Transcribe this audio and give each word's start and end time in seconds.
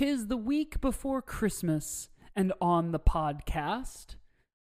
Tis 0.00 0.28
the 0.28 0.36
week 0.38 0.80
before 0.80 1.20
Christmas, 1.20 2.08
and 2.34 2.54
on 2.58 2.90
the 2.90 2.98
podcast, 2.98 4.14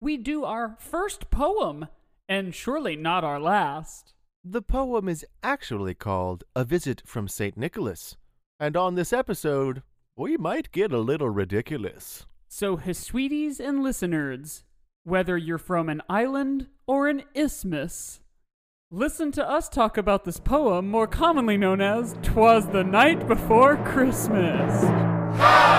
we 0.01 0.17
do 0.17 0.45
our 0.45 0.77
first 0.79 1.29
poem, 1.29 1.89
and 2.29 2.55
surely 2.55 2.95
not 2.95 3.25
our 3.25 3.41
last. 3.41 4.15
The 4.45 4.63
poem 4.63 5.09
is 5.09 5.27
actually 5.43 5.95
called 5.95 6.45
A 6.55 6.63
Visit 6.63 7.03
from 7.05 7.27
St. 7.27 7.57
Nicholas. 7.57 8.17
And 8.61 8.77
on 8.77 8.95
this 8.95 9.13
episode, 9.13 9.83
we 10.17 10.37
might 10.37 10.71
get 10.71 10.93
a 10.93 10.99
little 10.99 11.31
ridiculous. 11.31 12.27
So, 12.47 12.77
his 12.77 12.99
sweeties 12.99 13.59
and 13.59 13.83
listeners, 13.83 14.63
whether 15.03 15.37
you're 15.37 15.59
from 15.59 15.89
an 15.89 16.03
island 16.09 16.69
or 16.87 17.09
an 17.09 17.25
isthmus, 17.35 18.21
listen 18.93 19.33
to 19.33 19.45
us 19.45 19.69
talk 19.69 19.99
about 19.99 20.25
this 20.25 20.39
poem, 20.39 20.89
more 20.89 21.09
commonly 21.09 21.57
known 21.57 21.81
as 21.81 22.17
"Twas 22.23 22.69
the 22.69 22.85
Night 22.85 23.27
Before 23.27 23.77
Christmas." 23.79 25.14
Power! 25.37 25.74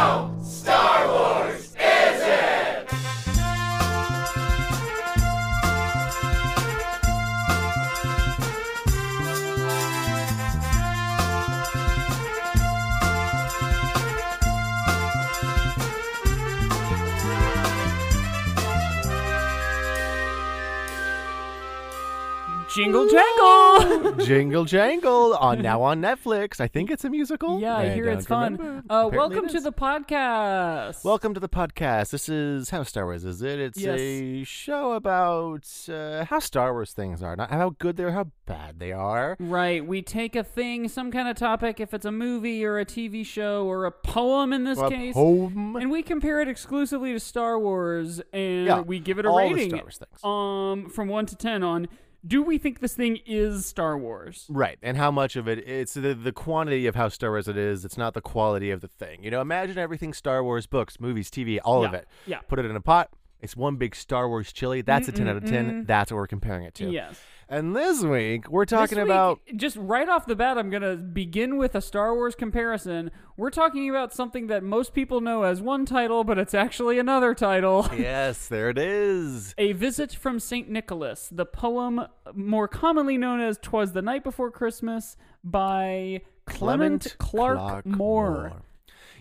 Jingle 22.75 23.07
jangle! 23.07 24.25
Jingle 24.25 24.65
Jangle 24.65 25.33
on 25.38 25.61
now 25.61 25.82
on 25.82 26.02
Netflix. 26.02 26.60
I 26.60 26.68
think 26.68 26.92
it's 26.92 27.06
a 27.06 27.10
musical. 27.10 27.61
yeah, 27.61 27.78
I 27.78 27.89
hear 27.93 28.07
it's 28.07 28.25
fun. 28.25 28.83
Uh, 28.89 29.10
welcome 29.14 29.46
it 29.46 29.52
to 29.52 29.61
the 29.61 29.71
podcast. 29.71 31.06
Welcome 31.06 31.33
to 31.36 31.39
the 31.39 31.47
podcast. 31.47 32.09
This 32.11 32.28
is 32.28 32.72
how 32.72 32.83
Star 32.83 33.06
Wars 33.06 33.23
is 33.23 33.41
it? 33.41 33.59
It's 33.61 33.80
Yes. 33.80 33.97
a 33.99 34.44
show 34.44 34.91
about 34.91 35.66
uh, 35.88 36.25
how 36.25 36.39
Star 36.39 36.73
Wars 36.73 36.91
things 36.91 37.23
are, 37.23 37.38
not 37.38 37.49
how 37.49 37.69
good 37.80 37.95
they 37.95 38.03
are, 38.03 38.11
how 38.11 38.27
bad 38.45 38.80
they 38.80 38.92
are. 38.92 39.38
Right, 39.39 39.86
we 39.86 40.02
take 40.02 40.36
a 40.36 40.44
thing, 40.44 40.89
some 40.89 41.11
kind 41.11 41.30
of 41.30 41.38
topic, 41.38 41.80
if 41.80 41.94
it's 41.94 42.05
a 42.05 42.11
movie 42.11 42.66
or 42.66 42.77
a 42.77 42.86
TV 42.86 43.25
show 43.25 43.66
or 43.66 43.86
a 43.86 43.92
poem 43.92 44.52
in 44.52 44.66
this 44.66 44.80
A 44.80 44.89
case, 44.89 45.14
poem. 45.14 45.77
and 45.77 45.89
we 45.89 46.03
compare 46.03 46.42
it 46.42 46.49
exclusively 46.49 47.14
to 47.14 47.19
Star 47.21 47.58
Wars, 47.58 48.21
and 48.33 48.66
Yeah, 48.66 48.81
we 48.81 48.99
give 48.99 49.17
it 49.17 49.25
a 49.25 49.30
rating, 49.30 49.69
Star 49.69 49.81
Wars 49.81 49.97
things. 49.97 50.23
um, 50.25 50.89
from 50.89 51.08
one 51.08 51.25
to 51.27 51.38
ten 51.38 51.64
on. 51.64 51.88
Do 52.25 52.41
we 52.41 52.57
think 52.57 52.79
this 52.79 52.93
thing 52.95 53.19
is 53.25 53.65
Star 53.65 53.97
Wars? 53.97 54.45
Right, 54.49 54.77
and 54.81 54.97
how 54.97 55.11
much 55.11 55.35
of 55.35 55.47
it? 55.47 55.59
It's 55.67 55.93
the 55.93 56.13
the 56.13 56.31
quantity 56.31 56.87
of 56.87 56.95
how 56.95 57.09
Star 57.09 57.29
Wars 57.31 57.47
it 57.47 57.57
is. 57.57 57.85
It's 57.85 57.97
not 57.97 58.13
the 58.13 58.21
quality 58.21 58.71
of 58.71 58.81
the 58.81 58.87
thing. 58.87 59.23
You 59.23 59.31
know, 59.31 59.41
imagine 59.41 59.77
everything 59.77 60.13
Star 60.13 60.43
Wars, 60.43 60.65
books, 60.65 60.99
movies, 60.99 61.29
TV, 61.29 61.59
all 61.63 61.85
of 61.85 61.93
it. 61.93 62.07
yeah. 62.25 62.39
Put 62.39 62.59
it 62.59 62.65
in 62.65 62.75
a 62.75 62.81
pot. 62.81 63.09
It's 63.41 63.55
one 63.55 63.75
big 63.75 63.95
Star 63.95 64.27
Wars 64.27 64.51
chili. 64.51 64.81
That's 64.81 65.07
a 65.07 65.11
ten 65.11 65.27
out 65.27 65.35
of 65.37 65.45
ten. 65.45 65.85
That's 65.85 66.11
what 66.11 66.17
we're 66.17 66.27
comparing 66.27 66.63
it 66.65 66.73
to. 66.75 66.89
Yes. 66.89 67.19
And 67.47 67.75
this 67.75 68.01
week 68.01 68.49
we're 68.49 68.65
talking 68.65 68.97
week, 68.97 69.05
about 69.05 69.39
just 69.55 69.75
right 69.75 70.09
off 70.09 70.25
the 70.25 70.35
bat. 70.35 70.57
I'm 70.57 70.71
gonna 70.71 70.95
begin 70.95 71.57
with 71.57 71.75
a 71.75 71.81
Star 71.81 72.15
Wars 72.15 72.33
comparison. 72.33 73.11
We're 73.37 73.52
talking 73.52 73.87
about 73.87 74.13
something 74.13 74.47
that 74.47 74.63
most 74.63 74.93
people 74.95 75.21
know 75.21 75.43
as 75.43 75.61
one 75.61 75.85
title, 75.85 76.23
but 76.23 76.39
it's 76.39 76.55
actually 76.55 76.97
another 76.97 77.35
title. 77.35 77.87
yes, 77.95 78.47
there 78.47 78.69
it 78.69 78.79
is. 78.79 79.53
A 79.59 79.73
Visit 79.73 80.13
from 80.13 80.39
St. 80.39 80.69
Nicholas, 80.69 81.29
the 81.31 81.45
poem 81.45 82.07
more 82.33 82.67
commonly 82.67 83.17
known 83.17 83.39
as 83.39 83.59
Twas 83.59 83.93
the 83.93 84.02
Night 84.02 84.23
Before 84.23 84.49
Christmas 84.49 85.15
by 85.43 86.21
Clement, 86.47 87.15
Clarke, 87.19 87.85
Moore. 87.85 88.53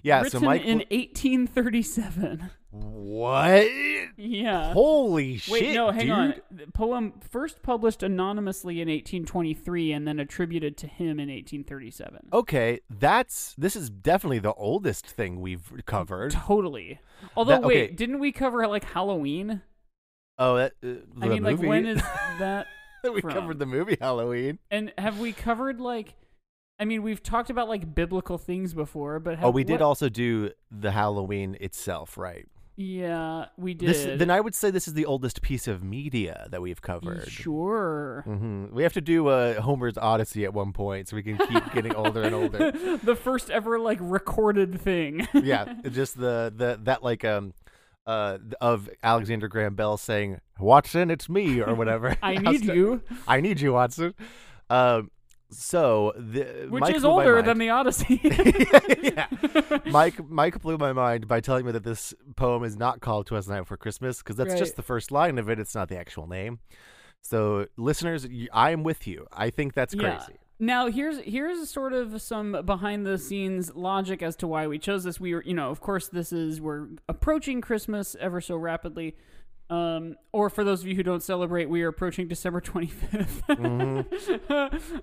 Yeah, 0.03 0.23
Written 0.23 0.41
so 0.41 0.47
Mike. 0.47 0.63
in 0.63 0.79
1837. 0.79 2.51
What? 2.75 3.69
Yeah. 4.17 4.73
Holy 4.73 5.33
Wait, 5.49 5.61
shit! 5.61 5.75
no, 5.75 5.91
hang 5.93 6.07
dude. 6.07 6.11
on. 6.11 6.35
The 6.51 6.67
poem 6.73 7.13
first 7.31 7.63
published 7.63 8.03
anonymously 8.03 8.81
in 8.81 8.89
1823 8.89 9.93
and 9.93 10.09
then 10.09 10.19
attributed 10.19 10.77
to 10.79 10.87
him 10.89 11.21
in 11.21 11.29
1837. 11.29 12.31
Okay, 12.33 12.81
that's 12.91 13.55
this 13.57 13.77
is 13.77 13.91
definitely 13.91 14.41
the 14.41 14.55
oldest 14.55 15.07
thing 15.07 15.41
we've 15.41 15.73
covered. 15.87 16.33
Totally. 16.33 16.99
Although, 17.37 17.53
That- 17.61 17.63
wait, 17.65 17.97
didn't 17.97 18.19
we 18.19 18.33
cover 18.33 18.67
like 18.67 18.85
Halloween? 18.85 19.63
Oh, 20.37 20.57
that, 20.57 20.73
uh, 20.85 20.95
I 21.23 21.29
mean, 21.29 21.45
like, 21.45 21.61
when 21.61 21.87
is 21.87 22.03
that? 22.41 22.67
we 23.05 23.21
from? 23.21 23.31
covered 23.33 23.59
the 23.61 23.67
movie 23.67 23.97
Halloween? 24.01 24.59
And 24.71 24.93
have 24.99 25.21
we 25.21 25.33
covered 25.33 25.81
like? 25.81 26.15
I 26.81 26.87
mean, 26.87 27.05
we've 27.05 27.23
talked 27.23 27.51
about 27.51 27.69
like 27.69 27.95
biblical 27.95 28.37
things 28.37 28.75
before, 28.75 29.21
but 29.21 29.37
have, 29.37 29.45
Oh, 29.45 29.51
we 29.51 29.63
did 29.63 29.81
also 29.81 30.09
do 30.09 30.51
the 30.73 30.91
Halloween 30.91 31.57
itself, 31.61 32.19
right? 32.19 32.49
Yeah, 32.77 33.47
we 33.57 33.75
did. 33.75 33.89
This 33.89 34.19
then 34.19 34.31
I 34.31 34.41
would 34.41 34.55
say 34.55 34.71
this 34.71 34.89
is 34.89 34.95
the 34.95 35.07
oldest 35.07 35.43
piece 35.43 35.69
of 35.69 35.85
media 35.85 36.49
that 36.51 36.61
we've 36.61 36.83
covered. 36.83 37.29
Sure. 37.29 38.23
hmm 38.27 38.67
We 38.73 38.83
have 38.83 38.93
to 38.95 39.01
do 39.01 39.29
uh, 39.29 39.61
Homer's 39.61 39.97
Odyssey 39.97 40.45
at 40.45 40.53
one 40.53 40.73
point, 40.73 41.09
so 41.09 41.17
we 41.17 41.23
can 41.23 41.39
keep 41.39 41.73
getting 41.73 41.95
older 41.95 42.23
and 42.23 42.35
older. 42.35 42.73
the 43.03 43.15
first 43.15 43.49
ever 43.51 43.79
like 43.79 43.99
recorded 44.01 44.81
thing. 44.81 45.29
yeah, 45.35 45.75
just 45.91 46.19
the 46.19 46.53
the 46.55 46.81
that 46.83 47.05
like 47.05 47.25
um 47.25 47.55
uh 48.07 48.39
of 48.61 48.91
Alexander 49.03 49.47
Graham 49.49 49.77
Bell 49.77 49.97
saying 49.97 50.41
Watson, 50.59 51.11
it's 51.11 51.29
me 51.29 51.61
or 51.61 51.75
whatever. 51.75 52.17
I 52.23 52.37
need 52.39 52.65
you, 52.65 53.03
I 53.29 53.41
need 53.41 53.61
you, 53.61 53.75
Watson. 53.75 54.15
Um, 54.69 55.11
so 55.57 56.13
the 56.17 56.67
which 56.69 56.81
Mike 56.81 56.95
is 56.95 57.05
older 57.05 57.41
than 57.43 57.59
the 57.59 57.71
Odyssey. 57.71 58.21
yeah. 59.03 59.27
Mike 59.87 60.29
Mike 60.29 60.61
blew 60.61 60.77
my 60.79 60.93
mind 60.93 61.27
by 61.29 61.41
telling 61.41 61.67
me 61.67 61.73
that 61.73 61.85
this 61.85 62.15
poem 62.37 62.65
is 62.65 62.77
not 62.77 63.01
called 63.01 63.27
"Twas 63.27 63.47
the 63.47 63.55
Night 63.55 63.61
Before 63.61 63.77
Christmas" 63.77 64.19
because 64.19 64.37
that's 64.37 64.51
Right. 64.51 64.59
just 64.59 64.77
the 64.77 64.83
first 64.83 65.11
line 65.11 65.39
of 65.39 65.49
it. 65.49 65.59
It's 65.59 65.75
not 65.75 65.89
the 65.89 65.99
actual 65.99 66.27
name. 66.27 66.59
So, 67.23 67.67
listeners, 67.77 68.27
I 68.53 68.71
am 68.73 68.83
with 68.83 69.07
you. 69.07 69.27
I 69.33 69.51
think 69.51 69.75
that's 69.75 69.95
Yeah. 69.95 70.17
crazy. 70.17 70.39
Now 70.61 70.87
here's 70.89 71.19
here's 71.21 71.69
sort 71.69 71.93
of 71.93 72.21
some 72.23 72.63
behind 72.65 73.05
the 73.07 73.19
scenes 73.19 73.75
logic 73.75 74.23
as 74.23 74.37
to 74.37 74.47
why 74.47 74.67
we 74.67 74.79
chose 74.79 75.03
this. 75.05 75.19
We 75.19 75.35
were, 75.35 75.43
you 75.43 75.55
know, 75.55 75.71
of 75.71 75.81
course, 75.81 76.09
this 76.09 76.33
is 76.33 76.61
we're 76.61 76.87
approaching 77.09 77.61
Christmas 77.61 78.15
ever 78.21 78.41
so 78.41 78.57
rapidly. 78.57 79.17
Um, 79.71 80.17
or 80.33 80.51
for 80.51 80.63
those 80.63 80.83
of 80.83 80.89
you 80.89 80.95
who 80.95 81.03
don't 81.03 81.23
celebrate, 81.23 81.71
we 81.71 81.83
are 81.83 81.89
approaching 81.89 82.29
December 82.29 82.61
25th. 82.61 83.43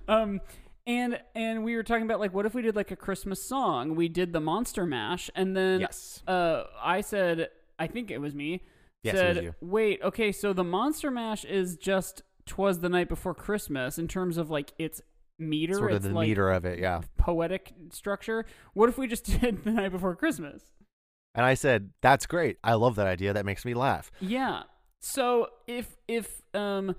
um, 0.08 0.40
and 0.86 1.20
and 1.34 1.64
we 1.64 1.76
were 1.76 1.82
talking 1.82 2.04
about 2.04 2.20
like, 2.20 2.34
what 2.34 2.46
if 2.46 2.54
we 2.54 2.62
did 2.62 2.76
like 2.76 2.90
a 2.90 2.96
Christmas 2.96 3.42
song? 3.42 3.94
We 3.96 4.08
did 4.08 4.32
the 4.32 4.40
Monster 4.40 4.86
Mash, 4.86 5.30
and 5.34 5.56
then 5.56 5.80
Yes. 5.80 6.22
uh, 6.26 6.64
I 6.82 7.00
said, 7.00 7.48
I 7.78 7.86
think 7.86 8.10
it 8.10 8.20
was 8.20 8.34
me. 8.34 8.62
Yes, 9.02 9.16
said, 9.16 9.36
was 9.36 9.44
you. 9.44 9.54
wait, 9.60 10.00
okay, 10.02 10.32
so 10.32 10.52
the 10.52 10.64
Monster 10.64 11.10
Mash 11.10 11.44
is 11.44 11.76
just 11.76 12.22
"Twas 12.46 12.80
the 12.80 12.88
Night 12.88 13.08
Before 13.08 13.34
Christmas" 13.34 13.98
in 13.98 14.08
terms 14.08 14.36
of 14.38 14.50
like 14.50 14.72
its 14.78 15.00
meter, 15.38 15.74
Sort 15.74 15.92
of 15.92 16.02
the 16.02 16.10
like 16.10 16.28
meter 16.28 16.50
of 16.50 16.64
it, 16.64 16.78
yeah. 16.78 17.00
poetic 17.16 17.72
structure. 17.90 18.44
What 18.74 18.88
if 18.88 18.98
we 18.98 19.06
just 19.08 19.24
did 19.40 19.64
"The 19.64 19.70
Night 19.72 19.90
Before 19.92 20.14
Christmas"? 20.14 20.62
And 21.34 21.44
I 21.46 21.54
said, 21.54 21.90
"That's 22.02 22.26
great. 22.26 22.58
I 22.62 22.74
love 22.74 22.94
that 22.96 23.06
idea. 23.06 23.32
That 23.32 23.46
makes 23.46 23.64
me 23.64 23.74
laugh." 23.74 24.10
Yeah. 24.20 24.64
So 25.00 25.48
if 25.66 25.96
if 26.06 26.42
um 26.54 26.94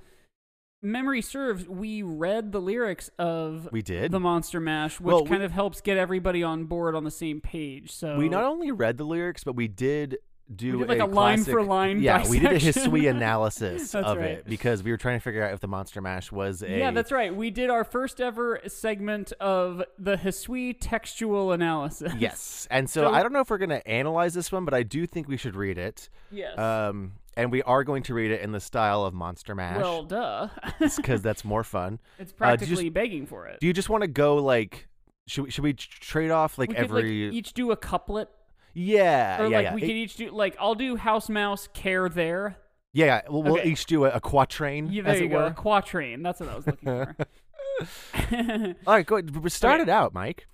memory 0.81 1.21
serves, 1.21 1.67
we 1.67 2.01
read 2.03 2.51
the 2.51 2.59
lyrics 2.59 3.09
of 3.17 3.69
We 3.71 3.81
did. 3.81 4.11
the 4.11 4.19
Monster 4.19 4.59
Mash, 4.59 4.99
which 4.99 5.05
Well, 5.13 5.23
we- 5.23 5.29
kind 5.29 5.43
of 5.43 5.51
helps 5.51 5.79
get 5.81 5.97
everybody 5.97 6.43
on 6.43 6.65
board 6.65 6.95
on 6.95 7.03
the 7.05 7.11
same 7.11 7.39
page. 7.41 7.91
So 7.91 8.17
we 8.17 8.27
not 8.27 8.43
only 8.43 8.71
read 8.71 8.97
the 8.97 9.05
lyrics, 9.05 9.43
but 9.43 9.55
we 9.55 9.67
did 9.69 10.17
do 10.53 10.73
We 10.73 10.79
did, 10.79 10.89
like, 10.89 10.99
a 10.99 11.05
line 11.05 11.43
for 11.43 11.63
line 11.63 12.01
Yeah, 12.01 12.27
we 12.27 12.39
did 12.39 12.51
a 12.51 12.59
dissection. 12.59 12.83
history 12.83 13.07
analysis 13.07 13.95
of 13.95 14.17
right. 14.17 14.31
it 14.31 14.45
because 14.45 14.83
we 14.83 14.91
were 14.91 14.97
trying 14.97 15.17
to 15.17 15.23
figure 15.23 15.43
out 15.43 15.53
if 15.53 15.59
the 15.59 15.67
Monster 15.67 16.01
Mash 16.01 16.31
was 16.31 16.61
a 16.61 16.69
Yeah, 16.69 16.91
that's 16.91 17.11
right. 17.11 17.33
We 17.35 17.49
did 17.49 17.69
our 17.69 17.83
first 17.83 18.19
ever 18.19 18.59
segment 18.67 19.31
of 19.39 19.83
the 19.97 20.17
Hisui 20.17 20.75
textual 20.79 21.51
analysis. 21.51 22.13
Yes. 22.17 22.67
And 22.69 22.89
so, 22.89 23.03
So- 23.03 23.11
I 23.13 23.23
don't 23.23 23.33
know 23.33 23.39
if 23.39 23.49
we're 23.49 23.57
going 23.57 23.69
to 23.69 23.87
analyze 23.87 24.33
this 24.33 24.51
one, 24.51 24.65
but 24.65 24.73
I 24.73 24.83
do 24.83 25.05
think 25.07 25.27
we 25.27 25.37
should 25.37 25.55
read 25.55 25.77
it. 25.77 26.09
Yes. 26.31 26.57
Um, 26.57 27.13
and 27.35 27.51
we 27.51 27.63
are 27.63 27.83
going 27.83 28.03
to 28.03 28.13
read 28.13 28.29
it 28.31 28.41
in 28.41 28.51
the 28.51 28.59
style 28.59 29.05
of 29.05 29.13
Monster 29.13 29.55
Mash 29.55 29.77
well, 29.81 30.03
duh. 30.03 30.49
because 30.79 31.21
that's 31.23 31.43
more 31.43 31.63
fun. 31.63 31.99
it's 32.19 32.31
Uh, 32.31 32.35
do 32.35 32.35
you 32.35 32.37
practically 32.37 32.89
begging 32.89 33.25
for 33.25 33.47
it. 33.47 33.59
Do 33.59 33.67
you 33.67 33.73
just 33.73 33.89
want 33.89 34.01
to 34.03 34.07
go 34.07 34.35
like? 34.35 34.87
Should 35.25 35.45
we, 35.45 35.51
should 35.51 35.63
we 35.63 35.73
trade 35.73 36.31
off 36.31 36.57
like 36.57 36.69
we 36.69 36.75
could 36.75 36.83
every? 36.83 37.27
like 37.27 37.33
each 37.33 37.53
do 37.53 37.71
a 37.71 37.77
couplet, 37.77 38.27
yeah, 38.73 39.41
or 39.41 39.47
yeah, 39.47 39.57
like 39.57 39.63
yeah. 39.65 39.73
we 39.75 39.81
could 39.81 39.89
each 39.91 40.15
do 40.15 40.31
like 40.31 40.55
I'll 40.59 40.75
do 40.75 40.95
House 40.95 41.29
Mouse 41.29 41.67
Care 41.73 42.09
There. 42.09 42.57
yeah. 42.93 43.21
We'll, 43.29 43.43
we'll 43.43 43.59
each 43.65 43.85
do 43.85 44.05
a, 44.05 44.11
a 44.11 44.19
quatrain. 44.19 44.89
Yeah, 44.91 45.03
as 45.03 45.15
there 45.15 45.17
you 45.17 45.25
it 45.25 45.29
go, 45.29 45.45
a 45.45 45.51
quatrain. 45.51 46.21
That's 46.23 46.39
what 46.39 46.49
I 46.49 46.55
was 46.55 46.67
looking 46.67 46.85
for. 46.87 47.15
All 48.87 48.93
right, 48.95 49.05
go 49.05 49.17
ahead. 49.17 49.51
Start 49.51 49.81
Okay. 49.81 49.89
it 49.89 49.93
out, 49.93 50.13
Mike. 50.13 50.47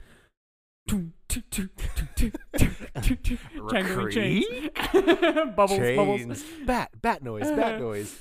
Jangling 3.70 4.12
chains. 4.12 4.46
bubbles, 5.56 5.80
bubbles. 5.96 6.44
Bat, 6.66 6.92
bat 7.02 7.24
noise, 7.24 7.52
bat 7.52 7.80
noise. 7.80 8.18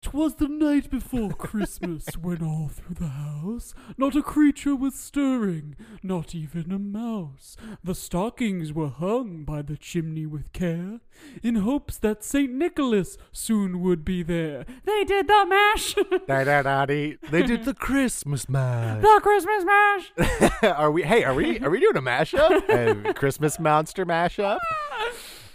'Twas 0.00 0.36
the 0.36 0.46
night 0.46 0.88
before 0.90 1.30
Christmas 1.30 2.06
when 2.22 2.40
all 2.40 2.68
through 2.68 2.94
the 2.94 3.08
house 3.08 3.74
not 3.96 4.14
a 4.14 4.22
creature 4.22 4.76
was 4.76 4.94
stirring, 4.94 5.74
not 6.04 6.36
even 6.36 6.70
a 6.70 6.78
mouse. 6.78 7.56
The 7.82 7.96
stockings 7.96 8.72
were 8.72 8.90
hung 8.90 9.42
by 9.44 9.62
the 9.62 9.76
chimney 9.76 10.24
with 10.24 10.52
care, 10.52 11.00
in 11.42 11.56
hopes 11.56 11.98
that 11.98 12.22
St. 12.22 12.52
Nicholas 12.52 13.18
soon 13.32 13.80
would 13.80 14.04
be 14.04 14.22
there. 14.22 14.64
They 14.84 15.02
did 15.04 15.26
the 15.26 15.44
mash! 15.48 15.96
Da, 16.28 16.44
da, 16.44 16.62
da, 16.62 16.86
dee. 16.86 17.16
They 17.30 17.42
did 17.42 17.64
the 17.64 17.74
Christmas 17.74 18.48
mash. 18.48 19.02
the 19.02 19.20
Christmas 19.22 19.64
mash! 19.64 20.62
are 20.76 20.92
we? 20.92 21.02
Hey, 21.02 21.24
are 21.24 21.34
we? 21.34 21.58
Are 21.58 21.70
we 21.70 21.80
doing 21.80 21.96
a 21.96 22.02
mashup? 22.02 22.68
a 23.08 23.14
Christmas 23.14 23.58
monster 23.58 24.06
mashup? 24.06 24.58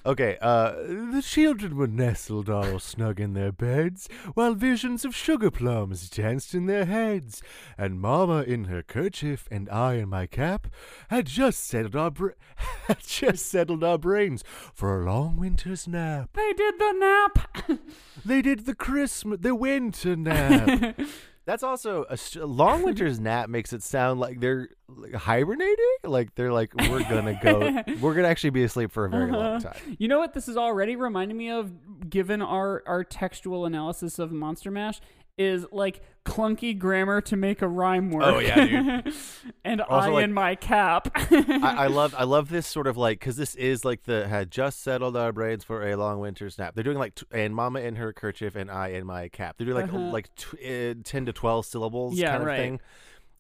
Okay, 0.05 0.37
uh, 0.41 0.73
the 0.73 1.23
children 1.25 1.77
were 1.77 1.87
nestled 1.87 2.49
all 2.49 2.77
snug 2.79 3.21
in 3.21 3.33
their 3.33 3.53
beds, 3.53 4.09
while 4.33 4.53
visions 4.53 5.05
of 5.05 5.15
sugar 5.15 5.49
plums 5.49 6.09
danced 6.09 6.53
in 6.53 6.65
their 6.65 6.83
heads. 6.83 7.41
And 7.77 8.01
Mamma 8.01 8.41
in 8.41 8.65
her 8.65 8.83
kerchief 8.83 9.47
and 9.49 9.69
I 9.69 9.93
in 9.93 10.09
my 10.09 10.27
cap 10.27 10.67
had 11.07 11.25
just 11.27 11.63
settled 11.63 11.95
our 11.95 12.11
had 12.87 12.99
just 12.99 13.45
settled 13.45 13.81
our 13.81 13.97
brains 13.97 14.43
for 14.73 14.99
a 14.99 15.05
long 15.05 15.37
winter's 15.37 15.87
nap. 15.87 16.31
They 16.33 16.51
did 16.51 16.79
the 16.79 16.91
nap! 16.91 17.79
They 18.25 18.41
did 18.41 18.65
the 18.65 18.75
Christmas, 18.75 19.39
the 19.41 19.55
winter 19.55 20.15
nap. 20.17 20.99
That's 21.45 21.63
also 21.63 22.05
a 22.09 22.15
st- 22.17 22.47
long 22.47 22.83
winter's 22.83 23.19
nap 23.19 23.49
makes 23.49 23.73
it 23.73 23.83
sound 23.83 24.19
like 24.19 24.39
they're 24.39 24.69
like, 24.87 25.13
hibernating. 25.13 25.75
Like 26.03 26.33
they're 26.35 26.53
like 26.53 26.73
we're 26.75 27.03
gonna 27.03 27.37
go, 27.43 27.59
we're 28.01 28.13
gonna 28.13 28.27
actually 28.29 28.51
be 28.51 28.63
asleep 28.63 28.91
for 28.91 29.05
a 29.05 29.09
very 29.09 29.31
long 29.31 29.41
Uh-huh. 29.57 29.71
time. 29.73 29.95
You 29.99 30.07
know 30.07 30.19
what 30.19 30.33
this 30.33 30.47
is 30.47 30.55
already 30.57 30.95
reminding 30.95 31.37
me 31.37 31.49
of, 31.49 32.09
given 32.09 32.41
our, 32.41 32.83
our 32.85 33.03
textual 33.03 33.65
analysis 33.65 34.19
of 34.19 34.31
Monster 34.31 34.71
Mash, 34.71 34.99
is 35.37 35.65
like 35.71 36.01
clunky 36.25 36.77
grammar 36.77 37.19
to 37.19 37.35
make 37.35 37.61
a 37.61 37.67
rhyme 37.67 38.11
work. 38.11 38.23
Oh, 38.25 38.39
yeah, 38.39 38.65
dude. 39.01 39.13
and 39.65 39.81
Also, 39.81 40.09
I 40.09 40.11
like- 40.13 40.23
in 40.25 40.33
my 40.33 40.55
cap. 40.55 41.09
I, 41.15 41.75
I 41.79 41.87
love 41.87 42.15
I 42.17 42.23
love 42.23 42.49
this 42.49 42.67
sort 42.67 42.87
of 42.87 42.97
like 42.97 43.19
because 43.19 43.35
this 43.35 43.55
is 43.55 43.83
like 43.83 44.03
the 44.03 44.27
had 44.27 44.51
just 44.51 44.81
settled 44.83 45.17
our 45.17 45.31
brains 45.31 45.63
for 45.63 45.87
a 45.87 45.95
long 45.95 46.19
winter's 46.19 46.57
nap. 46.57 46.75
They're 46.75 46.83
doing 46.83 46.97
like 46.99 47.15
t- 47.15 47.25
and 47.31 47.55
Mama 47.55 47.79
in 47.81 47.95
her 47.95 48.13
kerchief 48.13 48.55
and 48.55 48.69
I 48.71 48.89
in 48.89 49.05
my 49.05 49.27
cap. 49.29 49.55
They're 49.57 49.65
doing 49.65 49.77
like 49.81 49.93
Uh-huh. 49.93 50.11
like 50.11 50.29
t- 50.35 50.91
uh, 50.91 50.93
ten 51.03 51.25
to 51.25 51.33
twelve 51.33 51.65
syllables 51.65 52.15
Yeah, 52.15 52.29
kind 52.31 52.41
of 52.43 52.47
right. 52.47 52.57
thing. 52.57 52.79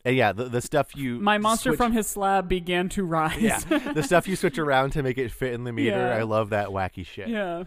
And 0.05 0.17
yeah, 0.17 0.33
the, 0.33 0.45
the 0.49 0.61
stuff 0.61 0.97
you 0.97 1.19
my 1.19 1.37
monster 1.37 1.69
switch- 1.69 1.77
from 1.77 1.93
his 1.93 2.07
slab 2.07 2.49
began 2.49 2.89
to 2.89 3.05
rise. 3.05 3.39
yeah 3.39 3.59
the 3.93 4.03
stuff 4.03 4.27
you 4.27 4.35
switch 4.43 4.57
around 4.57 4.91
to 4.93 5.03
make 5.03 5.17
it 5.17 5.31
fit 5.31 5.53
in 5.53 5.63
the 5.63 5.71
meter. 5.71 5.91
Yeah. 5.91 6.15
I 6.17 6.23
love 6.23 6.49
that 6.49 6.69
wacky 6.69 7.05
shit. 7.05 7.29
yeah. 7.29 7.63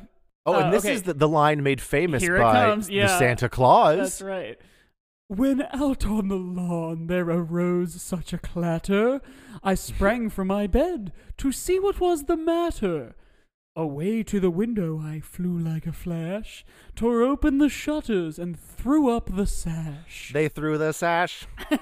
Oh, 0.47 0.55
and 0.55 0.67
Uh, 0.67 0.71
this 0.71 0.85
okay. 0.85 0.95
is 0.95 1.03
the, 1.03 1.15
the 1.15 1.29
line 1.29 1.63
made 1.63 1.81
famous 1.81 2.23
Here 2.23 2.39
by 2.39 2.77
yeah. 2.89 3.19
Santa 3.19 3.49
Claus. 3.49 3.99
That's 3.99 4.23
right. 4.23 4.59
When 5.29 5.63
out 5.73 6.07
on 6.07 6.29
the 6.29 6.37
lawn 6.37 7.09
there 7.09 7.29
arose 7.29 8.01
such 8.01 8.33
a 8.33 8.39
clatter, 8.39 9.21
I 9.65 9.75
sprang 9.75 10.31
from 10.31 10.47
my 10.49 10.69
bed 10.69 11.13
to 11.39 11.51
see 11.51 11.81
what 11.81 11.99
was 11.99 12.25
the 12.25 12.37
matter. 12.37 13.17
Away 13.75 14.23
to 14.23 14.39
the 14.41 14.51
window 14.51 14.99
I 15.03 15.21
flew 15.21 15.59
like 15.59 15.87
a 15.87 15.93
flash, 15.93 16.65
tore 16.95 17.23
open 17.23 17.59
the 17.59 17.69
shutters 17.69 18.39
and 18.39 18.59
threw 18.59 19.11
up 19.11 19.29
the 19.35 19.47
sash. 19.47 20.31
They 20.33 20.49
threw 20.49 20.79
the 20.79 20.93
sash. 20.93 21.47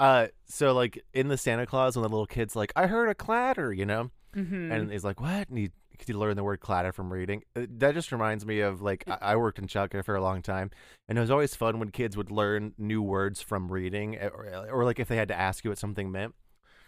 Uh, 0.00 0.26
so 0.44 0.72
like 0.74 1.04
in 1.14 1.28
the 1.28 1.38
Santa 1.38 1.64
Clause, 1.64 1.96
when 1.96 2.02
the 2.02 2.08
little 2.08 2.26
kid's 2.26 2.56
like, 2.56 2.72
"I 2.74 2.88
heard 2.88 3.08
a 3.08 3.14
clatter," 3.14 3.72
you 3.72 3.86
know, 3.86 4.10
Mhm. 4.34 4.72
and 4.72 4.90
he's 4.90 5.04
like, 5.04 5.20
"What?" 5.20 5.48
And 5.48 5.56
he 5.58 5.70
he 6.04 6.12
learned 6.12 6.38
the 6.38 6.44
word 6.44 6.60
clatter 6.60 6.92
from 6.92 7.12
reading. 7.12 7.42
Uh, 7.54 7.66
That 7.68 7.94
just 7.94 8.12
reminds 8.12 8.44
me 8.44 8.60
of 8.60 8.82
like 8.82 9.04
I 9.06 9.36
worked 9.36 9.58
in 9.58 9.66
childcare 9.66 10.04
for 10.04 10.14
a 10.16 10.20
long 10.22 10.42
time, 10.42 10.70
and 11.08 11.16
it 11.16 11.20
was 11.20 11.30
always 11.30 11.54
fun 11.54 11.78
when 11.78 11.90
kids 11.90 12.16
would 12.16 12.30
learn 12.30 12.74
new 12.78 13.02
words 13.02 13.40
from 13.42 13.70
reading, 13.70 14.16
eh, 14.18 14.28
or, 14.28 14.68
or 14.70 14.84
like 14.84 14.98
if 14.98 15.08
they 15.08 15.16
had 15.16 15.28
to 15.28 15.38
ask 15.38 15.64
you 15.64 15.70
what 15.70 15.78
something 15.78 16.10
meant. 16.10 16.34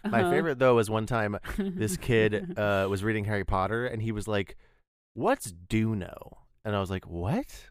My 0.05 0.21
Uh-huh. 0.21 0.31
favorite 0.31 0.59
though 0.59 0.75
was 0.75 0.89
one 0.89 1.05
time 1.05 1.37
this 1.57 1.97
kid 1.97 2.57
uh, 2.57 2.87
was 2.89 3.03
reading 3.03 3.25
Harry 3.25 3.43
Potter, 3.45 3.85
and 3.85 4.01
he 4.01 4.11
was 4.11 4.27
like, 4.27 4.55
"What's 5.13 5.51
do 5.51 5.95
know?" 5.95 6.37
And 6.63 6.75
I 6.75 6.79
was 6.79 6.89
like, 6.89 7.05
"What? 7.07 7.69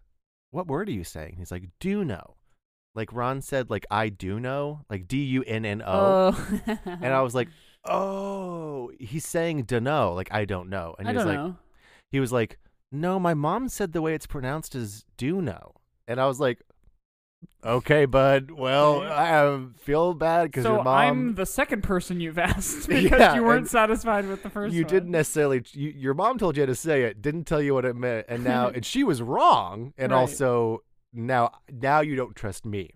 What 0.51 0.67
word 0.67 0.89
are 0.89 0.93
you 0.93 1.05
saying?" 1.05 1.37
He's 1.39 1.51
like, 1.51 1.65
"Do 1.81 2.05
know." 2.05 2.35
Like 2.95 3.13
Ron 3.13 3.43
said, 3.43 3.71
like 3.71 3.87
I 3.91 4.09
do 4.09 4.41
know, 4.41 4.81
like 4.91 5.07
D 5.07 5.23
U 5.25 5.45
N 5.47 5.65
N 5.65 5.83
O. 5.83 6.35
Oh. 6.35 6.59
And 6.87 7.07
I 7.15 7.23
was 7.23 7.35
like, 7.35 7.49
"Oh, 7.85 8.91
he's 8.99 9.27
saying 9.27 9.65
dunno, 9.65 10.13
like 10.15 10.29
I 10.33 10.45
don't 10.45 10.69
know." 10.69 10.95
And 10.99 11.09
I 11.09 11.13
he 11.13 11.17
was 11.17 11.25
don't 11.25 11.35
like, 11.35 11.45
know. 11.47 11.57
he 12.11 12.21
was 12.21 12.33
like, 12.33 12.59
"No, 12.93 13.19
my 13.19 13.35
mom 13.35 13.69
said 13.69 13.93
the 13.93 14.03
way 14.03 14.15
it's 14.15 14.27
pronounced 14.27 14.75
is 14.75 15.05
do 15.17 15.41
know." 15.41 15.75
And 16.07 16.21
I 16.21 16.27
was 16.27 16.41
like, 16.41 16.63
"Okay, 17.65 18.05
bud. 18.05 18.51
Well, 18.51 19.03
I 19.03 19.39
um, 19.45 19.75
feel 19.79 20.15
bad 20.15 20.45
because 20.45 20.65
So 20.65 20.75
your 20.77 20.85
mom 20.85 20.97
I'm 20.97 21.35
the 21.35 21.47
second 21.47 21.83
person 21.83 22.21
you've 22.21 22.39
asked 22.51 22.89
because 22.89 23.11
Yeah, 23.11 23.35
you 23.35 23.43
weren't 23.45 23.61
and 23.61 23.69
satisfied 23.69 24.27
with 24.27 24.43
the 24.43 24.51
first 24.51 24.75
you 24.75 24.83
one. 24.85 24.91
didn't 24.93 25.11
necessarily 25.11 25.63
you, 25.73 25.91
your 25.91 26.15
mom 26.15 26.39
told 26.39 26.57
you 26.57 26.63
how 26.63 26.67
to 26.67 26.75
say 26.75 27.03
it, 27.05 27.21
didn't 27.23 27.45
tell 27.45 27.61
you 27.63 27.75
what 27.75 27.85
it 27.85 27.95
meant, 27.97 28.27
and 28.29 28.43
now 28.45 28.69
and 28.75 28.85
she 28.85 29.05
was 29.05 29.23
wrong, 29.23 29.93
and 29.99 30.13
Right. 30.13 30.19
also 30.19 30.83
now 31.13 31.53
now 31.71 32.01
you 32.01 32.17
don't 32.17 32.35
trust 32.37 32.65
me." 32.67 32.91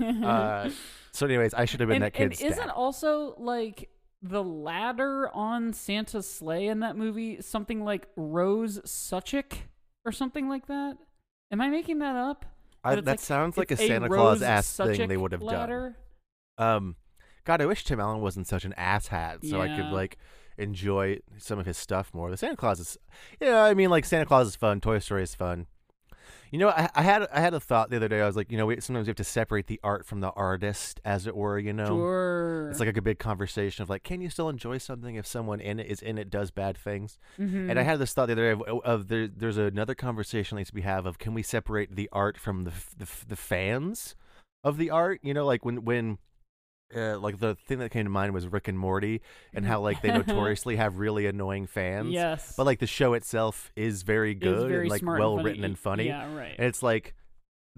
Uh, 0.00 0.70
so, 1.12 1.26
anyways, 1.26 1.52
I 1.52 1.66
should 1.66 1.80
have 1.80 1.88
been 1.88 1.96
and, 1.96 2.04
that 2.04 2.14
kid's 2.14 2.40
and 2.40 2.50
isn't 2.52 2.66
dad. 2.68 2.72
also 2.72 3.34
like 3.38 3.90
the 4.22 4.42
ladder 4.42 5.30
on 5.34 5.72
Santa's 5.72 6.28
sleigh 6.28 6.68
in 6.68 6.80
that 6.80 6.96
movie 6.96 7.40
something 7.40 7.84
like 7.84 8.08
Rose 8.16 8.80
Suchak 8.80 9.58
or 10.04 10.12
something 10.12 10.48
like 10.48 10.66
that? 10.66 10.96
Am 11.50 11.60
I 11.60 11.68
making 11.68 11.98
that 12.00 12.16
up? 12.16 12.44
I, 12.82 12.96
that 12.96 13.06
like- 13.06 13.20
sounds 13.20 13.56
like 13.56 13.70
a 13.70 13.76
Santa 13.76 14.08
Claus 14.08 14.42
ass 14.42 14.76
thing 14.76 15.08
they 15.08 15.16
would 15.16 15.32
have 15.32 15.40
done. 15.40 15.48
ladder? 15.48 15.96
Um, 16.58 16.96
God, 17.44 17.60
I 17.60 17.66
wish 17.66 17.84
Tim 17.84 18.00
Allen 18.00 18.20
wasn't 18.20 18.46
such 18.46 18.64
an 18.64 18.74
asshat, 18.78 19.48
so 19.48 19.60
I 19.60 19.68
could 19.68 19.92
like 19.92 20.18
enjoy 20.58 21.20
some 21.38 21.58
of 21.58 21.66
his 21.66 21.76
stuff 21.76 22.12
more. 22.14 22.30
The 22.30 22.36
Santa 22.36 22.56
Clause 22.56 22.80
is, 22.80 22.98
yeah, 23.40 23.62
I 23.62 23.74
mean, 23.74 23.90
like 23.90 24.04
Santa 24.04 24.26
Claus 24.26 24.48
is 24.48 24.56
fun. 24.56 24.80
Toy 24.80 24.98
Story 24.98 25.22
is 25.22 25.34
fun. 25.34 25.66
You 26.50 26.58
know, 26.58 26.68
I, 26.68 26.88
I 26.94 27.02
had 27.02 27.26
I 27.32 27.40
had 27.40 27.54
a 27.54 27.60
thought 27.60 27.90
the 27.90 27.96
other 27.96 28.08
day. 28.08 28.20
I 28.20 28.26
was 28.26 28.36
like, 28.36 28.50
you 28.50 28.56
know, 28.58 28.66
we, 28.66 28.80
sometimes 28.80 29.06
we 29.06 29.10
have 29.10 29.16
to 29.16 29.24
separate 29.24 29.66
the 29.66 29.80
art 29.82 30.06
from 30.06 30.20
the 30.20 30.30
artist, 30.30 31.00
as 31.04 31.26
it 31.26 31.34
were. 31.36 31.58
You 31.58 31.72
know, 31.72 31.86
Sure. 31.86 32.68
it's 32.70 32.80
like 32.80 32.96
a 32.96 33.02
big 33.02 33.18
conversation 33.18 33.82
of 33.82 33.90
like, 33.90 34.02
can 34.04 34.20
you 34.20 34.30
still 34.30 34.48
enjoy 34.48 34.78
something 34.78 35.16
if 35.16 35.26
someone 35.26 35.60
in 35.60 35.80
it 35.80 35.86
is 35.88 36.00
in 36.02 36.18
it 36.18 36.30
does 36.30 36.50
bad 36.50 36.76
things? 36.78 37.18
Mhm. 37.38 37.70
And 37.70 37.78
I 37.78 37.82
had 37.82 37.98
this 37.98 38.14
thought 38.14 38.26
the 38.26 38.32
other 38.32 38.54
day 38.54 38.62
of, 38.66 38.80
of 38.84 39.08
there, 39.08 39.26
there's 39.28 39.58
another 39.58 39.94
conversation 39.94 40.56
that 40.56 40.60
needs 40.60 40.70
to 40.70 40.74
be 40.74 40.82
have 40.82 41.06
of 41.06 41.18
can 41.18 41.34
we 41.34 41.42
separate 41.42 41.96
the 41.96 42.08
art 42.12 42.38
from 42.38 42.64
the 42.64 42.72
the, 42.96 43.08
the 43.28 43.36
fans 43.36 44.14
of 44.62 44.76
the 44.76 44.90
art? 44.90 45.20
You 45.22 45.34
know, 45.34 45.44
like 45.46 45.64
when 45.64 45.84
when 45.84 46.18
uh, 46.94 47.18
like 47.18 47.38
the 47.38 47.54
thing 47.66 47.78
that 47.80 47.90
came 47.90 48.04
to 48.04 48.10
mind 48.10 48.32
was 48.34 48.46
Rick 48.46 48.68
and 48.68 48.78
Morty 48.78 49.22
and 49.54 49.64
how 49.66 49.80
like 49.80 50.02
they 50.02 50.10
notoriously 50.12 50.76
have 50.76 50.98
really 50.98 51.26
annoying 51.26 51.66
fans. 51.66 52.10
yes, 52.10 52.54
But 52.56 52.66
like 52.66 52.78
the 52.78 52.86
show 52.86 53.14
itself 53.14 53.72
is 53.74 54.02
very 54.02 54.34
good 54.34 54.68
very 54.68 54.82
and 54.82 54.90
like 54.90 55.02
well 55.04 55.38
written 55.38 55.64
and 55.64 55.78
funny. 55.78 56.06
Yeah, 56.06 56.32
right. 56.34 56.54
And 56.56 56.66
it's 56.66 56.82
like 56.82 57.14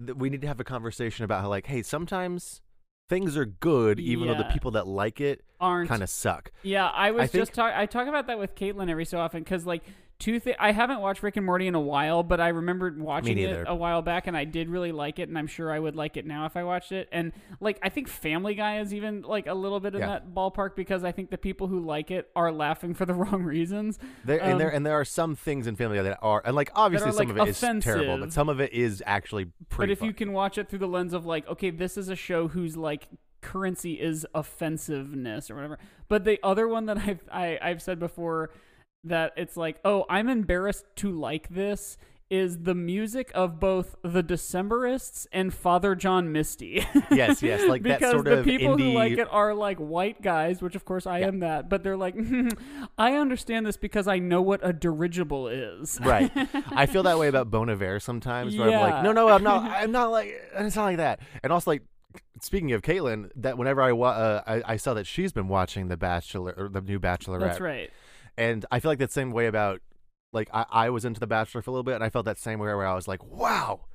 th- 0.05 0.15
we 0.15 0.29
need 0.29 0.41
to 0.41 0.47
have 0.47 0.59
a 0.59 0.63
conversation 0.63 1.25
about 1.25 1.41
how 1.41 1.49
like 1.49 1.65
hey 1.65 1.81
sometimes 1.81 2.61
things 3.09 3.35
are 3.35 3.45
good 3.45 3.99
even 3.99 4.27
though 4.27 4.35
the 4.35 4.43
people 4.53 4.69
that 4.71 4.85
like 4.87 5.19
it 5.19 5.43
Aren't 5.59 5.89
kind 5.89 6.03
of 6.03 6.09
suck. 6.11 6.51
Yeah, 6.61 6.87
I 6.87 7.09
was 7.11 7.31
think- 7.31 7.41
just 7.41 7.53
talk. 7.53 7.73
I 7.75 7.87
talk 7.87 8.07
about 8.07 8.27
that 8.27 8.37
with 8.37 8.53
Caitlin 8.55 8.89
every 8.91 9.05
so 9.05 9.19
often 9.19 9.41
because 9.43 9.65
like 9.65 9.83
two. 10.19 10.39
Thi- 10.39 10.55
I 10.59 10.71
haven't 10.71 10.99
watched 10.99 11.23
Rick 11.23 11.37
and 11.37 11.45
Morty 11.45 11.65
in 11.67 11.75
a 11.75 11.79
while, 11.79 12.21
but 12.23 12.39
I 12.39 12.49
remembered 12.49 12.99
watching 12.99 13.37
it 13.37 13.65
a 13.67 13.73
while 13.73 14.01
back, 14.01 14.27
and 14.27 14.35
I 14.37 14.43
did 14.45 14.69
really 14.69 14.91
like 14.91 15.17
it, 15.17 15.29
and 15.29 15.37
I'm 15.37 15.47
sure 15.47 15.71
I 15.71 15.79
would 15.79 15.95
like 15.95 16.17
it 16.17 16.25
now 16.25 16.45
if 16.45 16.55
I 16.57 16.63
watched 16.63 16.91
it. 16.91 17.07
And 17.11 17.31
like, 17.59 17.79
I 17.81 17.89
think 17.89 18.07
Family 18.07 18.53
Guy 18.55 18.79
is 18.79 18.93
even 18.93 19.21
like 19.23 19.47
a 19.47 19.53
little 19.53 19.79
bit 19.79 19.95
in 19.95 20.01
Yeah. 20.01 20.07
that 20.07 20.33
ballpark 20.33 20.75
because 20.75 21.03
I 21.03 21.11
think 21.11 21.29
the 21.31 21.37
people 21.37 21.67
who 21.67 21.79
like 21.79 22.11
it 22.11 22.29
are 22.35 22.51
laughing 22.51 22.93
for 22.93 23.05
the 23.05 23.13
wrong 23.15 23.43
reasons. 23.43 23.97
There 24.25 24.43
Um, 24.43 24.51
and 24.51 24.59
there 24.59 24.69
and 24.69 24.85
there 24.85 24.93
are 24.99 25.05
some 25.05 25.35
things 25.35 25.67
in 25.67 25.75
Family 25.75 25.97
Guy 25.97 26.03
that 26.03 26.19
are 26.21 26.41
and 26.45 26.55
like 26.55 26.71
obviously 26.75 27.09
are, 27.09 27.13
some 27.13 27.27
like, 27.29 27.37
of 27.39 27.47
it 27.47 27.49
is 27.51 27.83
terrible, 27.83 28.17
but 28.17 28.33
some 28.33 28.49
of 28.49 28.59
it 28.59 28.73
is 28.73 29.01
actually 29.05 29.45
pretty. 29.69 29.93
but 29.93 29.97
if 29.97 30.05
you 30.05 30.13
can 30.13 30.33
watch 30.33 30.57
it 30.57 30.69
through 30.69 30.79
the 30.79 30.87
lens 30.87 31.13
of 31.13 31.25
like, 31.25 31.47
okay, 31.47 31.69
this 31.69 31.97
is 31.97 32.09
a 32.09 32.15
show 32.15 32.47
whose 32.49 32.75
like 32.77 33.07
currency 33.41 33.93
is 33.93 34.25
offensiveness 34.35 35.49
or 35.49 35.55
whatever. 35.55 35.79
But 36.07 36.25
the 36.25 36.39
other 36.43 36.67
one 36.67 36.85
that 36.87 36.97
I've 36.97 37.21
I, 37.31 37.57
I've 37.61 37.81
said 37.81 37.99
before 37.99 38.49
that 39.03 39.33
it's 39.37 39.55
like, 39.57 39.79
oh, 39.85 40.05
I'm 40.09 40.27
embarrassed 40.29 40.85
to 40.97 41.11
like 41.11 41.49
this 41.49 41.97
is 42.29 42.59
the 42.59 42.75
music 42.75 43.31
of 43.33 43.59
both 43.59 43.95
the 44.03 44.21
Decemberists 44.21 45.25
and 45.31 45.51
Father 45.51 45.95
John 45.95 46.31
Misty. 46.31 46.85
Yes, 47.11 47.41
yes, 47.41 47.67
like 47.67 47.81
that 47.83 47.97
because 47.99 48.11
sort 48.11 48.25
the 48.25 48.39
of 48.39 48.45
people 48.45 48.77
who 48.77 48.91
like 48.93 49.13
it 49.13 49.27
are 49.31 49.55
like 49.55 49.79
white 49.79 50.21
guys, 50.21 50.61
which 50.61 50.75
of 50.75 50.85
course 50.85 51.07
I 51.07 51.19
Yeah. 51.19 51.27
am 51.29 51.39
that, 51.39 51.69
but 51.69 51.81
they're 51.81 51.97
like, 51.97 52.15
I 52.99 53.15
understand 53.15 53.65
this 53.65 53.77
because 53.77 54.07
I 54.07 54.19
know 54.19 54.43
what 54.43 54.59
a 54.61 54.71
dirigible 54.73 55.47
is. 55.47 55.99
right, 56.01 56.31
I 56.71 56.85
feel 56.85 57.01
that 57.03 57.17
way 57.17 57.27
about 57.33 57.49
Bon 57.49 57.67
Iver 57.67 57.99
sometimes. 57.99 58.55
Where 58.55 58.67
I'm 58.67 58.73
Yeah. 58.73 58.79
like, 58.81 59.03
no, 59.03 59.11
no, 59.11 59.27
I'm 59.29 59.43
not. 59.43 59.63
I'm 59.71 59.91
not 59.91 60.11
like. 60.11 60.39
It's 60.55 60.75
not 60.75 60.83
like 60.83 60.97
that. 60.97 61.19
And 61.43 61.51
also 61.51 61.71
like. 61.71 61.81
Speaking 62.41 62.71
of 62.71 62.81
Caitlin, 62.81 63.29
that 63.35 63.57
whenever 63.57 63.81
I, 63.81 63.91
wa- 63.91 64.09
uh, 64.11 64.41
I 64.47 64.73
I 64.73 64.77
saw 64.77 64.93
that 64.93 65.05
she's 65.05 65.31
been 65.33 65.47
watching 65.49 65.89
the 65.89 65.97
Bachelor 65.97 66.53
or 66.57 66.69
the 66.69 66.79
new 66.81 66.99
Bachelorette, 66.99 67.39
That's 67.41 67.59
right. 67.59 67.91
And 68.39 68.65
I 68.71 68.79
feel 68.79 68.89
like 68.91 68.99
that 68.99 69.11
same 69.11 69.31
way 69.31 69.45
about 69.47 69.81
like 70.31 70.49
I, 70.53 70.65
I 70.69 70.89
was 70.89 71.05
into 71.05 71.19
The 71.19 71.27
Bachelor 71.27 71.61
for 71.61 71.69
a 71.69 71.73
little 71.73 71.83
bit, 71.83 71.95
and 71.95 72.03
I 72.03 72.09
felt 72.09 72.25
that 72.25 72.37
same 72.37 72.59
way 72.59 72.67
where 72.67 72.85
I 72.87 72.93
was 72.95 73.07
like, 73.07 73.23
wow, 73.25 73.85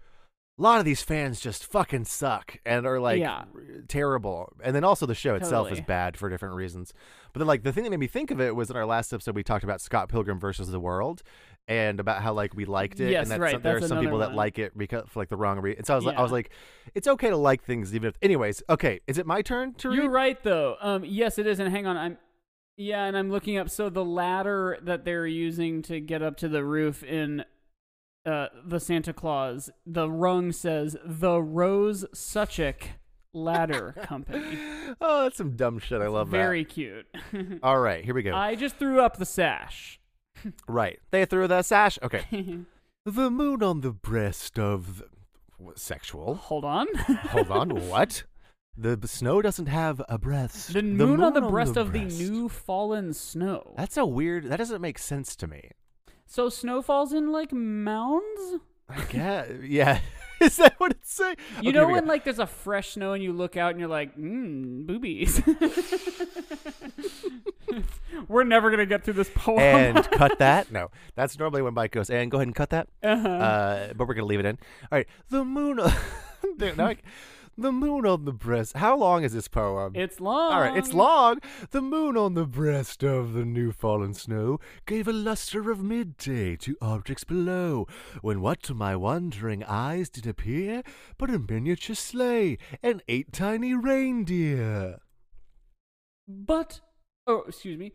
a 0.59 0.63
lot 0.63 0.79
of 0.79 0.85
these 0.85 1.03
fans 1.03 1.41
just 1.41 1.65
fucking 1.65 2.05
suck 2.05 2.59
and 2.65 2.87
are 2.87 3.01
like 3.01 3.21
Yeah. 3.21 3.45
terrible. 3.89 4.53
And 4.63 4.75
then 4.75 4.85
also 4.85 5.07
the 5.07 5.15
show 5.15 5.35
itself 5.35 5.73
is 5.73 5.81
bad 5.81 6.17
for 6.17 6.29
different 6.29 6.55
reasons. 6.55 6.93
But 7.33 7.41
then 7.41 7.49
like 7.49 7.63
the 7.65 7.73
thing 7.73 7.85
that 7.85 7.91
made 7.91 7.99
me 8.01 8.07
think 8.07 8.31
of 8.31 8.41
it 8.41 8.55
was 8.55 8.71
in 8.71 8.77
our 8.77 8.87
last 8.87 9.13
episode 9.13 9.35
we 9.35 9.43
talked 9.43 9.65
about 9.65 9.81
Scott 9.81 10.09
Pilgrim 10.09 10.39
versus 10.39 10.71
the 10.71 10.79
World 10.79 11.23
and 11.67 11.99
about 11.99 12.23
how 12.23 12.33
like 12.35 12.55
we 12.55 12.67
liked 12.67 13.01
it 13.01 13.11
Yes, 13.11 13.23
and 13.25 13.31
that 13.33 13.41
right, 13.41 13.53
some, 13.53 13.63
there 13.63 13.77
are 13.79 13.81
some 13.81 13.99
people 13.99 14.19
another 14.19 14.31
that 14.33 14.37
like 14.37 14.59
it 14.61 14.77
because 14.79 15.09
for 15.09 15.21
like 15.21 15.29
the 15.29 15.37
wrong 15.37 15.59
reason. 15.59 15.79
And 15.79 15.87
so 15.87 15.95
I 15.95 15.97
was 15.97 16.05
like 16.05 16.17
I 16.19 16.23
was 16.23 16.33
like 16.33 16.51
it's 16.95 17.09
okay 17.09 17.31
to 17.31 17.37
like 17.37 17.65
things 17.65 17.93
even 17.95 18.09
if 18.09 18.17
anyways, 18.23 18.63
okay, 18.69 19.01
is 19.09 19.19
it 19.19 19.27
my 19.27 19.43
turn 19.43 19.75
to 19.75 19.89
read? 19.89 19.97
You're 19.97 20.11
right 20.11 20.41
though. 20.43 20.77
Um, 20.81 21.05
yes, 21.05 21.39
it 21.39 21.47
is. 21.49 21.59
And 21.59 21.69
hang 21.71 21.87
on, 21.87 21.97
I'm 21.97 22.19
yeah, 22.77 23.05
and 23.05 23.17
I'm 23.17 23.31
looking 23.31 23.59
up. 23.59 23.71
So 23.71 23.89
the 23.89 24.05
ladder 24.05 24.79
that 24.83 25.05
they're 25.05 25.27
using 25.27 25.83
to 25.83 26.01
get 26.01 26.23
up 26.23 26.37
to 26.39 26.49
the 26.49 26.65
roof 26.65 27.03
in 27.03 27.45
uh, 28.27 28.49
the 28.65 28.81
Santa 28.81 29.13
Clause, 29.13 29.71
the 29.87 30.11
rung 30.11 30.53
says 30.53 30.97
the 31.05 31.43
Rose 31.43 32.05
Suchak 32.15 32.83
Ladder 33.33 33.95
Company. 34.03 34.59
Oh, 35.01 35.25
that's 35.25 35.37
some 35.37 35.57
dumb 35.57 35.79
shit. 35.79 36.01
I 36.01 36.09
love 36.09 36.31
that. 36.31 36.37
Very 36.37 36.65
cute. 36.65 37.07
All 37.63 37.79
right, 37.79 38.05
here 38.05 38.15
we 38.15 38.23
go. 38.23 38.35
I 38.35 38.55
just 38.55 38.77
threw 38.77 39.01
up 39.01 39.19
the 39.19 39.27
sash. 39.27 40.01
right. 40.69 40.99
They 41.11 41.25
threw 41.25 41.47
the 41.47 41.63
sash. 41.63 41.99
Okay. 42.03 42.25
the 43.05 43.31
moon 43.31 43.63
on 43.63 43.81
the 43.83 43.93
breast 43.93 44.59
of 44.59 45.03
the, 45.59 45.73
sexual. 45.77 46.35
Hold 46.35 46.65
on. 46.65 46.87
Hold 46.95 47.51
on. 47.51 47.71
what? 47.89 48.25
The, 48.77 48.99
snow 49.07 49.41
doesn't 49.41 49.67
have 49.67 50.03
a 50.09 50.19
breast. 50.19 50.73
The 50.73 50.83
moon, 50.83 51.23
on 51.23 51.33
the 51.33 51.41
breast 51.43 51.77
of 51.77 51.93
breast. 51.93 52.19
the 52.19 52.29
new 52.31 52.49
fallen 52.49 53.13
snow. 53.13 53.75
That's 53.77 53.97
a 53.97 54.05
weird. 54.05 54.51
That 54.51 54.57
doesn't 54.57 54.81
make 54.81 54.99
sense 54.99 55.37
to 55.37 55.47
me. 55.47 55.71
So 56.27 56.49
snow 56.49 56.83
falls 56.83 57.13
in 57.13 57.31
like 57.31 57.53
mounds? 57.53 58.57
I 58.89 59.03
guess. 59.05 59.49
yeah. 59.63 60.01
Is 60.41 60.57
that 60.57 60.75
what 60.79 60.91
it's 60.91 61.13
saying? 61.15 61.37
You 61.63 61.73
know 61.73 61.89
when 61.89 62.07
like 62.07 62.25
there's 62.25 62.41
a 62.41 62.47
fresh 62.47 62.91
snow 62.95 63.13
and 63.13 63.23
you 63.23 63.33
look 63.33 63.57
out 63.57 63.71
and 63.71 63.79
you're 63.81 63.89
like, 63.89 64.17
mmm, 64.17 64.85
boobies. 64.87 65.41
We're 68.29 68.45
never 68.45 68.71
gonna 68.71 68.87
get 68.87 69.05
through 69.05 69.15
this 69.15 69.31
poem. 69.35 69.59
and 69.61 70.11
cut 70.11 70.39
that? 70.39 70.71
No, 70.73 70.91
that's 71.15 71.39
normally 71.39 71.63
when 71.63 71.75
Mike 71.75 71.93
goes. 71.93 72.11
And 72.11 72.31
go 72.31 72.39
ahead 72.39 72.49
and 72.49 72.55
cut 72.55 72.71
that. 72.71 72.89
uh-huh. 73.03 73.29
Uh, 73.29 73.93
but 73.95 74.09
we're 74.09 74.15
gonna 74.15 74.27
leave 74.27 74.41
it 74.41 74.47
in. 74.47 74.59
All 74.91 74.99
right. 74.99 75.07
The 75.31 75.45
moon. 75.45 75.79
Dude, 76.59 76.77
now 76.77 76.87
I- 76.89 76.97
the 77.57 77.73
moon 77.73 78.07
on 78.07 78.25
the 78.25 78.33
breast. 78.33 78.77
How 78.77 78.97
long 78.97 79.25
is 79.25 79.33
this 79.33 79.49
poem? 79.49 79.93
it's 79.95 80.21
long. 80.21 80.53
All 80.53 80.61
right, 80.61 80.77
it's 80.77 80.93
long. 80.93 81.39
The 81.71 81.83
moon 81.83 82.17
on 82.17 82.35
the 82.35 82.47
breast 82.47 83.03
of 83.03 83.33
the 83.33 83.45
new 83.45 83.73
fallen 83.73 84.15
snow 84.15 84.59
gave 84.87 85.09
a 85.09 85.13
luster 85.13 85.71
of 85.71 85.83
midday 85.83 86.57
to 86.57 86.77
objects 86.81 87.25
below, 87.25 87.87
when 88.23 88.41
what 88.41 88.63
to 88.65 88.75
my 88.75 88.97
wondering 88.97 89.65
eyes 89.65 90.09
did 90.09 90.27
appear 90.27 90.83
but 91.19 91.31
a 91.31 91.39
miniature 91.39 91.97
sleigh 91.97 92.59
and 92.83 93.03
eight 93.09 93.33
tiny 93.33 93.75
reindeer. 93.75 94.99
But 96.27 96.81
oh, 97.27 97.45
excuse 97.47 97.79
me. 97.79 97.93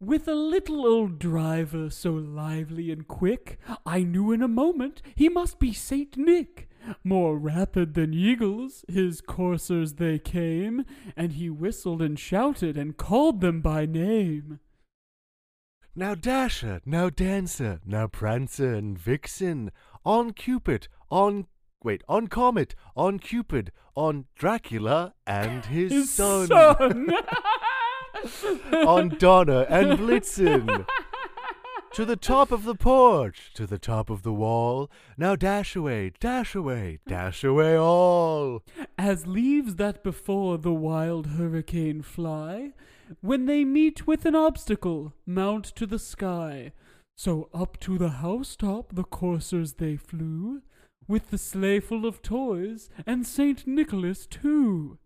With 0.00 0.28
a 0.28 0.34
little 0.34 0.86
old 0.86 1.18
driver 1.18 1.88
so 1.88 2.12
lively 2.12 2.90
and 2.90 3.08
quick, 3.08 3.58
I 3.86 4.02
knew 4.02 4.32
in 4.32 4.42
a 4.42 4.48
moment 4.48 5.00
he 5.14 5.28
must 5.28 5.58
be 5.58 5.72
Saint 5.72 6.16
Nick. 6.16 6.68
More 7.04 7.36
rapid 7.38 7.94
than 7.94 8.14
eagles, 8.14 8.84
his 8.88 9.20
coursers 9.20 9.94
they 9.94 10.18
came, 10.18 10.84
and 11.16 11.32
he 11.32 11.50
whistled 11.50 12.02
and 12.02 12.18
shouted 12.18 12.76
and 12.76 12.96
called 12.96 13.40
them 13.40 13.60
by 13.60 13.86
name. 13.86 14.60
Now 15.94 16.14
Dasher, 16.14 16.80
now 16.86 17.10
Dancer, 17.10 17.80
now 17.84 18.06
Prancer 18.06 18.72
and 18.72 18.98
Vixen, 18.98 19.70
on 20.04 20.32
Cupid, 20.32 20.88
on 21.10 21.46
wait, 21.84 22.02
on 22.08 22.28
Comet, 22.28 22.74
on 22.96 23.18
Cupid, 23.18 23.72
on 23.94 24.24
Dracula 24.34 25.14
and 25.26 25.66
his, 25.66 25.92
His 25.92 26.10
son. 26.10 26.46
son. 26.46 27.10
on 28.86 29.10
Donner 29.18 29.62
and 29.68 29.98
Blitzen. 29.98 30.86
to 31.92 32.06
the 32.06 32.16
top 32.16 32.50
of 32.50 32.64
the 32.64 32.74
porch, 32.74 33.50
to 33.54 33.66
the 33.66 33.78
top 33.78 34.08
of 34.08 34.22
the 34.22 34.32
wall. 34.32 34.90
Now 35.18 35.36
dash 35.36 35.76
away, 35.76 36.12
dash 36.20 36.54
away, 36.54 37.00
dash 37.06 37.44
away 37.44 37.76
all. 37.76 38.62
As 38.96 39.26
leaves 39.26 39.76
that 39.76 40.02
before 40.02 40.56
the 40.56 40.72
wild 40.72 41.26
hurricane 41.26 42.00
fly, 42.00 42.72
when 43.20 43.44
they 43.44 43.64
meet 43.64 44.06
with 44.06 44.24
an 44.24 44.34
obstacle, 44.34 45.12
mount 45.26 45.66
to 45.76 45.86
the 45.86 45.98
sky. 45.98 46.72
So 47.14 47.50
up 47.52 47.78
to 47.80 47.98
the 47.98 48.08
housetop 48.08 48.94
the 48.94 49.04
coursers 49.04 49.74
they 49.74 49.96
flew, 49.96 50.62
with 51.06 51.30
the 51.30 51.38
sleigh 51.38 51.80
full 51.80 52.06
of 52.06 52.22
toys, 52.22 52.88
and 53.06 53.26
Saint 53.26 53.66
Nicholas 53.66 54.26
too. 54.26 54.98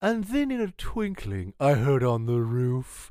And 0.00 0.24
then 0.24 0.52
in 0.52 0.60
a 0.60 0.70
twinkling 0.70 1.54
I 1.58 1.74
heard 1.74 2.04
on 2.04 2.26
the 2.26 2.40
roof, 2.40 3.10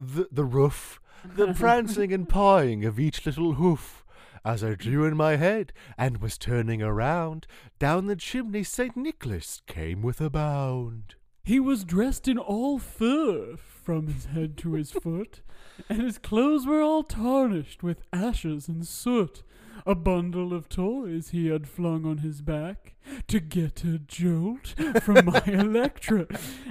the, 0.00 0.28
the 0.32 0.44
roof, 0.44 1.00
the 1.24 1.52
prancing 1.54 2.12
and 2.12 2.28
pawing 2.28 2.84
of 2.84 2.98
each 2.98 3.24
little 3.26 3.54
hoof. 3.54 4.04
As 4.44 4.64
I 4.64 4.74
drew 4.74 5.04
in 5.04 5.16
my 5.16 5.36
head 5.36 5.72
and 5.96 6.18
was 6.18 6.36
turning 6.36 6.82
around, 6.82 7.46
down 7.78 8.06
the 8.06 8.16
chimney 8.16 8.64
St. 8.64 8.96
Nicholas 8.96 9.62
came 9.66 10.02
with 10.02 10.20
a 10.20 10.30
bound. 10.30 11.14
He 11.44 11.60
was 11.60 11.84
dressed 11.84 12.26
in 12.26 12.38
all 12.38 12.78
fur, 12.78 13.56
from 13.56 14.08
his 14.08 14.26
head 14.26 14.56
to 14.58 14.74
his 14.74 14.90
foot, 15.02 15.42
and 15.88 16.02
his 16.02 16.18
clothes 16.18 16.66
were 16.66 16.80
all 16.80 17.02
tarnished 17.02 17.82
with 17.82 18.02
ashes 18.12 18.68
and 18.68 18.86
soot. 18.86 19.42
A 19.84 19.94
bundle 19.94 20.52
of 20.52 20.68
toys 20.68 21.30
he 21.30 21.48
had 21.48 21.68
flung 21.68 22.04
on 22.04 22.18
his 22.18 22.40
back 22.40 22.94
to 23.26 23.40
get 23.40 23.82
a 23.82 23.98
jolt 23.98 24.74
from 25.02 25.26
my 25.26 25.42
Electra, 25.46 26.26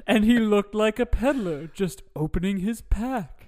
and 0.07 0.23
he 0.23 0.39
looked 0.39 0.73
like 0.73 0.99
a 0.99 1.05
peddler 1.05 1.67
just 1.67 2.03
opening 2.15 2.57
his 2.57 2.81
pack. 2.81 3.40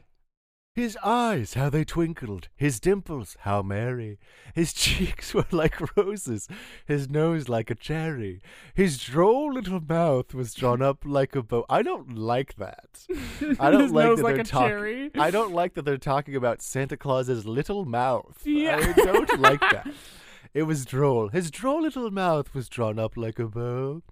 His 0.76 0.98
eyes, 1.04 1.54
how 1.54 1.70
they 1.70 1.84
twinkled, 1.84 2.48
his 2.56 2.80
dimples, 2.80 3.38
how 3.42 3.62
merry. 3.62 4.18
His 4.56 4.74
cheeks 4.84 5.32
were 5.32 5.46
like 5.52 5.96
roses, 5.96 6.48
his 6.88 7.08
nose 7.08 7.48
like 7.48 7.70
a 7.70 7.76
cherry. 7.76 8.42
His 8.74 8.98
droll 8.98 9.54
little 9.54 9.80
mouth 9.82 10.34
was 10.34 10.56
drawn 10.56 10.82
up 10.82 11.04
like 11.06 11.36
a 11.36 11.44
bow. 11.44 11.64
I 11.70 11.84
don't 11.84 12.18
like 12.18 12.56
that. 12.56 13.06
I 13.60 13.70
don't 13.70 13.82
his 13.84 13.92
like 13.92 14.06
nose 14.06 14.18
that 14.18 14.24
like 14.24 14.34
they're 14.34 14.42
a 14.42 14.46
talking. 14.46 14.68
cherry. 14.70 15.12
I 15.14 15.30
don't 15.30 15.54
like 15.54 15.76
that 15.76 15.86
they're 15.86 15.98
talking 15.98 16.36
about 16.36 16.64
Santa 16.64 16.98
Claus's 16.98 17.46
little 17.46 17.86
mouth. 17.86 18.42
Yeah. 18.46 18.78
I 18.78 18.94
don't 18.94 19.40
like 19.40 19.60
that. 19.60 19.88
It 20.54 20.64
was 20.64 20.86
droll. 20.86 21.30
His 21.30 21.50
droll 21.50 21.82
little 21.82 22.12
mouth 22.12 22.54
was 22.54 22.70
drawn 22.70 23.00
up 23.00 23.18
like 23.18 23.40
a 23.40 23.48
bow, 23.48 24.04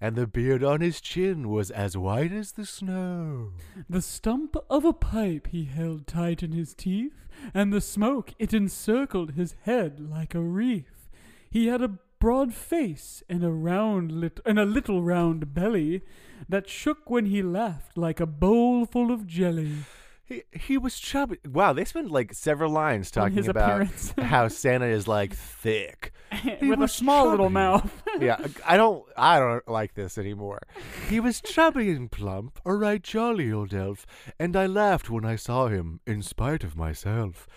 and 0.00 0.16
the 0.16 0.26
beard 0.26 0.64
on 0.64 0.80
his 0.80 0.98
chin 0.98 1.50
was 1.50 1.70
as 1.70 1.94
white 1.94 2.32
as 2.32 2.52
the 2.52 2.64
snow. 2.64 3.52
The 3.88 4.00
stump 4.00 4.56
of 4.70 4.86
a 4.86 4.94
pipe 4.94 5.48
he 5.48 5.64
held 5.64 6.06
tight 6.06 6.42
in 6.42 6.52
his 6.52 6.72
teeth, 6.72 7.26
and 7.52 7.70
the 7.70 7.82
smoke 7.82 8.32
it 8.38 8.54
encircled 8.54 9.32
his 9.32 9.56
head 9.64 10.00
like 10.00 10.34
a 10.34 10.40
wreath. 10.40 11.10
He 11.50 11.66
had 11.66 11.82
a 11.82 11.98
broad 12.18 12.54
face 12.54 13.22
and 13.28 13.44
a 13.44 13.50
round 13.50 14.10
lit 14.10 14.40
and 14.46 14.58
a 14.58 14.64
little 14.64 15.02
round 15.02 15.52
belly 15.52 16.02
that 16.48 16.68
shook 16.68 17.10
when 17.10 17.26
he 17.26 17.42
laughed 17.42 17.98
like 17.98 18.20
a 18.20 18.26
bowl 18.26 18.86
full 18.86 19.12
of 19.12 19.26
jelly. 19.26 19.84
He 20.30 20.44
he 20.52 20.78
was 20.78 20.96
chubby. 20.96 21.38
Wow, 21.44 21.72
they 21.72 21.84
spent 21.84 22.08
like 22.08 22.32
several 22.34 22.70
lines 22.70 23.10
talking 23.10 23.36
his 23.36 23.48
about 23.48 23.82
appearance. 23.82 24.14
how 24.18 24.46
Santa 24.46 24.86
is 24.86 25.08
like 25.08 25.34
thick. 25.34 26.12
He 26.60 26.68
With 26.70 26.78
a 26.78 26.82
was 26.82 26.92
small 26.92 27.28
little 27.28 27.50
mouth. 27.50 28.02
yeah, 28.20 28.38
I 28.64 28.76
don't 28.76 29.04
I 29.16 29.40
don't 29.40 29.66
like 29.66 29.94
this 29.94 30.16
anymore. 30.16 30.60
He 31.08 31.18
was 31.18 31.40
chubby 31.40 31.90
and 31.90 32.08
plump, 32.10 32.60
a 32.64 32.72
right 32.74 33.02
jolly 33.02 33.52
old 33.52 33.74
elf, 33.74 34.06
and 34.38 34.54
I 34.54 34.66
laughed 34.66 35.10
when 35.10 35.24
I 35.24 35.34
saw 35.34 35.66
him, 35.66 35.98
in 36.06 36.22
spite 36.22 36.62
of 36.62 36.76
myself. 36.76 37.48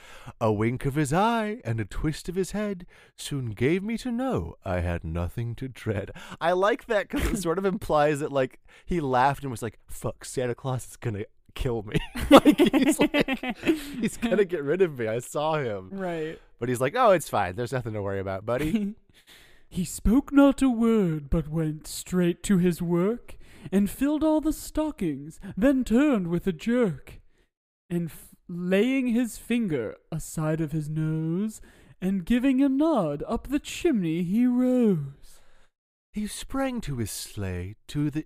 A 0.42 0.52
wink 0.52 0.88
of 0.88 0.96
his 0.96 1.14
eye 1.14 1.62
and 1.64 1.80
a 1.80 1.86
twist 1.86 2.28
of 2.28 2.34
his 2.36 2.52
head 2.52 2.88
soon 3.16 3.52
gave 3.52 3.84
me 3.84 3.96
to 4.00 4.12
know 4.12 4.56
I 4.66 4.80
had 4.80 5.04
nothing 5.04 5.54
to 5.56 5.68
dread. 5.68 6.10
I 6.42 6.54
like 6.54 6.88
that 6.88 7.10
because 7.10 7.28
it 7.28 7.42
sort 7.44 7.60
of 7.60 7.66
implies 7.66 8.20
that 8.22 8.32
like 8.32 8.60
he 8.84 9.00
laughed 9.00 9.44
and 9.44 9.52
was 9.52 9.62
like, 9.62 9.78
"Fuck, 9.86 10.26
Santa 10.26 10.56
Claus 10.56 10.88
is 10.88 10.98
gonna." 10.98 11.26
Kill 11.56 11.84
me. 11.84 11.96
like 12.30 12.60
he's 12.60 13.00
like 13.00 13.58
he's 14.00 14.18
gonna 14.18 14.46
get 14.46 14.64
rid 14.64 14.82
of 14.82 14.98
me. 14.98 15.08
I 15.08 15.20
saw 15.20 15.56
him. 15.58 15.90
right. 15.92 16.40
But 16.60 16.70
he's 16.70 16.82
like, 16.82 16.96
oh, 16.96 17.12
it's 17.12 17.30
fine. 17.30 17.56
There's 17.56 17.74
nothing 17.74 17.94
to 17.94 18.02
worry 18.02 18.20
about, 18.20 18.46
buddy. 18.46 18.96
he 19.70 19.84
spoke 19.84 20.32
not 20.32 20.62
a 20.62 20.70
word, 20.70 21.30
but 21.30 21.48
went 21.50 21.88
straight 21.88 22.42
to 22.44 22.58
his 22.58 22.82
work, 22.82 23.36
and 23.72 23.90
filled 23.90 24.24
all 24.24 24.40
the 24.40 24.54
stockings, 24.54 25.40
then 25.58 25.84
turned 25.84 26.28
with 26.28 26.48
a 26.48 26.54
jerk, 26.54 27.20
and 27.90 28.10
f- 28.10 28.30
laying 28.48 29.08
his 29.08 29.38
finger 29.38 29.98
aside 30.12 30.62
of 30.62 30.72
his 30.72 30.90
nose, 30.90 31.60
and 32.02 32.26
giving 32.26 32.62
a 32.62 32.70
nod 32.70 33.24
up 33.28 33.48
the 33.48 33.60
chimney 33.60 34.24
he 34.24 34.46
rose. 34.46 35.42
he 36.14 36.28
sprang 36.28 36.80
to 36.82 36.98
his 36.98 37.12
sleigh, 37.12 37.76
to 37.88 38.10
the. 38.10 38.26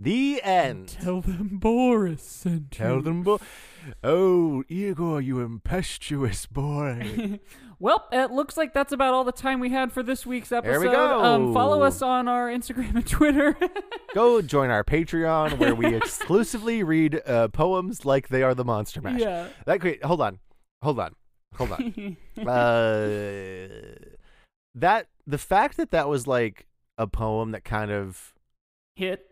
The 0.00 0.40
end. 0.44 0.88
Tell 0.88 1.20
them 1.20 1.58
Boris 1.58 2.22
sent 2.22 2.78
you. 2.78 2.84
Tell 2.84 3.02
them, 3.02 3.24
bo- 3.24 3.40
oh, 4.04 4.62
Igor, 4.68 5.20
you 5.20 5.40
impetuous 5.40 6.46
boy. 6.46 7.40
well, 7.80 8.06
it 8.12 8.30
looks 8.30 8.56
like 8.56 8.72
that's 8.72 8.92
about 8.92 9.12
all 9.12 9.24
the 9.24 9.32
time 9.32 9.58
we 9.58 9.70
had 9.70 9.92
for 9.92 10.04
this 10.04 10.24
week's 10.24 10.52
episode. 10.52 10.70
There 10.70 10.80
we 10.80 10.86
go. 10.86 11.24
Um, 11.24 11.52
follow 11.52 11.82
us 11.82 12.00
on 12.00 12.28
our 12.28 12.48
Instagram 12.48 12.94
and 12.94 13.06
Twitter. 13.08 13.56
Go 14.14 14.40
join 14.40 14.70
our 14.70 14.84
Patreon 14.84 15.58
where 15.58 15.74
we 15.74 15.94
exclusively 15.94 16.84
read 16.84 17.20
uh, 17.26 17.48
poems 17.48 18.04
like 18.04 18.28
they 18.28 18.44
are 18.44 18.54
the 18.54 18.64
Monster 18.64 19.00
Mash. 19.00 19.20
yeah. 19.20 19.48
That 19.66 19.80
great. 19.80 20.04
Hold 20.04 20.20
on, 20.20 20.38
hold 20.80 21.00
on, 21.00 21.14
hold 21.56 21.72
on. 21.72 22.16
uh, 22.46 23.68
that 24.76 25.08
the 25.26 25.38
fact 25.38 25.76
that 25.76 25.90
that 25.90 26.08
was 26.08 26.28
like 26.28 26.68
a 26.96 27.08
poem 27.08 27.50
that 27.50 27.64
kind 27.64 27.90
of 27.90 28.32
Hit. 28.94 29.27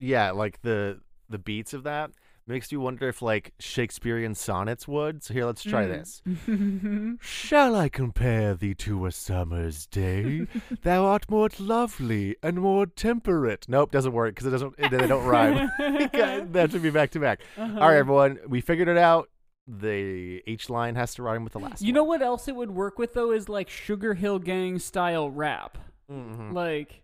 Yeah, 0.00 0.30
like 0.32 0.60
the 0.62 1.00
the 1.28 1.38
beats 1.38 1.72
of 1.74 1.84
that 1.84 2.10
makes 2.46 2.72
you 2.72 2.80
wonder 2.80 3.08
if 3.08 3.22
like 3.22 3.52
Shakespearean 3.60 4.34
sonnets 4.34 4.88
would. 4.88 5.22
So 5.22 5.32
here, 5.34 5.44
let's 5.44 5.62
try 5.62 5.84
Mm. 5.86 7.18
this. 7.18 7.18
Shall 7.20 7.76
I 7.76 7.88
compare 7.88 8.54
thee 8.54 8.74
to 8.74 9.06
a 9.06 9.12
summer's 9.12 9.86
day? 9.86 10.46
Thou 10.82 11.04
art 11.04 11.30
more 11.30 11.48
lovely 11.60 12.34
and 12.42 12.60
more 12.60 12.86
temperate. 12.86 13.66
Nope, 13.68 13.92
doesn't 13.92 14.12
work 14.12 14.34
because 14.34 14.46
it 14.48 14.50
doesn't. 14.50 14.76
They 14.78 15.06
don't 15.06 15.24
rhyme. 15.24 15.70
that 15.78 16.68
should 16.72 16.82
be 16.82 16.90
back 16.90 17.10
to 17.12 17.20
back. 17.20 17.40
Uh-huh. 17.56 17.78
All 17.80 17.88
right, 17.88 17.98
everyone, 17.98 18.40
we 18.48 18.60
figured 18.60 18.88
it 18.88 18.98
out. 18.98 19.28
The 19.68 20.42
each 20.46 20.68
line 20.68 20.96
has 20.96 21.14
to 21.14 21.22
rhyme 21.22 21.44
with 21.44 21.52
the 21.52 21.60
last. 21.60 21.82
You 21.82 21.92
know 21.92 22.02
what 22.02 22.22
else 22.22 22.48
it 22.48 22.56
would 22.56 22.72
work 22.72 22.98
with 22.98 23.14
though 23.14 23.30
is 23.30 23.48
like 23.48 23.68
Sugar 23.70 24.14
Hill 24.14 24.40
Gang 24.40 24.80
style 24.80 25.30
rap. 25.30 25.78
one. 26.08 26.34
Mhm. 26.34 26.52
Like 26.52 27.02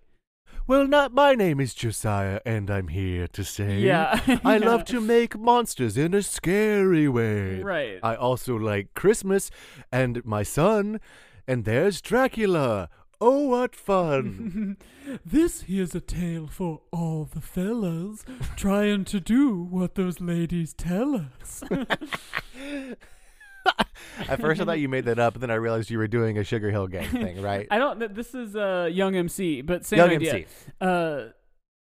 Well, 0.69 0.89
not 0.89 1.15
my 1.15 1.37
name 1.37 1.61
is 1.61 1.75
Josiah, 1.75 2.41
and 2.45 2.69
I'm 2.73 2.89
here 2.89 3.29
to 3.29 3.45
say, 3.45 3.79
yeah. 3.79 4.21
I 4.45 4.57
yeah. 4.57 4.67
love 4.67 4.85
to 4.87 5.01
make 5.01 5.39
monsters 5.39 5.97
in 5.97 6.13
a 6.13 6.23
scary 6.23 7.09
way. 7.09 7.63
Right. 7.63 8.01
I 8.03 8.17
also 8.17 8.57
like 8.57 8.93
Christmas 8.95 9.49
and 9.93 10.25
my 10.25 10.43
son, 10.43 11.01
and 11.47 11.65
there's 11.65 12.01
Dracula. 12.01 12.89
Oh, 13.21 13.47
what 13.47 13.77
fun! 13.77 14.77
this 15.25 15.63
here's 15.63 15.95
a 15.95 16.01
tale 16.01 16.49
for 16.49 16.81
all 16.91 17.29
the 17.33 17.41
fellas 17.41 18.25
trying 18.57 19.05
to 19.05 19.21
do 19.21 19.63
what 19.63 19.95
those 19.95 20.21
ladies 20.21 20.73
tell 20.73 21.15
us. 21.15 21.63
At 24.29 24.41
first, 24.41 24.61
I 24.61 24.65
thought 24.65 24.79
you 24.79 24.89
made 24.89 25.05
that 25.07 25.19
up, 25.19 25.35
and 25.35 25.43
then 25.43 25.51
I 25.51 25.55
realized 25.55 25.91
you 25.91 25.99
were 25.99 26.09
doing 26.09 26.39
a 26.39 26.45
Sugar 26.45 26.71
Hill 26.71 26.87
Gang 26.87 27.09
thing, 27.09 27.43
right? 27.43 27.67
I 27.71 27.79
don't. 27.79 28.15
This 28.15 28.35
is 28.35 28.57
uh, 28.57 28.89
Young 28.91 29.15
MC, 29.15 29.63
but 29.63 29.85
same 29.85 29.99
Young 29.99 30.11
idea. 30.11 30.33
MC. 30.35 30.47
Uh, 30.81 31.25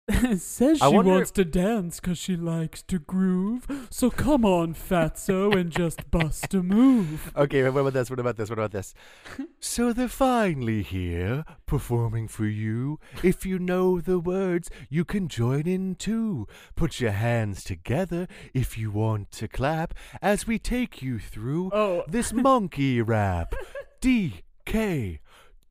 says 0.37 0.79
she 0.79 0.85
wonder- 0.87 1.11
wants 1.11 1.31
to 1.31 1.45
dance 1.45 1.99
'cause 2.01 2.17
she 2.17 2.35
likes 2.35 2.81
to 2.83 2.99
groove. 2.99 3.65
So 3.89 4.09
come 4.09 4.43
on, 4.43 4.73
fatso, 4.73 5.55
and 5.57 5.71
just 5.71 6.11
bust 6.11 6.53
a 6.53 6.61
move. 6.61 7.31
Okay, 7.37 7.63
what 7.69 7.79
about 7.81 7.93
this? 7.93 8.09
What 8.09 8.19
about 8.19 8.35
this? 8.35 8.49
What 8.49 8.59
about 8.59 8.71
this? 8.71 8.93
so 9.61 9.93
they're 9.93 10.09
finally 10.09 10.81
here, 10.83 11.45
performing 11.65 12.27
for 12.27 12.45
you. 12.45 12.99
If 13.23 13.45
you 13.45 13.59
know 13.59 14.01
the 14.01 14.19
words, 14.19 14.69
you 14.89 15.05
can 15.05 15.29
join 15.29 15.67
in 15.67 15.95
too. 15.95 16.47
Put 16.75 16.99
your 16.99 17.11
hands 17.11 17.63
together 17.63 18.27
if 18.53 18.77
you 18.77 18.91
want 18.91 19.31
to 19.31 19.47
clap 19.47 19.93
as 20.21 20.45
we 20.45 20.59
take 20.59 21.01
you 21.01 21.17
through 21.19 21.71
Oh, 21.73 22.03
this 22.09 22.33
monkey 22.33 23.01
rap. 23.01 23.55
DK 24.01 25.19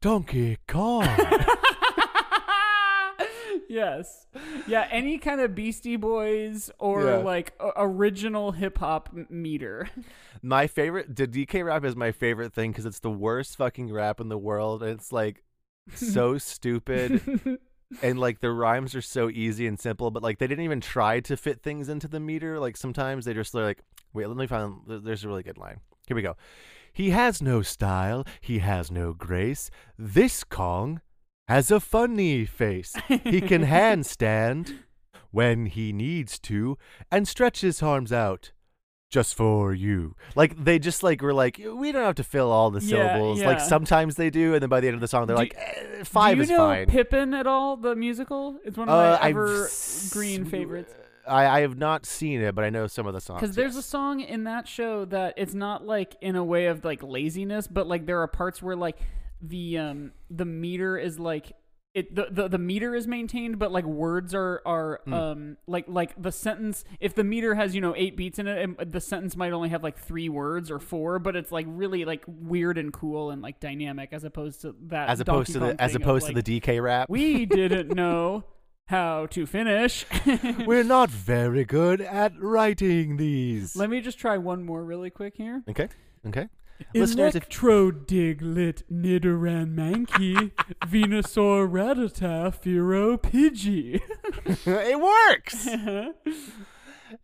Donkey 0.00 0.56
Kong. 0.66 1.06
Yes, 3.72 4.26
yeah. 4.66 4.86
Any 4.90 5.18
kind 5.18 5.40
of 5.40 5.54
Beastie 5.54 5.96
Boys 5.96 6.70
or 6.78 7.04
Yeah. 7.04 7.16
like 7.16 7.54
original 7.76 8.52
hip 8.52 8.78
hop 8.78 9.08
meter. 9.30 9.88
my 10.42 10.66
favorite, 10.66 11.14
the 11.16 11.26
DK 11.26 11.64
rap 11.64 11.84
is 11.84 11.96
my 11.96 12.12
favorite 12.12 12.52
thing 12.52 12.70
because 12.70 12.86
it's 12.86 13.00
the 13.00 13.10
worst 13.10 13.56
fucking 13.56 13.92
rap 13.92 14.20
in 14.20 14.28
the 14.28 14.38
world, 14.38 14.82
and 14.82 14.92
it's 14.92 15.12
like 15.12 15.42
so 15.94 16.38
stupid. 16.38 17.20
and 18.02 18.18
like 18.18 18.40
the 18.40 18.50
rhymes 18.50 18.94
are 18.94 19.02
so 19.02 19.28
easy 19.28 19.66
and 19.66 19.78
simple, 19.80 20.10
but 20.10 20.22
like 20.22 20.38
they 20.38 20.46
didn't 20.46 20.64
even 20.64 20.80
try 20.80 21.20
to 21.20 21.36
fit 21.36 21.62
things 21.62 21.88
into 21.88 22.08
the 22.08 22.20
meter. 22.20 22.58
Like 22.60 22.76
sometimes 22.76 23.24
they 23.24 23.34
just 23.34 23.52
they're 23.52 23.64
like, 23.64 23.82
wait, 24.12 24.26
let 24.28 24.36
me 24.36 24.46
find. 24.46 24.80
There's 24.86 25.24
a 25.24 25.28
really 25.28 25.42
good 25.42 25.58
line. 25.58 25.80
Here 26.06 26.14
we 26.14 26.22
go. 26.22 26.36
He 26.92 27.10
has 27.10 27.40
no 27.40 27.62
style. 27.62 28.26
He 28.40 28.58
has 28.58 28.90
no 28.90 29.14
grace. 29.14 29.70
This 29.98 30.44
Kong 30.44 31.00
has 31.48 31.70
a 31.70 31.80
funny 31.80 32.44
face. 32.44 32.94
He 33.08 33.40
can 33.40 33.64
handstand 33.66 34.78
when 35.30 35.66
he 35.66 35.92
needs 35.92 36.38
to 36.40 36.78
and 37.10 37.26
stretch 37.26 37.60
his 37.62 37.82
arms 37.82 38.12
out. 38.12 38.52
Just 39.10 39.34
for 39.34 39.74
you. 39.74 40.16
Like 40.34 40.64
they 40.64 40.78
just 40.78 41.02
like 41.02 41.20
were 41.20 41.34
like, 41.34 41.60
we 41.74 41.92
don't 41.92 42.02
have 42.02 42.14
to 42.14 42.24
fill 42.24 42.50
all 42.50 42.70
the 42.70 42.80
Yeah, 42.80 42.88
syllables. 43.12 43.42
Like 43.42 43.58
yeah. 43.58 43.64
sometimes 43.64 44.14
they 44.16 44.30
do, 44.30 44.54
and 44.54 44.62
then 44.62 44.70
by 44.70 44.80
the 44.80 44.86
end 44.88 44.94
of 44.94 45.02
the 45.02 45.08
song 45.08 45.26
they're 45.26 45.36
Do 45.36 45.42
like, 45.42 45.54
eh, 45.54 46.02
five 46.04 46.38
Do 46.38 46.44
you 46.44 46.48
know 46.48 46.56
fine. 46.56 46.86
Pippin 46.86 47.34
at 47.34 47.46
all? 47.46 47.76
The 47.76 47.94
musical? 47.94 48.56
It's 48.64 48.78
one 48.78 48.88
of 48.88 48.94
Uh, 48.94 49.18
my 49.20 49.22
I've 49.22 49.36
evergreen 49.36 50.44
s- 50.46 50.50
favorites. 50.50 50.94
I, 51.28 51.58
I 51.58 51.60
have 51.60 51.76
not 51.76 52.06
seen 52.06 52.40
it, 52.40 52.54
but 52.54 52.64
I 52.64 52.70
know 52.70 52.86
some 52.86 53.06
of 53.06 53.12
the 53.12 53.20
songs. 53.20 53.42
Because 53.42 53.54
there's 53.54 53.74
a 53.74 53.80
yes. 53.80 53.84
song 53.86 54.20
in 54.20 54.44
that 54.44 54.66
show 54.66 55.04
that 55.04 55.34
it's 55.36 55.52
not 55.54 55.86
like 55.86 56.16
in 56.22 56.34
a 56.34 56.42
way 56.42 56.66
of 56.66 56.82
like 56.82 57.02
laziness, 57.02 57.66
but 57.68 57.86
like 57.86 58.06
there 58.06 58.20
are 58.22 58.26
parts 58.26 58.62
where 58.62 58.74
like 58.76 58.98
the 59.42 59.76
um 59.78 60.12
the 60.30 60.44
meter 60.44 60.96
is 60.96 61.18
like 61.18 61.52
it 61.94 62.14
the, 62.14 62.28
the 62.30 62.48
the 62.48 62.58
meter 62.58 62.94
is 62.94 63.06
maintained, 63.06 63.58
but 63.58 63.70
like 63.70 63.84
words 63.84 64.34
are 64.34 64.62
are 64.64 65.00
Hmm. 65.04 65.12
um 65.12 65.56
like 65.66 65.84
like 65.88 66.14
the 66.20 66.32
sentence 66.32 66.84
if 67.00 67.14
the 67.14 67.24
meter 67.24 67.54
has 67.54 67.74
you 67.74 67.82
know 67.82 67.92
eight 67.96 68.16
beats 68.16 68.38
in 68.38 68.46
it, 68.46 68.62
and 68.62 68.90
the 68.92 69.00
sentence 69.00 69.36
might 69.36 69.52
only 69.52 69.68
have 69.68 69.82
like 69.82 69.98
three 69.98 70.30
words 70.30 70.70
or 70.70 70.78
four, 70.78 71.18
but 71.18 71.36
it's 71.36 71.52
like 71.52 71.66
really 71.68 72.04
like 72.06 72.24
weird 72.26 72.78
and 72.78 72.92
cool 72.94 73.30
and 73.30 73.42
like 73.42 73.60
dynamic 73.60 74.08
as 74.12 74.24
opposed 74.24 74.62
to 74.62 74.74
that 74.86 75.10
as 75.10 75.20
opposed 75.20 75.52
to 75.52 75.58
the 75.58 75.78
as 75.78 75.92
thing 75.92 75.96
of, 75.96 76.02
opposed 76.02 76.26
to 76.28 76.32
like, 76.32 76.44
the 76.44 76.60
DK 76.60 76.82
rap. 76.82 77.10
we 77.10 77.44
didn't 77.60 77.94
know 77.94 78.44
how 78.86 79.26
to 79.26 79.46
finish. 79.46 80.04
We're 80.66 80.82
not 80.84 81.10
very 81.10 81.64
good 81.64 82.00
at 82.00 82.32
writing 82.38 83.16
these. 83.16 83.76
Let 83.76 83.90
me 83.90 84.00
just 84.00 84.18
try 84.18 84.38
one 84.38 84.64
more 84.64 84.82
really 84.84 85.10
quick 85.10 85.34
here. 85.36 85.62
okay, 85.68 85.88
okay. 86.26 86.48
Listeners, 86.94 87.34
if- 87.34 87.42
Electrode 87.42 88.06
Diglett 88.06 88.82
Nidoran 88.92 89.74
Mankey 89.74 90.52
Venusaur 90.86 91.68
Rattata 91.68 92.52
Fearow 92.54 93.16
Pidgey. 93.20 94.00
it 94.66 95.00
works. 95.00 95.68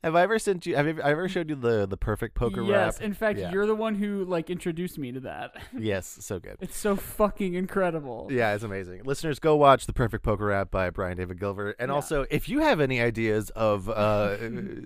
have 0.02 0.14
I 0.16 0.22
ever 0.22 0.38
sent 0.38 0.66
you? 0.66 0.76
Have 0.76 0.86
I 0.86 1.10
ever, 1.10 1.28
showed 1.28 1.48
you 1.50 1.56
the 1.56 1.86
the 1.86 1.96
perfect 1.96 2.34
poker 2.34 2.62
yes, 2.62 2.94
rap? 2.98 3.02
in 3.06 3.12
fact, 3.14 3.38
Yeah. 3.38 3.50
you're 3.52 3.66
the 3.66 3.74
one 3.74 3.94
who 3.94 4.24
like 4.24 4.50
introduced 4.50 4.98
me 4.98 5.12
to 5.12 5.20
that. 5.20 5.52
Yes, 5.78 6.18
so 6.20 6.38
good. 6.38 6.56
It's 6.60 6.76
so 6.76 6.96
fucking 6.96 7.54
incredible. 7.54 8.28
Yeah, 8.30 8.54
it's 8.54 8.64
amazing. 8.64 9.02
Listeners, 9.04 9.38
go 9.38 9.56
watch 9.56 9.86
The 9.86 9.92
Perfect 9.92 10.24
Poker 10.24 10.46
Rap 10.46 10.70
by 10.70 10.90
Brian 10.90 11.16
David 11.16 11.38
Gilbert. 11.38 11.76
And 11.78 11.88
Yeah. 11.90 11.94
also, 11.94 12.26
if 12.30 12.48
you 12.48 12.60
have 12.60 12.80
any 12.80 13.00
ideas 13.00 13.50
of 13.50 13.88
uh, 13.88 14.36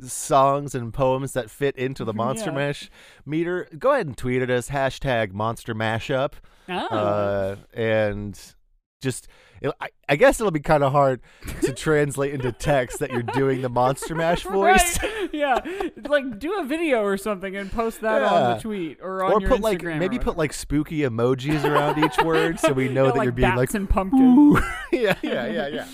songs 0.07 0.75
and 0.75 0.93
poems 0.93 1.33
that 1.33 1.51
fit 1.51 1.77
into 1.77 2.05
the 2.05 2.13
Monster 2.23 2.51
Yeah. 2.51 2.57
Mash 2.57 2.91
meter, 3.25 3.69
go 3.79 3.93
ahead 3.93 4.07
and 4.07 4.17
tweet 4.17 4.43
at 4.43 4.51
us, 4.51 4.69
hashtag 4.69 5.33
Monster 5.33 5.75
Mashup. 5.75 6.35
Ah. 6.69 6.87
Uh, 6.95 7.57
and 7.75 8.39
just, 9.01 9.27
it, 9.63 9.73
I, 9.81 9.89
I 10.09 10.17
guess 10.17 10.41
it'll 10.41 10.51
be 10.51 10.61
kind 10.61 10.83
of 10.83 10.93
hard 10.93 11.21
to 11.63 11.73
translate 11.77 12.35
into 12.35 12.53
text 12.53 12.99
that 12.99 13.11
you're 13.13 13.23
doing 13.23 13.63
the 13.63 13.69
Monster 13.69 14.15
Mash 14.15 14.43
voice. 14.43 15.03
Right. 15.03 15.29
yeah, 15.33 15.59
like 16.09 16.39
do 16.39 16.59
a 16.59 16.65
video 16.65 17.03
or 17.03 17.17
something 17.17 17.57
and 17.57 17.71
post 17.71 18.01
that 18.01 18.23
on 18.23 18.55
the 18.57 18.63
tweet 18.63 18.99
or 19.01 19.25
on 19.25 19.33
Or 19.33 19.41
your 19.41 19.51
put 19.51 19.61
Instagram 19.61 19.63
like 19.63 19.85
or 19.85 19.95
maybe 19.97 20.19
put 20.19 20.37
like 20.37 20.53
spooky 20.53 20.99
emojis 20.99 21.65
around 21.65 22.03
each 22.05 22.19
word 22.25 22.59
so 22.59 22.73
we 22.73 22.89
know 22.91 23.07
Yeah, 23.07 23.11
that 23.13 23.17
like 23.19 23.25
you're 23.25 23.33
being 23.33 23.49
bats 23.49 23.59
like 23.59 23.75
and 23.75 23.89
pumpkins. 23.89 24.59
Yeah, 24.93 25.17
yeah, 25.23 25.47
yeah, 25.47 25.67
yeah. 25.69 25.87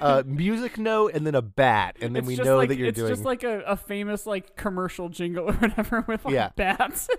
Uh, 0.00 0.22
music 0.26 0.78
note 0.78 1.12
and 1.14 1.26
then 1.26 1.34
a 1.34 1.42
bat, 1.42 1.96
and 2.00 2.14
then 2.14 2.20
it's 2.24 2.28
we 2.28 2.36
know 2.36 2.56
like, 2.56 2.68
that 2.68 2.76
you're 2.78 2.88
it's 2.88 2.98
doing. 2.98 3.10
just 3.10 3.24
like 3.24 3.42
a, 3.44 3.60
a 3.62 3.76
famous 3.76 4.26
like 4.26 4.56
commercial 4.56 5.08
jingle 5.08 5.48
or 5.50 5.54
whatever 5.54 6.04
with 6.06 6.24
like 6.24 6.34
Yeah. 6.34 6.50
bats. 6.56 7.08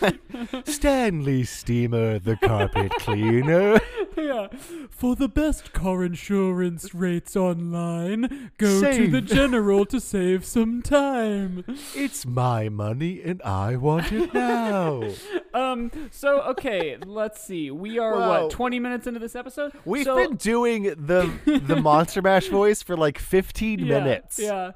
Like, 0.00 0.20
Stanley 0.66 1.44
Steamer, 1.44 2.18
the 2.18 2.36
carpet 2.36 2.90
cleaner. 3.00 3.78
yeah. 4.16 4.48
For 4.90 5.14
the 5.16 5.28
best 5.28 5.72
car 5.72 6.02
insurance 6.04 6.94
rates 6.94 7.36
online, 7.36 8.50
go 8.58 8.80
to 8.92 9.08
the 9.08 9.20
general 9.20 9.84
to 9.86 10.00
save 10.00 10.44
some 10.44 10.80
time. 10.82 11.64
It's 11.94 12.24
my 12.24 12.68
money 12.70 13.20
and 13.22 13.42
I 13.42 13.76
want 13.76 14.12
it 14.12 14.32
now. 14.32 15.10
Um. 15.52 15.90
So 16.10 16.40
okay, 16.42 16.96
let's 17.04 17.42
see. 17.44 17.70
We 17.70 17.98
are 17.98 18.12
Whoa. 18.14 18.42
what 18.44 18.50
twenty 18.50 18.78
minutes 18.80 19.06
into 19.06 19.20
this 19.20 19.36
episode. 19.36 19.72
We've 19.84 20.04
So- 20.04 20.16
been 20.16 20.36
doing 20.36 20.84
the 20.84 21.30
the 21.74 21.76
Monster 21.76 22.22
Mash 22.22 22.48
voice 22.48 22.82
for 22.82 22.96
like 22.96 23.18
15 23.18 23.78
yeah, 23.80 23.86
minutes. 23.86 24.38
Yeah. 24.38 24.72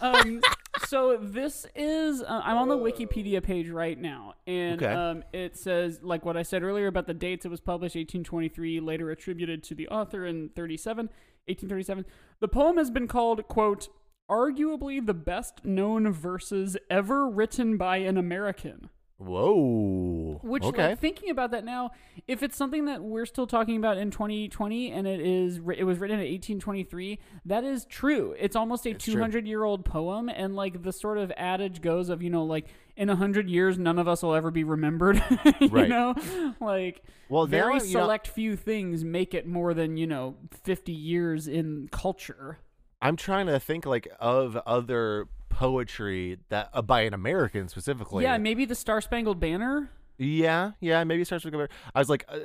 Um. 0.00 0.42
so 0.86 1.16
this 1.20 1.66
is 1.74 2.22
uh, 2.22 2.42
I'm 2.44 2.58
on 2.58 2.68
the 2.68 2.76
Wikipedia 2.76 3.42
page 3.42 3.68
right 3.70 3.98
now, 3.98 4.34
and 4.46 4.82
Okay. 4.82 4.92
um, 4.92 5.24
it 5.32 5.56
says 5.56 6.00
like 6.02 6.24
what 6.24 6.36
I 6.36 6.42
said 6.42 6.62
earlier 6.62 6.86
about 6.86 7.06
the 7.06 7.14
dates. 7.14 7.44
It 7.46 7.48
was 7.48 7.60
published 7.60 7.96
1823, 7.96 8.80
later 8.80 9.10
attributed 9.10 9.62
to 9.64 9.74
the 9.74 9.88
author 9.88 10.26
in 10.26 10.50
37, 10.50 11.06
1837. 11.46 12.04
The 12.40 12.48
poem 12.48 12.76
has 12.76 12.90
been 12.90 13.08
called 13.08 13.46
quote 13.48 13.88
arguably 14.30 15.04
the 15.04 15.14
best 15.14 15.64
known 15.64 16.12
verses 16.12 16.76
ever 16.90 17.28
written 17.28 17.76
by 17.76 17.98
an 17.98 18.18
American. 18.18 18.90
Whoa. 19.18 20.38
Which, 20.44 20.62
okay. 20.62 20.90
like, 20.90 21.00
thinking 21.00 21.30
about 21.30 21.50
that 21.50 21.64
now, 21.64 21.90
if 22.28 22.42
it's 22.44 22.56
something 22.56 22.84
that 22.84 23.02
we're 23.02 23.26
still 23.26 23.48
talking 23.48 23.76
about 23.76 23.98
in 23.98 24.12
2020 24.12 24.92
and 24.92 25.08
it 25.08 25.20
is 25.20 25.56
it 25.76 25.82
was 25.82 25.98
written 25.98 26.20
in 26.20 26.26
1823, 26.26 27.18
that 27.46 27.64
is 27.64 27.84
true. 27.84 28.34
It's 28.38 28.54
almost 28.54 28.86
a 28.86 28.90
It's 28.90 29.04
true. 29.04 29.14
200 29.14 29.46
year 29.46 29.64
old 29.64 29.84
poem, 29.84 30.28
and 30.28 30.54
like 30.54 30.84
the 30.84 30.92
sort 30.92 31.18
of 31.18 31.32
adage 31.36 31.80
goes 31.80 32.08
of 32.10 32.22
you 32.22 32.30
know 32.30 32.44
like 32.44 32.66
in 32.96 33.10
a 33.10 33.16
hundred 33.16 33.50
years 33.50 33.76
none 33.76 33.98
of 33.98 34.06
us 34.06 34.22
will 34.22 34.34
ever 34.36 34.52
be 34.52 34.62
remembered. 34.62 35.16
you 35.60 35.66
Right. 35.68 35.88
know, 35.88 36.14
like 36.60 37.02
well, 37.28 37.46
very 37.46 37.78
now, 37.78 37.82
you 37.84 37.94
know, 37.94 38.00
select 38.04 38.28
few 38.28 38.54
things 38.54 39.04
make 39.04 39.34
it 39.34 39.48
more 39.48 39.74
than 39.74 39.96
you 39.96 40.06
know 40.06 40.36
50 40.62 40.92
years 40.92 41.48
in 41.48 41.88
culture. 41.90 42.58
I'm 43.02 43.16
trying 43.16 43.46
to 43.46 43.58
think 43.58 43.84
like 43.84 44.06
of 44.20 44.56
other 44.64 45.26
poetry 45.58 46.38
that 46.50 46.70
uh, 46.72 46.80
by 46.80 47.00
an 47.00 47.12
American 47.12 47.68
specifically. 47.68 48.22
Yeah, 48.22 48.38
maybe 48.38 48.64
the 48.64 48.76
Star 48.76 49.00
Spangled 49.00 49.40
Banner. 49.40 49.90
Yeah, 50.16 50.72
yeah, 50.80 51.02
maybe 51.04 51.22
it 51.22 51.26
starts 51.26 51.44
with 51.44 51.54
I 51.94 51.98
was 51.98 52.08
like, 52.08 52.24
uh, 52.28 52.38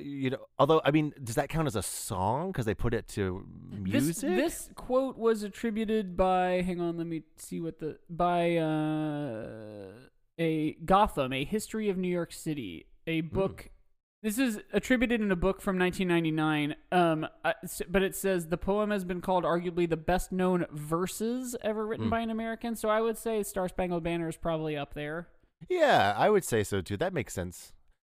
you 0.00 0.30
know, 0.30 0.38
although 0.58 0.80
I 0.84 0.90
mean, 0.90 1.12
does 1.22 1.36
that 1.36 1.48
count 1.48 1.68
as 1.68 1.76
a 1.76 1.82
song 1.82 2.50
because 2.50 2.66
they 2.66 2.74
put 2.74 2.92
it 2.92 3.06
to 3.10 3.46
music? 3.70 4.28
this 4.28 4.68
quote 4.74 5.16
was 5.16 5.44
attributed 5.44 6.16
by 6.16 6.62
hang 6.62 6.80
on 6.80 6.96
let 6.96 7.06
me 7.06 7.22
see 7.36 7.60
what 7.60 7.78
the 7.78 7.98
by 8.10 8.56
uh 8.56 9.92
a 10.40 10.72
Gotham 10.84 11.32
a 11.32 11.44
history 11.44 11.88
of 11.88 11.96
New 11.96 12.08
York 12.08 12.32
City 12.32 12.86
a 13.06 13.20
book 13.22 13.70
this 14.22 14.38
is 14.38 14.60
attributed 14.72 15.20
in 15.20 15.30
a 15.30 15.36
book 15.36 15.60
from 15.60 15.78
1999 15.78 16.74
um 16.92 17.26
but 17.88 18.02
it 18.02 18.16
says 18.16 18.48
the 18.48 18.56
poem 18.58 18.90
has 18.90 19.04
been 19.04 19.20
called 19.20 19.44
arguably 19.44 19.88
the 19.88 19.96
best 19.96 20.32
known 20.32 20.66
verses 20.72 21.54
ever 21.62 21.86
written 21.86 22.06
Hmm. 22.06 22.10
by 22.10 22.20
an 22.20 22.30
American 22.30 22.74
so 22.76 22.88
I 22.88 23.00
would 23.00 23.16
say 23.18 23.42
Star 23.42 23.68
Spangled 23.68 24.02
Banner 24.02 24.28
is 24.28 24.36
probably 24.36 24.76
up 24.76 24.94
there 24.94 25.28
yeah, 25.68 26.14
I 26.16 26.30
would 26.30 26.44
say 26.44 26.62
so 26.62 26.80
too. 26.80 26.96
That 26.96 27.12
makes 27.12 27.34
sense. 27.34 27.72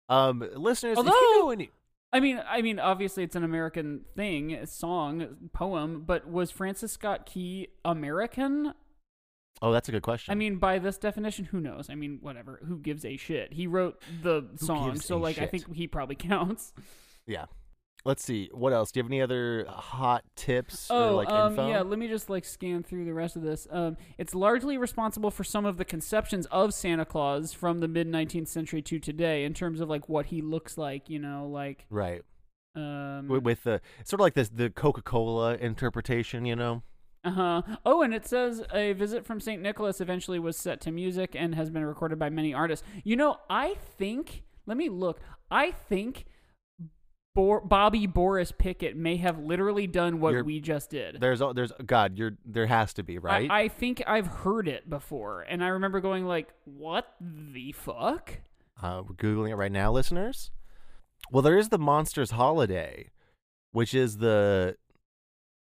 Um, 0.08 0.48
listeners, 0.54 0.96
if 0.96 1.04
you 1.04 1.10
Although- 1.10 1.40
know 1.46 1.50
any, 1.50 1.70
I 2.12 2.20
mean, 2.20 2.40
I 2.48 2.62
mean, 2.62 2.78
obviously 2.78 3.24
it's 3.24 3.34
an 3.34 3.42
American 3.42 4.02
thing, 4.14 4.52
a 4.54 4.64
song, 4.68 5.48
poem, 5.52 6.04
but 6.06 6.28
was 6.28 6.52
Francis 6.52 6.92
Scott 6.92 7.26
Key 7.26 7.66
American? 7.84 8.74
Oh, 9.60 9.72
that's 9.72 9.88
a 9.88 9.92
good 9.92 10.02
question. 10.02 10.32
I 10.32 10.34
mean, 10.34 10.56
by 10.56 10.78
this 10.78 10.98
definition, 10.98 11.44
who 11.46 11.60
knows? 11.60 11.88
I 11.90 11.94
mean, 11.94 12.18
whatever. 12.22 12.60
Who 12.66 12.78
gives 12.78 13.04
a 13.04 13.16
shit? 13.16 13.52
He 13.52 13.66
wrote 13.66 14.00
the 14.22 14.48
song, 14.56 14.92
gives 14.92 15.04
so 15.04 15.16
a 15.16 15.18
like, 15.18 15.38
I 15.38 15.42
shit? 15.42 15.50
think 15.50 15.74
he 15.74 15.86
probably 15.86 16.16
counts. 16.30 16.72
yeah. 17.26 17.46
Let's 18.04 18.24
see. 18.24 18.50
What 18.52 18.72
else? 18.72 18.90
Do 18.90 18.98
you 18.98 19.04
have 19.04 19.10
any 19.12 19.22
other 19.22 19.64
hot 19.68 20.24
tips 20.34 20.90
or 20.90 20.96
Oh, 21.10 21.14
like 21.16 21.28
um, 21.28 21.52
info? 21.52 21.68
yeah. 21.68 21.82
Let 21.82 22.00
me 22.00 22.08
just 22.08 22.28
like 22.28 22.44
scan 22.44 22.82
through 22.82 23.04
the 23.04 23.14
rest 23.14 23.36
of 23.36 23.42
this. 23.42 23.68
Um, 23.70 23.96
it's 24.18 24.34
largely 24.34 24.76
responsible 24.76 25.30
for 25.30 25.44
some 25.44 25.64
of 25.64 25.76
the 25.76 25.84
conceptions 25.84 26.46
of 26.46 26.74
Santa 26.74 27.04
Claus 27.04 27.52
from 27.52 27.78
the 27.78 27.86
mid 27.86 28.08
19th 28.08 28.48
century 28.48 28.82
to 28.82 28.98
today, 28.98 29.44
in 29.44 29.54
terms 29.54 29.80
of 29.80 29.88
like 29.88 30.08
what 30.08 30.26
he 30.26 30.42
looks 30.42 30.76
like. 30.76 31.08
You 31.08 31.20
know, 31.20 31.46
like 31.46 31.86
Right. 31.90 32.22
um, 32.74 33.28
With, 33.28 33.44
with 33.44 33.62
the 33.62 33.80
sort 34.02 34.14
of 34.18 34.24
like 34.24 34.34
this 34.34 34.48
the 34.48 34.68
Coca 34.70 35.02
Cola 35.02 35.54
interpretation, 35.54 36.44
you 36.44 36.56
know. 36.56 36.82
Uh 37.24 37.30
huh. 37.30 37.62
Oh, 37.86 38.02
and 38.02 38.12
it 38.12 38.26
says 38.26 38.62
a 38.72 38.92
visit 38.94 39.24
from 39.24 39.38
St. 39.40 39.62
Nicholas 39.62 40.00
eventually 40.00 40.38
was 40.38 40.56
set 40.56 40.80
to 40.82 40.90
music 40.90 41.36
and 41.38 41.54
has 41.54 41.70
been 41.70 41.84
recorded 41.84 42.18
by 42.18 42.30
many 42.30 42.52
artists. 42.52 42.84
You 43.04 43.16
know, 43.16 43.36
I 43.48 43.74
think, 43.96 44.42
let 44.66 44.76
me 44.76 44.88
look. 44.88 45.20
I 45.50 45.70
think 45.70 46.26
Bor- 47.34 47.60
Bobby 47.60 48.06
Boris 48.06 48.52
Pickett 48.52 48.96
may 48.96 49.16
have 49.16 49.38
literally 49.38 49.86
done 49.86 50.20
what 50.20 50.32
You're- 50.32 50.42
we 50.42 50.60
just 50.60 50.90
did. 50.90 51.20
There's 51.20 51.40
there's 51.54 51.72
God, 51.86 52.18
you're 52.18 52.36
there 52.44 52.66
has 52.66 52.92
to 52.94 53.02
be 53.02 53.18
right. 53.18 53.50
I, 53.50 53.62
I 53.62 53.68
think 53.68 54.02
I've 54.06 54.26
heard 54.26 54.68
it 54.68 54.90
before, 54.90 55.42
and 55.42 55.62
I 55.62 55.68
remember 55.68 56.00
going 56.00 56.26
like, 56.26 56.48
"What 56.64 57.14
the 57.20 57.72
fuck?" 57.72 58.40
Uh, 58.82 59.02
we're 59.08 59.14
googling 59.14 59.50
it 59.50 59.56
right 59.56 59.72
now, 59.72 59.92
listeners. 59.92 60.50
Well, 61.30 61.42
there 61.42 61.56
is 61.56 61.68
the 61.68 61.78
Monsters 61.78 62.32
Holiday, 62.32 63.10
which 63.70 63.94
is 63.94 64.18
the 64.18 64.76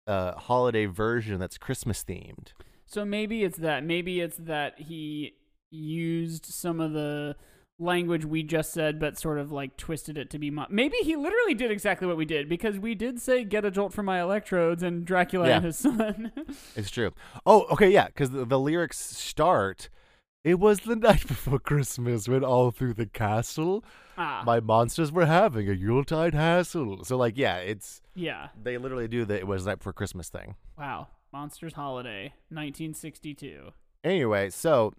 uh, 0.06 0.32
holiday 0.32 0.86
version 0.86 1.38
that's 1.38 1.58
Christmas 1.58 2.04
themed. 2.04 2.48
So 2.86 3.04
maybe 3.04 3.42
it's 3.44 3.58
that. 3.58 3.84
Maybe 3.84 4.20
it's 4.20 4.36
that 4.38 4.78
he 4.80 5.34
used 5.70 6.46
some 6.46 6.80
of 6.80 6.92
the 6.92 7.36
language 7.78 8.24
we 8.24 8.42
just 8.42 8.72
said, 8.72 8.98
but 8.98 9.18
sort 9.18 9.38
of 9.38 9.52
like 9.52 9.76
twisted 9.76 10.16
it 10.16 10.30
to 10.30 10.38
be. 10.38 10.50
Mo- 10.50 10.66
maybe 10.70 10.96
he 11.02 11.16
literally 11.16 11.52
did 11.54 11.70
exactly 11.70 12.06
what 12.06 12.16
we 12.16 12.24
did 12.24 12.48
because 12.48 12.78
we 12.78 12.94
did 12.94 13.20
say 13.20 13.44
"get 13.44 13.64
a 13.64 13.70
jolt 13.70 13.92
from 13.92 14.06
my 14.06 14.20
electrodes" 14.20 14.82
and 14.82 15.04
Dracula 15.04 15.48
Yeah. 15.48 15.56
and 15.56 15.64
his 15.66 15.76
son. 15.76 16.32
It's 16.76 16.90
true. 16.90 17.12
Oh, 17.44 17.64
okay, 17.72 17.90
yeah, 17.90 18.06
because 18.06 18.30
the, 18.30 18.44
the 18.44 18.58
lyrics 18.58 18.98
start. 18.98 19.88
It 20.46 20.60
was 20.60 20.78
the 20.78 20.94
night 21.08 21.26
before 21.26 21.58
Christmas 21.58 22.28
when 22.28 22.44
all 22.44 22.70
through 22.70 22.94
the 22.94 23.06
castle 23.06 23.84
ah, 24.16 24.44
my 24.46 24.60
monsters 24.60 25.10
were 25.10 25.26
having 25.26 25.68
a 25.68 25.72
Yuletide 25.72 26.34
hassle. 26.34 27.02
So, 27.04 27.16
like, 27.16 27.36
yeah, 27.36 27.56
it's 27.56 28.00
yeah. 28.14 28.50
they 28.62 28.78
literally 28.78 29.08
do 29.08 29.24
the 29.24 29.34
it 29.34 29.48
was 29.48 29.66
night 29.66 29.78
before 29.78 29.92
Christmas 29.92 30.28
thing. 30.28 30.54
Wow. 30.78 31.08
Monsters 31.32 31.72
Holiday, 31.72 32.32
1962. 32.50 33.72
Anyway, 34.04 34.50
so 34.50 34.94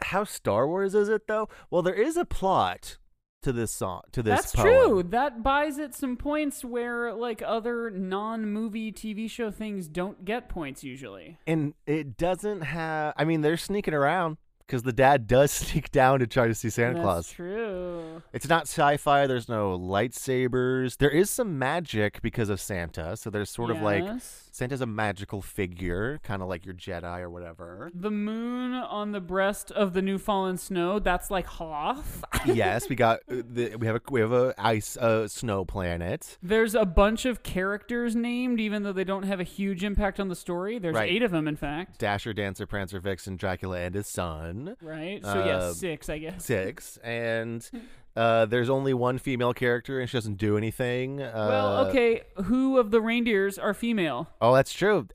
how 0.00 0.22
Star 0.22 0.68
Wars 0.68 0.94
is 0.94 1.08
it 1.08 1.26
though? 1.26 1.48
Well, 1.72 1.82
there 1.82 1.92
is 1.92 2.16
a 2.16 2.24
plot 2.24 2.98
to 3.42 3.52
this 3.52 3.72
song 3.72 4.02
to 4.12 4.22
this 4.22 4.42
That's 4.42 4.54
poem. 4.54 4.66
true. 4.66 5.02
That 5.02 5.42
buys 5.42 5.78
it 5.78 5.92
some 5.92 6.16
points 6.16 6.64
where 6.64 7.12
like 7.12 7.42
other 7.44 7.90
non-movie 7.90 8.92
TV 8.92 9.28
show 9.28 9.50
things 9.50 9.88
don't 9.88 10.24
get 10.24 10.48
points 10.48 10.84
usually. 10.84 11.38
and 11.48 11.74
it 11.84 12.16
doesn't 12.16 12.60
have. 12.60 13.14
I 13.16 13.24
mean, 13.24 13.40
they're 13.40 13.56
sneaking 13.56 13.94
around 13.94 14.36
because 14.68 14.82
the 14.82 14.92
dad 14.92 15.26
does 15.26 15.50
sneak 15.64 15.90
down 15.90 16.18
to 16.20 16.26
try 16.26 16.46
to 16.46 16.54
see 16.54 16.68
Santa 16.70 16.94
That's 16.94 17.02
Claus. 17.04 17.32
true. 17.32 18.22
It's 18.34 18.48
not 18.48 18.62
sci-fi. 18.64 19.26
There's 19.26 19.48
no 19.48 19.76
lightsabers. 19.78 20.98
There 20.98 21.10
is 21.10 21.30
some 21.30 21.58
magic 21.58 22.20
because 22.22 22.50
of 22.50 22.60
Santa. 22.60 23.16
So 23.16 23.30
there's 23.30 23.50
sort 23.50 23.70
of 23.70 23.80
like 23.80 24.04
Santa's 24.52 24.80
a 24.80 24.86
magical 24.86 25.40
figure, 25.40 26.20
kind 26.22 26.42
of 26.42 26.48
like 26.48 26.66
your 26.66 26.74
Jedi 26.74 27.20
or 27.20 27.30
whatever. 27.30 27.90
The 27.94 28.10
moon 28.10 28.74
on 28.74 29.12
the 29.12 29.20
breast 29.20 29.70
of 29.70 29.92
the 29.94 30.02
new 30.02 30.18
fallen 30.18 30.58
snow, 30.58 30.98
that's 30.98 31.30
like 31.30 31.46
Hoth. 31.46 32.24
yes, 32.44 32.88
we 32.88 32.96
got 32.96 33.20
uh, 33.30 33.36
the, 33.48 33.76
we 33.76 33.86
have 33.86 33.96
a 33.96 34.00
we 34.10 34.20
have 34.20 34.32
a 34.32 34.54
ice 34.58 34.96
uh, 34.96 35.28
snow 35.28 35.64
planet. 35.64 36.36
There's 36.42 36.74
a 36.74 36.84
bunch 36.84 37.24
of 37.24 37.42
characters 37.42 38.14
named, 38.16 38.60
even 38.60 38.82
though 38.82 38.92
they 38.92 39.04
don't 39.04 39.22
have 39.22 39.40
a 39.40 39.44
huge 39.44 39.84
impact 39.84 40.18
on 40.20 40.28
the 40.28 40.36
story. 40.36 40.78
There's 40.78 40.94
Right. 40.94 41.10
eight 41.10 41.22
of 41.22 41.30
them, 41.30 41.46
in 41.46 41.56
fact. 41.56 41.98
Dasher, 41.98 42.32
Dancer, 42.32 42.66
Prancer, 42.66 42.98
Vixen, 43.00 43.36
Dracula, 43.36 43.78
and 43.78 43.94
his 43.94 44.08
son. 44.08 44.57
Right? 44.80 45.24
So, 45.24 45.44
yeah, 45.44 45.56
Uh, 45.56 45.72
six, 45.72 46.08
I 46.08 46.18
guess. 46.18 46.44
Six, 46.44 46.96
and 47.04 47.68
uh, 48.16 48.46
there's 48.46 48.68
only 48.70 48.94
one 48.94 49.18
female 49.18 49.52
character, 49.54 50.00
and 50.00 50.08
she 50.08 50.16
doesn't 50.16 50.38
do 50.38 50.56
anything. 50.56 51.20
Uh, 51.22 51.46
well, 51.48 51.86
okay. 51.86 52.22
Who 52.44 52.78
of 52.78 52.90
the 52.90 53.00
reindeers 53.00 53.58
are 53.58 53.74
female? 53.74 54.28
Oh, 54.40 54.54
that's 54.54 54.72
true. 54.72 55.08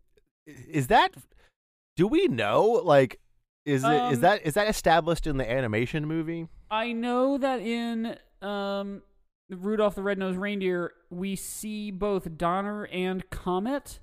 Is 0.47 0.87
that? 0.87 1.13
Do 1.95 2.07
we 2.07 2.27
know? 2.27 2.63
Like, 2.83 3.19
is 3.65 3.83
it 3.83 3.87
is 4.11 4.17
Um, 4.17 4.21
that 4.21 4.41
is 4.45 4.53
that 4.55 4.67
established 4.67 5.25
in 5.27 5.37
the 5.37 5.49
animation 5.49 6.05
movie? 6.07 6.47
I 6.71 6.91
know 6.91 7.37
that 7.37 7.59
in 7.61 8.17
um, 8.41 9.03
Rudolph 9.49 9.95
the 9.95 10.01
Red-Nosed 10.03 10.37
Reindeer, 10.37 10.91
we 11.09 11.35
see 11.35 11.91
both 11.91 12.35
Donner 12.37 12.85
and 12.87 13.29
Comet, 13.29 13.99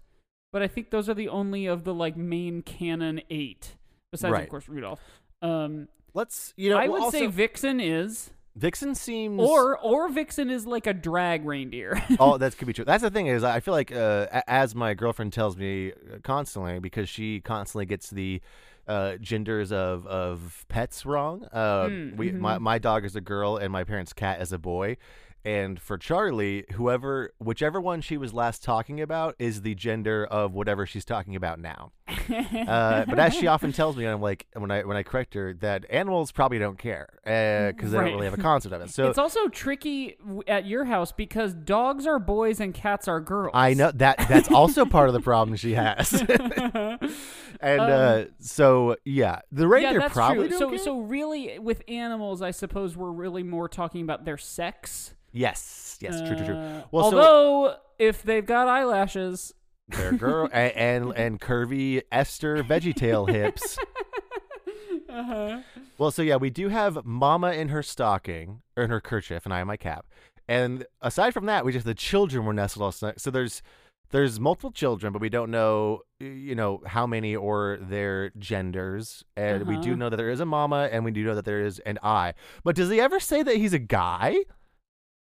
but 0.53 0.63
I 0.63 0.69
think 0.69 0.91
those 0.91 1.09
are 1.09 1.15
the 1.15 1.29
only 1.29 1.67
of 1.67 1.85
the 1.85 1.93
like 1.93 2.17
main 2.17 2.63
canon 2.63 3.21
eight, 3.29 3.77
besides 4.13 4.33
Right. 4.33 4.45
of 4.45 4.49
course 4.49 4.69
Rudolph. 4.69 5.01
Um, 5.43 5.89
Let's 6.15 6.53
you 6.57 6.71
know. 6.71 6.77
I 6.77 6.89
would 6.89 7.13
say 7.13 7.27
Vixen 7.27 7.81
is, 7.81 8.31
Vixen 8.57 8.95
seems 8.95 9.41
or 9.41 9.79
or 9.79 10.09
Vixen 10.09 10.51
is 10.51 10.67
like 10.67 10.87
a 10.87 10.95
drag 10.95 11.47
reindeer. 11.47 12.03
oh, 12.19 12.37
that 12.37 12.59
could 12.59 12.67
be 12.67 12.73
true. 12.73 12.85
That's 12.85 13.03
the 13.03 13.11
thing 13.11 13.29
is, 13.29 13.45
I 13.45 13.61
feel 13.61 13.75
like 13.75 13.93
uh, 13.93 14.27
as 14.47 14.75
my 14.75 14.95
girlfriend 14.95 15.33
tells 15.33 15.57
me 15.57 15.93
constantly 16.25 16.81
because 16.81 17.09
she 17.09 17.41
constantly 17.41 17.87
gets 17.87 18.11
the 18.11 18.41
uh, 18.89 19.17
genders 19.17 19.71
of 19.71 20.07
of 20.07 20.65
pets 20.69 21.07
wrong. 21.07 21.47
Uh, 21.53 21.85
Mm, 21.85 22.17
we 22.17 22.33
my 22.33 22.59
mhm. 22.59 22.61
my 22.61 22.79
dog 22.79 23.05
is 23.05 23.15
a 23.15 23.21
girl 23.21 23.57
and 23.57 23.73
my 23.73 23.85
parents' 23.85 24.13
cat 24.13 24.43
is 24.43 24.53
a 24.53 24.59
boy, 24.59 24.97
And 25.45 25.81
for 25.81 25.97
Charlie, 25.97 26.67
whoever, 26.73 27.33
whichever 27.39 27.81
one 27.81 28.03
she 28.03 28.17
was 28.19 28.35
last 28.35 28.63
talking 28.63 29.01
about 29.01 29.37
is 29.39 29.63
the 29.63 29.75
gender 29.75 30.25
of 30.27 30.53
whatever 30.53 30.85
she's 30.87 31.05
talking 31.05 31.35
about 31.37 31.59
now. 31.59 31.93
Uh, 32.31 33.05
but 33.07 33.19
as 33.19 33.35
she 33.35 33.47
often 33.49 33.73
tells 33.73 33.97
me, 33.97 34.05
I'm 34.07 34.21
like, 34.21 34.47
when 34.55 34.71
I 34.71 34.83
when 34.85 34.97
I 34.97 35.03
correct 35.03 35.35
her, 35.35 35.55
that 35.55 35.85
animals 35.91 36.31
probably 36.31 36.59
don't 36.61 36.79
care 36.79 37.09
because 37.25 37.91
they 37.91 37.99
Right. 37.99 38.05
don't 38.05 38.15
really 38.15 38.27
have 38.27 38.39
a 38.39 38.43
concept 38.43 38.73
of 38.75 38.81
it. 38.83 38.91
So 38.93 39.09
it's 39.09 39.19
also 39.19 39.49
tricky 39.49 40.17
at 40.47 40.65
your 40.67 40.85
house 40.85 41.11
because 41.11 41.55
dogs 41.55 42.07
are 42.07 42.19
boys 42.21 42.61
and 42.61 42.73
cats 42.73 43.09
are 43.09 43.21
girls. 43.21 43.51
I 43.55 43.75
know 43.75 43.91
that 43.93 44.19
that's 44.29 44.49
also 44.51 44.85
part 44.85 45.09
of 45.09 45.15
the 45.15 45.21
problem 45.21 45.57
she 45.57 45.73
has. 45.75 46.13
and 47.61 47.81
uh, 47.81 48.25
so 48.39 48.97
yeah, 49.05 49.41
the 49.51 49.65
Um, 49.65 49.81
Yeah, 49.83 50.09
probably 50.09 50.51
So, 50.51 50.71
care. 50.71 50.79
so 50.79 51.01
really, 51.01 51.59
with 51.59 51.83
animals, 51.89 52.43
I 52.43 52.51
suppose 52.53 52.97
we're 52.97 53.11
really 53.11 53.43
more 53.43 53.69
talking 53.69 54.03
about 54.03 54.25
their 54.25 54.39
sex. 54.39 55.15
Yes, 55.33 55.97
yes, 56.01 56.21
true, 56.23 56.37
true, 56.37 56.47
true. 56.47 56.55
Uh, 56.57 56.83
Well, 56.91 57.11
so 57.11 57.19
although 57.19 57.77
if 57.99 58.23
they've 58.23 58.45
got 58.47 58.69
eyelashes, 58.69 59.55
they're 59.89 60.13
girl 60.13 60.49
and, 60.53 60.73
and 60.77 61.13
and 61.17 61.41
curvy 61.41 62.03
Esther 62.13 62.63
VeggieTale 62.63 63.29
hips. 63.29 63.79
uh-huh. 65.09 65.61
Well, 65.99 66.11
so 66.11 66.23
yeah, 66.23 66.37
we 66.37 66.51
do 66.51 66.69
have 66.69 67.05
Mama 67.05 67.53
in 67.53 67.69
her 67.69 67.83
stocking 67.83 68.63
or 68.77 68.85
in 68.85 68.91
her 68.91 69.01
kerchief, 69.01 69.45
and 69.45 69.53
I 69.55 69.61
in 69.61 69.67
my 69.67 69.77
cap. 69.77 70.07
And 70.49 70.87
aside 71.01 71.33
from 71.35 71.47
that, 71.47 71.65
we 71.65 71.73
just 71.73 71.87
the 71.87 71.95
children 71.95 72.45
were 72.45 72.53
nestled 72.53 72.83
all 72.83 72.93
snug. 72.93 73.19
So 73.19 73.31
there's 73.31 73.63
there's 74.11 74.41
multiple 74.41 74.73
children, 74.73 75.13
but 75.13 75.23
we 75.23 75.29
don't 75.29 75.51
know 75.51 76.01
you 76.19 76.55
know 76.55 76.83
how 76.87 77.07
many 77.07 77.37
or 77.37 77.79
their 77.81 78.31
genders. 78.39 79.25
And 79.37 79.67
we 79.67 79.77
do 79.77 79.91
Uh-huh. 79.91 79.99
know 79.99 80.09
that 80.11 80.17
there 80.17 80.31
is 80.31 80.41
a 80.41 80.47
Mama, 80.47 80.89
and 80.91 81.05
we 81.05 81.11
do 81.13 81.25
know 81.25 81.35
that 81.35 81.45
there 81.45 81.61
is 81.61 81.79
an 81.81 81.99
I. 82.03 82.35
But 82.65 82.75
does 82.77 82.91
he 82.91 83.01
ever 83.01 83.21
say 83.21 83.43
that 83.43 83.57
he's 83.57 83.73
a 83.73 83.79
guy? 83.79 84.37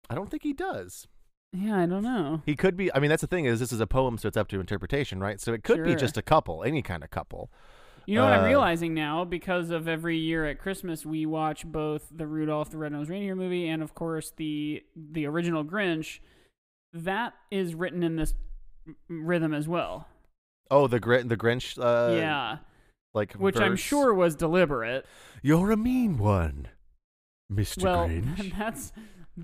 I 0.10 0.16
don't 0.16 0.30
think 0.30 0.44
he 0.44 0.54
does. 0.54 1.08
yeah, 1.54 1.80
I 1.80 1.86
don't 1.86 2.04
know. 2.04 2.42
He 2.46 2.56
could 2.56 2.76
be. 2.78 2.94
I 2.94 3.00
mean, 3.00 3.10
that's 3.10 3.22
the 3.22 3.28
thing 3.28 3.46
is 3.46 3.60
this 3.60 3.72
is 3.72 3.80
a 3.80 3.88
poem, 3.88 4.18
so 4.18 4.28
it's 4.28 4.38
up 4.38 4.48
to 4.50 4.60
interpretation, 4.60 5.20
right? 5.20 5.40
So 5.42 5.54
it 5.54 5.64
could 5.64 5.84
be 5.84 5.92
Sure. 5.92 6.00
just 6.00 6.18
a 6.18 6.22
couple, 6.22 6.64
any 6.64 6.82
kind 6.82 7.04
of 7.04 7.10
couple. 7.12 7.52
You 8.06 8.16
know 8.16 8.24
what 8.24 8.34
I'm 8.34 8.44
Uh, 8.46 8.48
realizing 8.48 8.96
now 8.96 9.24
because 9.24 9.70
of 9.70 9.88
every 9.88 10.18
year 10.18 10.44
at 10.46 10.58
Christmas 10.58 11.06
we 11.06 11.28
watch 11.28 11.64
both 11.66 12.08
the 12.12 12.26
Rudolph 12.26 12.72
the 12.72 12.78
Red-Nosed 12.80 13.08
Reindeer 13.10 13.36
movie 13.36 13.68
and 13.68 13.84
of 13.84 13.94
course 13.94 14.32
the 14.36 14.84
the 14.96 15.28
original 15.28 15.64
Grinch. 15.64 16.20
That 16.92 17.34
is 17.52 17.76
written 17.76 18.02
in 18.02 18.16
this 18.16 18.34
m- 18.88 19.28
rhythm 19.28 19.54
as 19.54 19.68
well. 19.68 20.08
Oh, 20.72 20.88
the 20.88 21.00
Gr- 21.00 21.18
the 21.20 21.38
Grinch. 21.38 21.78
Uh, 21.78 22.16
yeah, 22.16 22.58
like 23.14 23.34
which 23.34 23.58
I'm 23.58 23.72
verse. 23.74 23.80
sure 23.80 24.12
was 24.14 24.36
deliberate. 24.36 25.06
You're 25.44 25.70
a 25.70 25.78
mean 25.78 26.18
one, 26.18 26.68
Mr. 27.52 27.84
well, 27.84 28.08
Grinch. 28.10 28.58
that's 28.58 28.92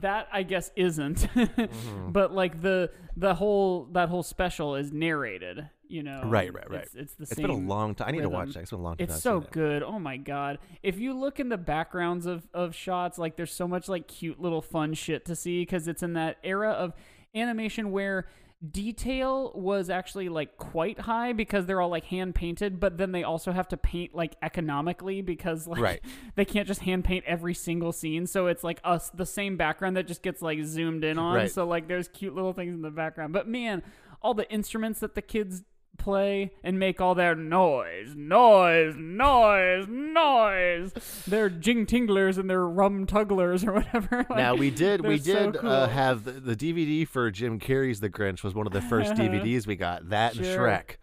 that 0.02 0.28
I 0.32 0.44
guess 0.44 0.72
isn't. 0.76 1.28
Mhm. 1.36 2.12
But 2.14 2.34
like 2.34 2.62
the 2.62 2.92
the 3.18 3.34
whole 3.36 3.86
that 3.94 4.10
whole 4.10 4.24
special 4.24 4.76
is 4.76 4.92
narrated, 4.92 5.70
you 5.88 6.04
know. 6.04 6.22
Right, 6.26 6.54
right, 6.54 6.70
right. 6.70 6.84
It's, 6.84 6.96
it's 6.96 7.14
the 7.16 7.24
It's 7.24 7.36
same. 7.36 7.44
been 7.48 7.52
a 7.52 7.68
long 7.68 7.96
time. 7.96 8.10
I 8.10 8.12
need 8.12 8.22
to 8.22 8.30
watch 8.30 8.54
that. 8.54 8.62
It's 8.62 8.72
been 8.72 8.80
a 8.80 8.84
long 8.84 8.98
time. 8.98 9.06
It's 9.06 9.22
so 9.22 9.38
it. 9.40 9.52
good. 9.52 9.84
Oh 9.84 10.00
my 10.00 10.18
god. 10.18 10.60
If 10.84 11.00
you 11.00 11.14
look 11.14 11.40
in 11.40 11.50
the 11.50 11.58
backgrounds 11.58 12.26
of 12.26 12.48
of 12.54 12.76
shots, 12.76 13.18
like 13.18 13.36
there's 13.38 13.54
so 13.54 13.68
much 13.68 13.88
like 13.90 14.08
cute 14.08 14.40
little 14.42 14.62
fun 14.62 14.94
shit 14.94 15.26
to 15.26 15.36
see 15.36 15.62
because 15.62 15.88
it's 15.88 16.04
in 16.04 16.14
that 16.14 16.38
era 16.44 16.72
of 16.72 16.94
animation 17.34 17.92
where 17.92 18.28
detail 18.72 19.52
was 19.56 19.90
actually 19.90 20.30
like 20.30 20.58
quite 20.58 21.00
high 21.00 21.34
because 21.34 21.66
they're 21.66 21.82
all 21.82 21.90
like 21.90 22.06
hand 22.06 22.34
painted 22.36 22.80
but 22.80 22.98
then 22.98 23.12
they 23.12 23.24
also 23.24 23.52
have 23.52 23.68
to 23.68 23.78
paint 23.78 24.16
like 24.16 24.36
economically 24.42 25.22
because 25.22 25.68
like 25.68 25.82
Right. 25.82 26.02
they 26.36 26.46
can't 26.46 26.68
just 26.68 26.82
hand 26.82 27.04
paint 27.04 27.26
every 27.26 27.54
single 27.54 27.92
scene 27.92 28.28
so 28.28 28.48
it's 28.48 28.64
like 28.64 28.80
us 28.84 29.10
the 29.10 29.26
same 29.26 29.58
background 29.58 29.98
that 29.98 30.08
just 30.08 30.22
gets 30.22 30.42
like 30.42 30.64
zoomed 30.64 31.04
in 31.04 31.18
on 31.20 31.36
Right. 31.36 31.52
so 31.52 31.66
like 31.66 31.88
there's 31.88 32.08
cute 32.08 32.34
little 32.36 32.54
things 32.54 32.74
in 32.74 32.82
the 32.82 32.92
background 32.92 33.34
but 33.34 33.48
man 33.48 33.84
all 34.22 34.34
the 34.34 34.50
instruments 34.52 35.00
that 35.02 35.16
the 35.16 35.22
kids 35.22 35.64
play 35.98 36.52
and 36.64 36.78
make 36.80 37.00
all 37.02 37.16
their 37.16 37.36
noise, 37.36 38.14
noise, 38.16 38.96
noise, 38.98 39.88
noise. 39.88 40.94
They're 41.28 41.50
jing 41.50 41.86
tinglers 41.86 42.38
and 42.38 42.50
they're 42.50 42.68
rum 42.68 43.06
tugglers 43.06 43.64
or 43.64 43.74
whatever. 43.74 44.26
Like, 44.30 44.38
Now 44.38 44.56
we 44.56 44.70
did 44.72 45.02
we 45.02 45.18
they're 45.20 45.36
so 45.36 45.52
did 45.52 45.62
cool. 45.62 45.70
uh, 45.70 45.88
have 45.88 46.24
the, 46.24 46.32
the 46.32 46.56
DVD 46.56 47.08
for 47.08 47.30
Jim 47.32 47.60
Carrey's 47.60 48.00
The 48.00 48.10
Grinch 48.10 48.44
was 48.44 48.54
one 48.56 48.66
of 48.68 48.74
the 48.74 48.82
first 48.82 49.14
DVDs 49.16 49.68
we 49.68 49.76
got. 49.76 50.10
That 50.10 50.36
and 50.36 50.46
Sure. 50.46 50.68
Shrek. 50.68 50.96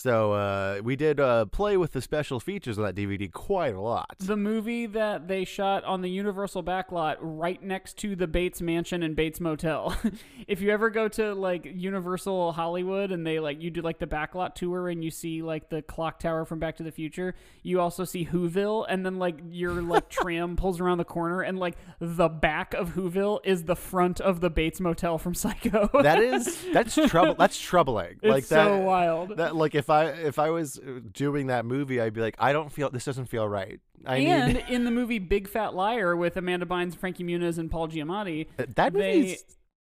So 0.00 0.32
uh, 0.32 0.80
we 0.82 0.96
did 0.96 1.20
uh, 1.20 1.44
play 1.44 1.76
with 1.76 1.92
the 1.92 2.00
special 2.00 2.40
features 2.40 2.78
on 2.78 2.84
that 2.84 2.94
DVD 2.94 3.30
quite 3.30 3.74
a 3.74 3.80
lot. 3.82 4.16
the 4.18 4.34
movie 4.34 4.86
that 4.86 5.28
they 5.28 5.44
shot 5.44 5.84
on 5.84 6.00
the 6.00 6.08
Universal 6.08 6.64
backlot 6.64 7.18
right 7.20 7.62
next 7.62 7.98
to 7.98 8.16
the 8.16 8.26
Bates 8.26 8.62
Mansion 8.62 9.02
and 9.02 9.14
Bates 9.14 9.40
Motel. 9.40 9.94
if 10.48 10.62
you 10.62 10.70
ever 10.70 10.88
go 10.88 11.06
to 11.08 11.34
like 11.34 11.66
Universal 11.66 12.52
Hollywood 12.52 13.12
and 13.12 13.26
they 13.26 13.40
like 13.40 13.60
you 13.60 13.70
do 13.70 13.82
like 13.82 13.98
the 13.98 14.06
backlot 14.06 14.54
tour 14.54 14.88
and 14.88 15.04
you 15.04 15.10
see 15.10 15.42
like 15.42 15.68
the 15.68 15.82
clock 15.82 16.18
tower 16.18 16.46
from 16.46 16.60
Back 16.60 16.78
to 16.78 16.82
the 16.82 16.92
Future, 16.92 17.34
you 17.62 17.78
also 17.78 18.04
see 18.06 18.24
Whoville 18.24 18.86
and 18.88 19.04
then 19.04 19.18
like 19.18 19.38
your 19.50 19.82
like 19.82 20.08
tram 20.08 20.56
pulls 20.56 20.80
around 20.80 20.96
the 20.96 21.04
corner 21.04 21.42
and 21.42 21.58
like 21.58 21.76
the 21.98 22.30
back 22.30 22.72
of 22.72 22.94
Whoville 22.94 23.40
is 23.44 23.64
the 23.64 23.76
front 23.76 24.18
of 24.18 24.40
the 24.40 24.48
Bates 24.48 24.80
Motel 24.80 25.18
from 25.18 25.34
Psycho. 25.34 25.90
that 26.02 26.20
is 26.20 26.64
that's 26.72 26.94
trouble. 26.94 27.34
That's 27.38 27.58
troubling. 27.58 28.18
it's 28.22 28.30
like 28.30 28.44
so 28.44 28.54
that. 28.78 28.82
wild. 28.82 29.36
That 29.36 29.54
like 29.54 29.74
if 29.74 29.89
I 29.90 30.06
if 30.06 30.38
I 30.38 30.50
was 30.50 30.78
uh, 30.78 31.00
doing 31.12 31.48
that 31.48 31.64
movie, 31.64 32.00
I'd 32.00 32.14
be 32.14 32.20
like, 32.20 32.36
I 32.38 32.52
don't 32.52 32.70
feel 32.72 32.90
this 32.90 33.04
doesn't 33.04 33.26
feel 33.26 33.48
right. 33.48 33.80
I 34.06 34.16
and 34.18 34.54
need 34.54 34.64
in 34.68 34.84
the 34.84 34.90
movie 34.90 35.18
Big 35.18 35.48
Fat 35.48 35.74
Liar 35.74 36.16
with 36.16 36.36
Amanda 36.36 36.64
Bynes, 36.66 36.96
Frankie 36.96 37.24
Muniz, 37.24 37.58
and 37.58 37.70
Paul 37.70 37.88
Giamatti, 37.88 38.46
that 38.56 38.92
they- 38.92 39.18
movie. 39.18 39.36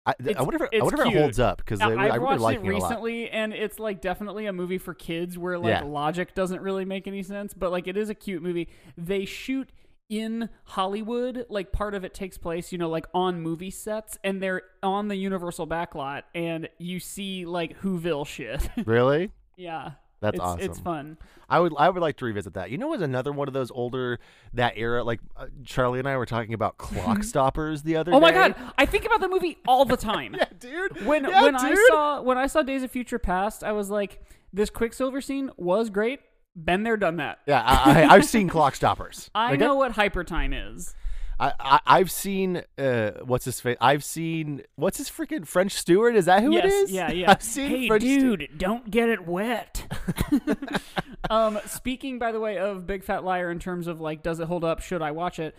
I, 0.05 0.15
I 0.37 0.43
wonder 0.43 0.65
if, 0.65 0.81
I 0.83 0.85
wonder 0.85 1.03
if 1.03 1.15
it 1.15 1.17
holds 1.21 1.39
up 1.39 1.59
because 1.59 1.81
I- 1.81 1.93
I, 1.93 2.19
watched 2.19 2.43
it 2.57 2.65
it 2.65 2.69
recently, 2.69 3.31
and 3.31 3.53
it's 3.53 3.79
like 3.79 4.01
definitely 4.01 4.47
a 4.47 4.53
movie 4.53 4.79
for 4.79 4.95
kids 4.95 5.39
where 5.39 5.57
like 5.57 5.69
Yeah. 5.71 5.85
logic 5.85 6.35
doesn't 6.35 6.61
really 6.61 6.85
make 6.85 7.07
any 7.07 7.23
sense, 7.23 7.55
but 7.55 7.71
like 7.71 7.87
it 7.87 7.97
is 7.97 8.11
a 8.11 8.15
cute 8.15 8.43
movie. 8.43 8.69
They 8.99 9.25
shoot 9.25 9.71
in 10.09 10.49
Hollywood, 10.65 11.47
like 11.49 11.71
part 11.71 11.95
of 11.95 12.05
it 12.05 12.15
takes 12.15 12.37
place, 12.37 12.73
you 12.73 12.79
know, 12.79 12.89
like 12.91 13.07
on 13.15 13.41
movie 13.41 13.71
sets, 13.71 14.19
and 14.25 14.43
they're 14.43 14.63
on 14.83 15.07
the 15.07 15.15
Universal 15.17 15.69
backlot, 15.69 16.23
and 16.35 16.69
you 16.79 16.99
see 16.99 17.47
like 17.47 17.81
Whoville 17.83 18.27
shit. 18.27 18.69
Really? 18.85 19.31
Yeah, 19.63 19.93
That's 20.21 20.35
it's, 20.37 20.43
awesome. 20.45 20.61
It's 20.71 20.79
fun. 20.81 21.19
I 21.49 21.61
would 21.61 21.73
I 21.79 21.89
would 21.91 22.01
like 22.01 22.17
to 22.19 22.25
revisit 22.25 22.55
that. 22.55 22.71
You 22.71 22.79
know, 22.79 22.89
was 22.89 23.03
another 23.03 23.31
one 23.33 23.47
of 23.49 23.55
those 23.55 23.71
older 23.71 24.19
that 24.55 24.75
era. 24.77 25.05
Like 25.05 25.21
uh, 25.37 25.47
Charlie 25.65 25.99
and 25.99 26.09
I 26.09 26.17
were 26.17 26.27
talking 26.27 26.55
about 26.55 26.79
clock 26.79 27.23
stoppers 27.33 27.83
the 27.83 27.97
other 27.97 28.15
Oh 28.15 28.21
my 28.21 28.31
day. 28.31 28.37
god, 28.39 28.55
I 28.79 28.87
think 28.87 29.05
about 29.05 29.21
the 29.21 29.29
movie 29.29 29.59
all 29.67 29.85
the 29.85 29.97
time. 29.97 30.35
yeah, 30.39 30.47
dude. 30.59 31.05
when 31.07 31.25
Yeah, 31.25 31.43
when 31.43 31.57
I 31.57 31.75
saw 31.89 32.23
when 32.23 32.39
I 32.39 32.47
saw 32.47 32.63
Days 32.63 32.83
of 32.83 32.91
Future 32.91 33.19
Past, 33.19 33.63
I 33.63 33.73
was 33.73 33.91
like, 33.91 34.23
this 34.53 34.71
Quicksilver 34.71 35.21
scene 35.21 35.51
was 35.57 35.91
great. 35.91 36.21
Been 36.55 36.83
there, 36.83 36.97
done 36.99 37.17
that. 37.17 37.39
yeah, 37.47 37.63
I, 37.67 38.05
I've 38.15 38.27
seen 38.27 38.49
clock 38.55 38.75
stoppers. 38.75 39.31
I 39.35 39.53
Okay? 39.55 39.57
know 39.57 39.75
what 39.75 39.93
hyper 39.93 40.23
time 40.25 40.53
is. 40.53 40.95
I, 41.39 41.53
I 41.59 41.81
I've 41.87 42.11
seen 42.11 42.63
uh 42.79 43.13
what's 43.25 43.45
his 43.45 43.61
face? 43.61 43.77
I've 43.81 44.05
seen 44.05 44.63
what's 44.77 44.99
his 44.99 45.11
freaking 45.11 45.47
French 45.47 45.73
Stewart? 45.73 46.15
Is 46.17 46.27
that 46.27 46.43
who 46.43 46.53
yes, 46.53 46.65
it 46.65 46.69
is? 46.69 46.91
yeah, 46.93 47.11
yeah. 47.13 47.31
I've 47.31 47.43
seen 47.43 47.71
hey, 47.71 47.89
French 47.89 48.03
dude, 48.03 48.49
don't 48.57 48.91
get 48.91 49.09
it 49.09 49.27
wet. 49.27 49.87
um, 51.31 51.59
speaking 51.67 52.19
by 52.19 52.33
the 52.33 52.41
way 52.41 52.59
of 52.59 52.87
Big 52.87 53.05
Fat 53.05 53.25
Liar 53.25 53.51
in 53.51 53.59
terms 53.59 53.87
of 53.87 54.01
like, 54.01 54.23
does 54.23 54.41
it 54.41 54.47
hold 54.47 54.65
up? 54.65 54.81
Should 54.81 55.03
I 55.03 55.11
watch 55.11 55.39
it? 55.39 55.55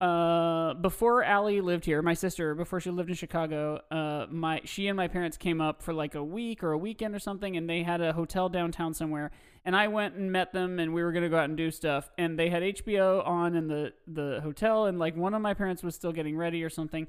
Uh, 0.00 0.72
before 0.74 1.22
Allie 1.22 1.60
lived 1.60 1.84
here, 1.84 2.00
my 2.00 2.14
sister, 2.14 2.54
before 2.54 2.80
she 2.80 2.90
lived 2.90 3.10
in 3.10 3.14
Chicago, 3.14 3.82
uh, 3.90 4.26
my 4.30 4.62
she 4.64 4.88
and 4.88 4.96
my 4.96 5.08
parents 5.08 5.36
came 5.36 5.60
up 5.60 5.82
for 5.82 5.92
like 5.92 6.14
a 6.14 6.24
week 6.24 6.62
or 6.62 6.72
a 6.72 6.78
weekend 6.78 7.14
or 7.14 7.18
something, 7.18 7.56
and 7.56 7.68
they 7.68 7.82
had 7.82 8.00
a 8.00 8.14
hotel 8.14 8.48
downtown 8.48 8.94
somewhere. 8.94 9.30
And 9.64 9.76
I 9.76 9.88
went 9.88 10.14
and 10.14 10.32
met 10.32 10.52
them, 10.52 10.78
and 10.78 10.94
we 10.94 11.02
were 11.02 11.12
gonna 11.12 11.28
go 11.28 11.36
out 11.36 11.44
and 11.44 11.56
do 11.56 11.70
stuff. 11.70 12.10
And 12.16 12.38
they 12.38 12.48
had 12.48 12.62
HBO 12.62 13.26
on 13.26 13.54
in 13.54 13.68
the 13.68 13.92
the 14.06 14.40
hotel, 14.42 14.86
and 14.86 14.98
like 14.98 15.16
one 15.16 15.34
of 15.34 15.42
my 15.42 15.54
parents 15.54 15.82
was 15.82 15.94
still 15.94 16.12
getting 16.12 16.36
ready 16.36 16.64
or 16.64 16.70
something. 16.70 17.06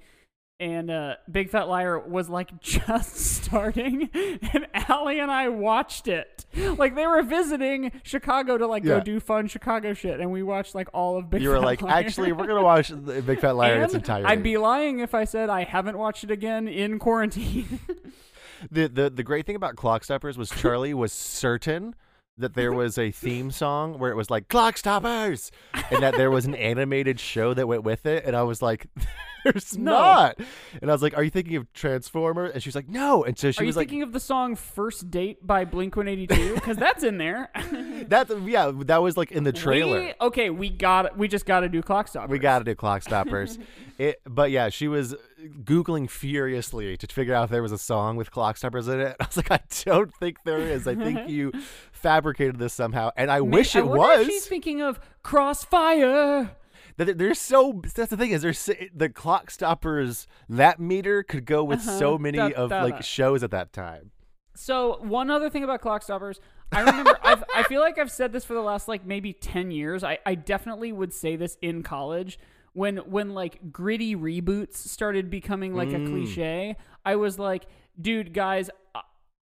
And 0.59 0.91
uh, 0.91 1.15
Big 1.31 1.49
Fat 1.49 1.67
Liar 1.69 1.97
was 1.97 2.29
like 2.29 2.59
just 2.61 3.15
starting, 3.15 4.09
and 4.13 4.67
Allie 4.75 5.19
and 5.19 5.31
I 5.31 5.47
watched 5.49 6.07
it. 6.07 6.45
Like 6.55 6.93
they 6.93 7.07
were 7.07 7.23
visiting 7.23 7.91
Chicago 8.03 8.57
to 8.59 8.67
like 8.67 8.83
Yeah. 8.83 8.97
go 8.97 8.99
do 8.99 9.19
fun 9.21 9.47
Chicago 9.47 9.93
shit, 9.93 10.19
and 10.19 10.29
we 10.31 10.43
watched 10.43 10.75
like 10.75 10.89
all 10.93 11.17
of 11.17 11.29
Big 11.31 11.41
You 11.41 11.49
were 11.49 11.55
Fat 11.55 11.65
like, 11.65 11.81
Liar. 11.81 11.93
actually, 11.93 12.31
we're 12.33 12.45
gonna 12.47 12.61
watch 12.61 12.89
the 12.89 13.23
Big 13.23 13.39
Fat 13.39 13.55
Liar 13.55 13.77
in 13.77 13.81
its 13.83 13.93
And 13.95 14.03
entirety. 14.03 14.27
I'd 14.27 14.43
be 14.43 14.57
lying 14.57 14.99
if 14.99 15.15
I 15.15 15.23
said 15.23 15.49
I 15.49 15.63
haven't 15.63 15.97
watched 15.97 16.25
it 16.25 16.31
again 16.31 16.67
in 16.67 16.99
quarantine. 16.99 17.79
the 18.71 18.87
the 18.87 19.09
the 19.09 19.23
great 19.23 19.45
thing 19.47 19.55
about 19.55 19.77
Clock 19.77 20.03
Stoppers 20.03 20.37
was 20.37 20.49
Charlie 20.51 20.93
was 20.93 21.11
certain 21.13 21.95
that 22.41 22.53
there 22.53 22.71
was 22.71 22.97
a 22.97 23.11
theme 23.11 23.51
song 23.51 23.97
where 23.97 24.11
it 24.11 24.15
was 24.15 24.29
like 24.29 24.47
Clock 24.49 24.77
Stoppers, 24.77 25.51
and 25.89 26.03
that 26.03 26.15
there 26.15 26.29
was 26.29 26.45
an 26.45 26.55
animated 26.71 27.19
show 27.19 27.53
that 27.53 27.67
went 27.67 27.83
with 27.83 28.05
it, 28.05 28.25
and 28.25 28.35
I 28.35 28.43
was 28.43 28.61
like, 28.61 28.87
"There's 29.53 29.77
No. 29.77 29.91
not," 29.91 30.39
and 30.81 30.89
I 30.89 30.93
was 30.93 31.01
like, 31.01 31.15
"Are 31.17 31.23
you 31.23 31.29
thinking 31.29 31.55
of 31.55 31.71
Transformer?" 31.73 32.45
And 32.45 32.61
she's 32.61 32.75
like, 32.75 32.87
"No," 32.89 33.23
and 33.23 33.37
so 33.37 33.51
she 33.51 33.59
Are 33.59 33.63
you 33.63 33.67
was 33.67 33.75
like, 33.77 33.87
thinking 33.87 34.03
of 34.03 34.13
the 34.13 34.19
song 34.19 34.55
"First 34.55 35.09
Date" 35.11 35.45
by 35.45 35.65
Blink 35.65 35.95
One 35.95 36.07
Eighty 36.07 36.27
Two? 36.27 36.55
Because 36.55 36.77
that's 36.77 37.03
in 37.03 37.17
there. 37.17 37.49
That 38.01 38.29
yeah, 38.45 38.71
that 38.85 38.97
was 39.01 39.15
like 39.15 39.31
in 39.31 39.43
the 39.43 39.51
trailer. 39.53 39.99
We- 40.01 40.13
okay, 40.21 40.49
we 40.49 40.69
got 40.69 41.17
we 41.17 41.27
just 41.27 41.45
got 41.45 41.59
to 41.61 41.69
do 41.69 41.81
clock 41.83 42.07
stop. 42.07 42.29
We 42.29 42.39
got 42.39 42.59
to 42.59 42.65
do 42.65 42.73
clock 42.73 43.03
stoppers. 43.03 43.59
it, 43.99 44.19
but 44.25 44.49
yeah, 44.49 44.69
she 44.69 44.87
was 44.87 45.15
googling 45.63 46.09
furiously 46.09 46.97
to 46.97 47.07
figure 47.07 47.33
out 47.35 47.45
if 47.45 47.49
there 47.51 47.61
was 47.61 47.71
a 47.71 47.77
song 47.77 48.15
with 48.15 48.31
clock 48.31 48.57
stoppers 48.57 48.87
in 48.87 48.99
it. 48.99 49.15
I 49.19 49.25
was 49.25 49.37
like, 49.37 49.51
I 49.51 49.59
don't 49.85 50.11
think 50.15 50.37
there 50.45 50.59
is. 50.59 50.87
I 50.87 50.95
think 50.95 51.29
you 51.29 51.51
fabricated 51.91 52.57
this 52.57 52.73
somehow, 52.73 53.11
and 53.15 53.29
I 53.29 53.41
wish 53.41 53.75
I 53.75 53.79
it 53.79 53.83
if 53.85 53.89
was. 53.89 54.25
she's 54.27 54.47
thinking 54.47 54.81
of 54.81 54.99
Crossfire. 55.23 56.51
That 56.97 57.17
there's 57.17 57.39
so 57.39 57.81
that's 57.95 58.09
the 58.09 58.17
thing 58.17 58.31
is 58.31 58.41
there's 58.41 58.69
the 58.93 59.09
clock 59.09 59.49
stoppers 59.51 60.27
that 60.49 60.79
meter 60.79 61.23
could 61.23 61.45
go 61.45 61.63
with 61.63 61.81
so 61.81 62.17
many 62.17 62.37
Uh-huh. 62.39 62.49
Da- 62.49 62.55
of 62.63 62.69
da- 62.69 62.83
like 62.83 62.95
da. 62.97 63.01
shows 63.01 63.43
at 63.43 63.51
that 63.51 63.73
time. 63.73 64.11
So 64.55 64.97
one 65.01 65.29
other 65.31 65.49
thing 65.49 65.63
about 65.63 65.81
clock 65.81 66.03
stoppers, 66.03 66.39
I 66.71 66.81
remember 66.81 67.17
I've, 67.23 67.43
I 67.55 67.63
feel 67.63 67.79
like 67.81 67.97
I've 67.97 68.11
said 68.11 68.33
this 68.33 68.43
for 68.43 68.53
the 68.53 68.61
last 68.61 68.87
like 68.87 69.05
maybe 69.05 69.33
ten 69.33 69.71
years. 69.71 70.03
I, 70.03 70.19
I 70.25 70.35
definitely 70.35 70.91
would 70.91 71.13
say 71.13 71.35
this 71.37 71.57
in 71.61 71.83
college 71.83 72.37
when 72.73 72.97
when 72.97 73.33
like 73.33 73.71
gritty 73.71 74.15
reboots 74.15 74.75
started 74.75 75.29
becoming 75.29 75.73
like 75.73 75.89
Mm. 75.89 76.05
a 76.05 76.09
cliche. 76.09 76.75
I 77.05 77.15
was 77.15 77.39
like, 77.39 77.65
dude, 77.99 78.33
guys. 78.33 78.69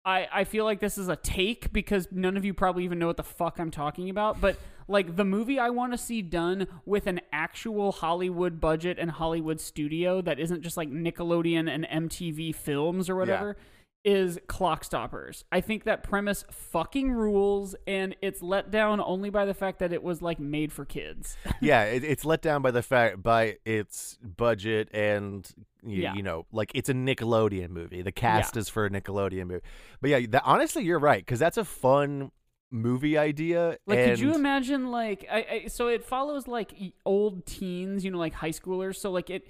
I, 0.04 0.28
I 0.32 0.44
feel 0.44 0.64
like 0.64 0.78
this 0.78 0.98
is 0.98 1.08
a 1.08 1.16
take 1.16 1.72
because 1.72 2.06
none 2.12 2.36
of 2.36 2.44
you 2.44 2.54
probably 2.54 2.84
even 2.84 3.00
know 3.00 3.08
what 3.08 3.16
the 3.16 3.24
fuck 3.24 3.58
I'm 3.58 3.72
talking 3.72 4.08
about. 4.08 4.40
But 4.40 4.56
like 4.88 5.16
the 5.16 5.24
movie 5.24 5.58
I 5.58 5.70
want 5.70 5.92
to 5.92 5.98
see 5.98 6.22
done 6.22 6.66
with 6.84 7.06
an 7.06 7.20
actual 7.32 7.92
Hollywood 7.92 8.60
budget 8.60 8.98
and 8.98 9.10
Hollywood 9.10 9.60
studio 9.60 10.20
that 10.22 10.38
isn't 10.38 10.62
just 10.62 10.76
like 10.76 10.90
Nickelodeon 10.90 11.68
and 11.68 12.10
MTV 12.10 12.54
films 12.54 13.08
or 13.10 13.16
whatever 13.16 13.56
is 14.04 14.38
Clock 14.46 14.84
Stoppers. 14.84 15.44
I 15.50 15.60
think 15.60 15.82
that 15.82 16.04
premise 16.04 16.44
fucking 16.52 17.10
rules 17.10 17.74
and 17.88 18.14
it's 18.22 18.40
let 18.40 18.70
down 18.70 19.00
only 19.00 19.30
by 19.30 19.44
the 19.46 19.54
fact 19.54 19.80
that 19.80 19.92
it 19.92 20.00
was 20.00 20.22
like 20.22 20.38
made 20.38 20.72
for 20.72 20.84
kids. 20.84 21.36
yeah, 21.60 21.82
it, 21.82 22.04
it's 22.04 22.24
let 22.24 22.40
down 22.40 22.62
by 22.62 22.70
the 22.70 22.82
fact 22.82 23.20
by 23.20 23.56
its 23.64 24.16
budget 24.22 24.90
and 24.94 25.50
y- 25.82 25.94
Yeah. 25.94 26.14
you 26.14 26.22
know, 26.22 26.46
like 26.52 26.70
it's 26.76 26.88
a 26.88 26.94
Nickelodeon 26.94 27.70
movie. 27.70 28.02
The 28.02 28.12
cast 28.12 28.56
is 28.56 28.68
for 28.68 28.84
a 28.86 28.90
Nickelodeon 28.90 29.48
movie. 29.48 29.64
But 30.00 30.10
yeah, 30.10 30.20
that, 30.30 30.42
honestly, 30.44 30.84
you're 30.84 31.00
right 31.00 31.24
because 31.26 31.40
that's 31.40 31.56
a 31.56 31.64
fun 31.64 32.30
movie 32.70 33.16
idea. 33.18 33.78
Like, 33.86 34.04
could 34.04 34.20
you 34.20 34.34
imagine 34.34 34.90
like 34.90 35.26
I, 35.30 35.46
I 35.50 35.66
so 35.68 35.88
it 35.88 36.04
follows 36.04 36.46
like 36.46 36.72
old 37.04 37.46
teens, 37.46 38.04
you 38.04 38.10
know, 38.10 38.18
like 38.18 38.34
high 38.34 38.50
schoolers. 38.50 38.96
So 38.96 39.10
like 39.10 39.30
it 39.30 39.46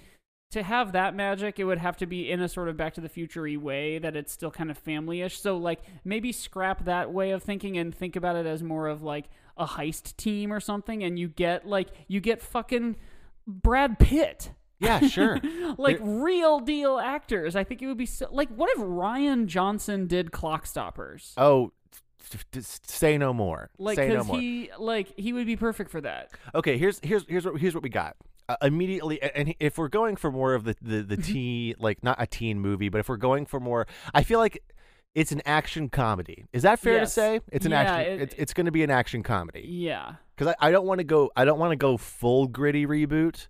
to 0.52 0.62
have 0.62 0.92
that 0.92 1.14
magic, 1.14 1.58
it 1.58 1.64
would 1.64 1.78
have 1.78 1.96
to 1.98 2.06
be 2.06 2.30
in 2.30 2.40
a 2.40 2.48
sort 2.48 2.68
of 2.68 2.76
Back 2.76 2.94
to 2.94 3.00
the 3.00 3.08
Future 3.08 3.46
way 3.58 3.98
that 3.98 4.14
it's 4.14 4.32
still 4.32 4.50
kind 4.50 4.70
of 4.70 4.78
family-ish. 4.78 5.40
So 5.40 5.56
like 5.56 5.80
maybe 6.04 6.32
scrap 6.32 6.84
that 6.84 7.12
way 7.12 7.32
of 7.32 7.42
thinking 7.42 7.76
and 7.78 7.94
think 7.94 8.16
about 8.16 8.36
it 8.36 8.46
as 8.46 8.62
more 8.62 8.86
of 8.86 9.02
like 9.02 9.26
a 9.56 9.66
heist 9.66 10.16
team 10.16 10.52
or 10.52 10.60
something, 10.60 11.02
and 11.02 11.18
you 11.18 11.28
get 11.28 11.66
like 11.66 11.88
you 12.08 12.20
get 12.20 12.42
fucking 12.42 12.96
Brad 13.46 13.98
Pitt. 13.98 14.50
Yeah, 14.78 15.00
sure. 15.00 15.40
like 15.78 15.98
real 16.02 16.60
deal 16.60 16.98
actors. 16.98 17.56
I 17.56 17.64
think 17.64 17.80
it 17.80 17.86
would 17.86 17.96
be 17.96 18.06
so, 18.06 18.28
like 18.30 18.50
what 18.50 18.70
if 18.70 18.78
Rian 18.78 19.46
Johnson 19.46 20.06
did 20.06 20.32
Clock 20.32 20.66
Stoppers? 20.66 21.32
oh, 21.38 21.72
t- 22.30 22.38
t- 22.52 22.60
say 22.60 23.18
no 23.18 23.32
more. 23.32 23.70
like 23.78 23.96
say 23.96 24.08
no 24.08 24.14
because 24.14 24.26
more. 24.28 24.40
he 24.40 24.70
like 24.78 25.12
he 25.16 25.32
would 25.32 25.46
be 25.46 25.56
perfect 25.56 25.90
for 25.90 26.00
that. 26.00 26.30
Okay, 26.54 26.78
here's 26.78 27.00
here's 27.02 27.24
here's 27.28 27.44
what 27.44 27.58
here's 27.60 27.74
what 27.74 27.82
we 27.82 27.88
got. 27.90 28.16
Uh, 28.48 28.54
immediately, 28.62 29.20
and 29.20 29.54
if 29.58 29.76
we're 29.76 29.88
going 29.88 30.14
for 30.16 30.30
more 30.30 30.54
of 30.54 30.64
the 30.64 30.76
the, 30.80 31.02
the 31.02 31.16
teen, 31.30 31.74
like 31.78 32.02
not 32.04 32.16
a 32.20 32.26
teen 32.26 32.60
movie, 32.60 32.88
but 32.88 32.98
if 32.98 33.08
we're 33.08 33.16
going 33.16 33.44
for 33.46 33.58
more, 33.58 33.86
I 34.14 34.22
feel 34.22 34.38
like 34.38 34.62
it's 35.14 35.32
an 35.32 35.42
action 35.46 35.88
comedy. 35.88 36.44
Is 36.52 36.62
that 36.62 36.78
fair 36.78 37.00
to 37.00 37.06
say? 37.06 37.40
It's 37.50 37.64
an 37.66 37.72
Yeah, 37.72 37.80
action. 37.80 38.12
it- 38.12 38.20
it's 38.22 38.34
it's 38.38 38.52
going 38.54 38.66
to 38.66 38.72
be 38.72 38.82
an 38.84 38.90
action 38.90 39.22
comedy 39.22 39.62
Yeah. 39.66 40.16
because 40.36 40.54
I, 40.60 40.68
I 40.68 40.70
don't 40.70 40.86
want 40.86 40.98
to 40.98 41.04
go. 41.04 41.30
I 41.34 41.44
don't 41.44 41.58
want 41.58 41.72
to 41.72 41.76
go 41.76 41.96
full 41.96 42.46
gritty 42.46 42.86
reboot. 42.86 43.48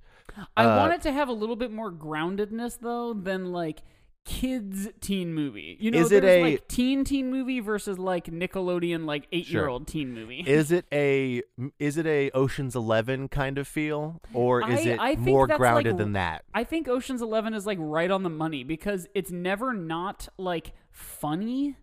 I 0.56 0.64
Uh, 0.64 0.76
want 0.78 0.92
it 0.94 1.02
to 1.02 1.12
have 1.12 1.28
a 1.28 1.32
little 1.32 1.56
bit 1.56 1.70
more 1.72 1.90
groundedness 1.92 2.78
though 2.80 3.12
than 3.14 3.52
like 3.52 3.82
kids 4.26 4.88
teen 5.00 5.32
movie. 5.32 5.78
You 5.80 5.90
know, 5.90 6.00
Is 6.00 6.12
it 6.12 6.22
a- 6.24 6.42
like 6.42 6.68
teen 6.68 7.04
teen 7.04 7.30
movie 7.30 7.60
versus 7.60 7.98
like 7.98 8.26
Nickelodeon 8.26 9.06
like 9.06 9.26
eight 9.32 9.48
year 9.48 9.68
old 9.68 9.86
teen 9.86 10.12
movie. 10.12 10.40
Is 10.46 10.70
it 10.70 10.84
a 10.92 11.42
is 11.78 11.96
it 11.96 12.06
a 12.06 12.30
Ocean's 12.32 12.76
Eleven 12.76 13.28
kind 13.28 13.56
of 13.56 13.66
feel, 13.66 14.20
or 14.34 14.68
is 14.70 14.80
I- 14.80 14.90
it 14.90 14.98
I 15.00 15.14
more 15.16 15.46
grounded 15.46 15.94
like, 15.94 15.98
than 15.98 16.12
that? 16.12 16.44
I 16.52 16.64
think 16.64 16.88
Ocean's 16.88 17.22
Eleven 17.22 17.54
is 17.54 17.64
like 17.64 17.78
right 17.80 18.10
on 18.10 18.22
the 18.22 18.28
money 18.30 18.64
because 18.64 19.06
it's 19.14 19.30
never 19.30 19.72
not 19.72 20.28
like 20.36 20.72
funny. 20.90 21.76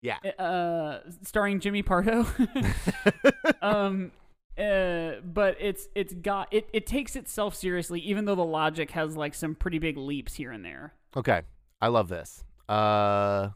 Yeah. 0.00 0.16
Uh, 0.36 0.98
starring 1.22 1.60
Jimmy 1.60 1.82
Pardo. 1.82 2.26
um. 3.62 4.10
Uh, 4.58 5.12
but 5.24 5.56
it's 5.60 5.88
it's 5.94 6.12
got 6.12 6.46
it. 6.52 6.68
It 6.74 6.86
takes 6.86 7.16
itself 7.16 7.54
seriously, 7.54 8.00
even 8.00 8.26
though 8.26 8.34
the 8.34 8.44
logic 8.44 8.90
has 8.90 9.16
like 9.16 9.32
some 9.34 9.54
pretty 9.54 9.78
big 9.78 9.96
leaps 9.96 10.34
here 10.34 10.52
and 10.52 10.62
there. 10.62 10.92
Okay, 11.16 11.40
I 11.82 11.88
love 11.88 12.08
this. 12.08 12.44
Uh, 12.68 13.48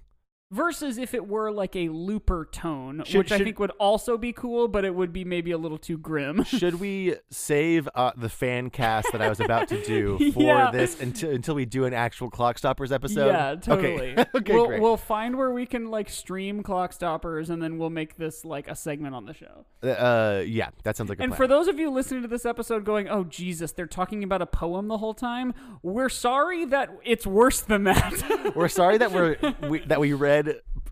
Versus 0.52 0.96
if 0.96 1.12
it 1.12 1.26
were 1.26 1.50
like 1.50 1.74
a 1.74 1.88
looper 1.88 2.48
tone, 2.52 3.02
Should- 3.04 3.18
which 3.18 3.32
I 3.32 3.38
think 3.38 3.59
would 3.59 3.72
also 3.80 4.16
be 4.16 4.32
cool, 4.32 4.68
but 4.68 4.85
it 4.85 4.94
would 4.94 5.12
be 5.12 5.24
maybe 5.24 5.50
a 5.50 5.59
little 5.59 5.76
too 5.76 5.98
grim. 5.98 6.44
should 6.44 6.76
we 6.76 7.16
save 7.30 7.88
uh, 7.96 8.12
the 8.16 8.28
fan 8.28 8.70
cast 8.70 9.11
that 9.11 9.20
I 9.20 9.28
was 9.28 9.40
about 9.40 9.66
to 9.70 9.82
do 9.85 10.16
for 10.32 10.42
Yeah. 10.44 10.70
this 10.70 11.00
until 11.00 11.32
until 11.32 11.56
we 11.56 11.64
do 11.64 11.85
an 11.85 11.92
actual 11.92 12.30
Clock 12.30 12.59
Stoppers 12.59 12.92
episode? 12.92 13.26
Yeah, 13.26 13.56
totally. 13.56 14.12
Okay, 14.12 14.24
okay 14.37 14.52
we'll, 14.54 14.66
great. 14.68 14.80
we'll 14.82 14.96
find 14.96 15.37
where 15.37 15.50
we 15.50 15.66
can 15.66 15.90
like 15.90 16.09
stream 16.09 16.62
clock 16.62 16.92
stoppers, 16.92 17.50
and 17.50 17.61
then 17.61 17.76
we'll 17.76 17.90
make 17.90 18.16
this 18.16 18.44
like 18.44 18.68
a 18.68 18.76
segment 18.76 19.16
on 19.16 19.24
the 19.26 19.35
show. 19.35 19.64
uh, 19.82 20.44
yeah, 20.46 20.68
that 20.85 20.96
sounds 20.96 21.09
like 21.11 21.18
a 21.18 21.22
And 21.24 21.32
plan. 21.32 21.37
for 21.38 21.48
those 21.48 21.66
of 21.66 21.80
you 21.80 21.90
listening 21.90 22.22
to 22.22 22.28
this 22.28 22.46
episode, 22.46 22.85
going, 22.85 23.09
"Oh 23.09 23.24
Jesus, 23.24 23.72
they're 23.72 23.87
talking 23.88 24.22
about 24.22 24.42
a 24.42 24.46
poem 24.46 24.87
the 24.87 24.98
whole 24.98 25.14
time," 25.14 25.54
we're 25.82 26.09
sorry 26.09 26.64
that 26.66 26.88
it's 27.04 27.26
worse 27.26 27.62
than 27.62 27.82
that. 27.82 28.52
we're 28.54 28.68
sorry 28.68 28.96
that 28.98 29.11
we're 29.11 29.37
we, 29.68 29.80
that 29.80 29.98
we 29.98 30.12
read 30.12 30.36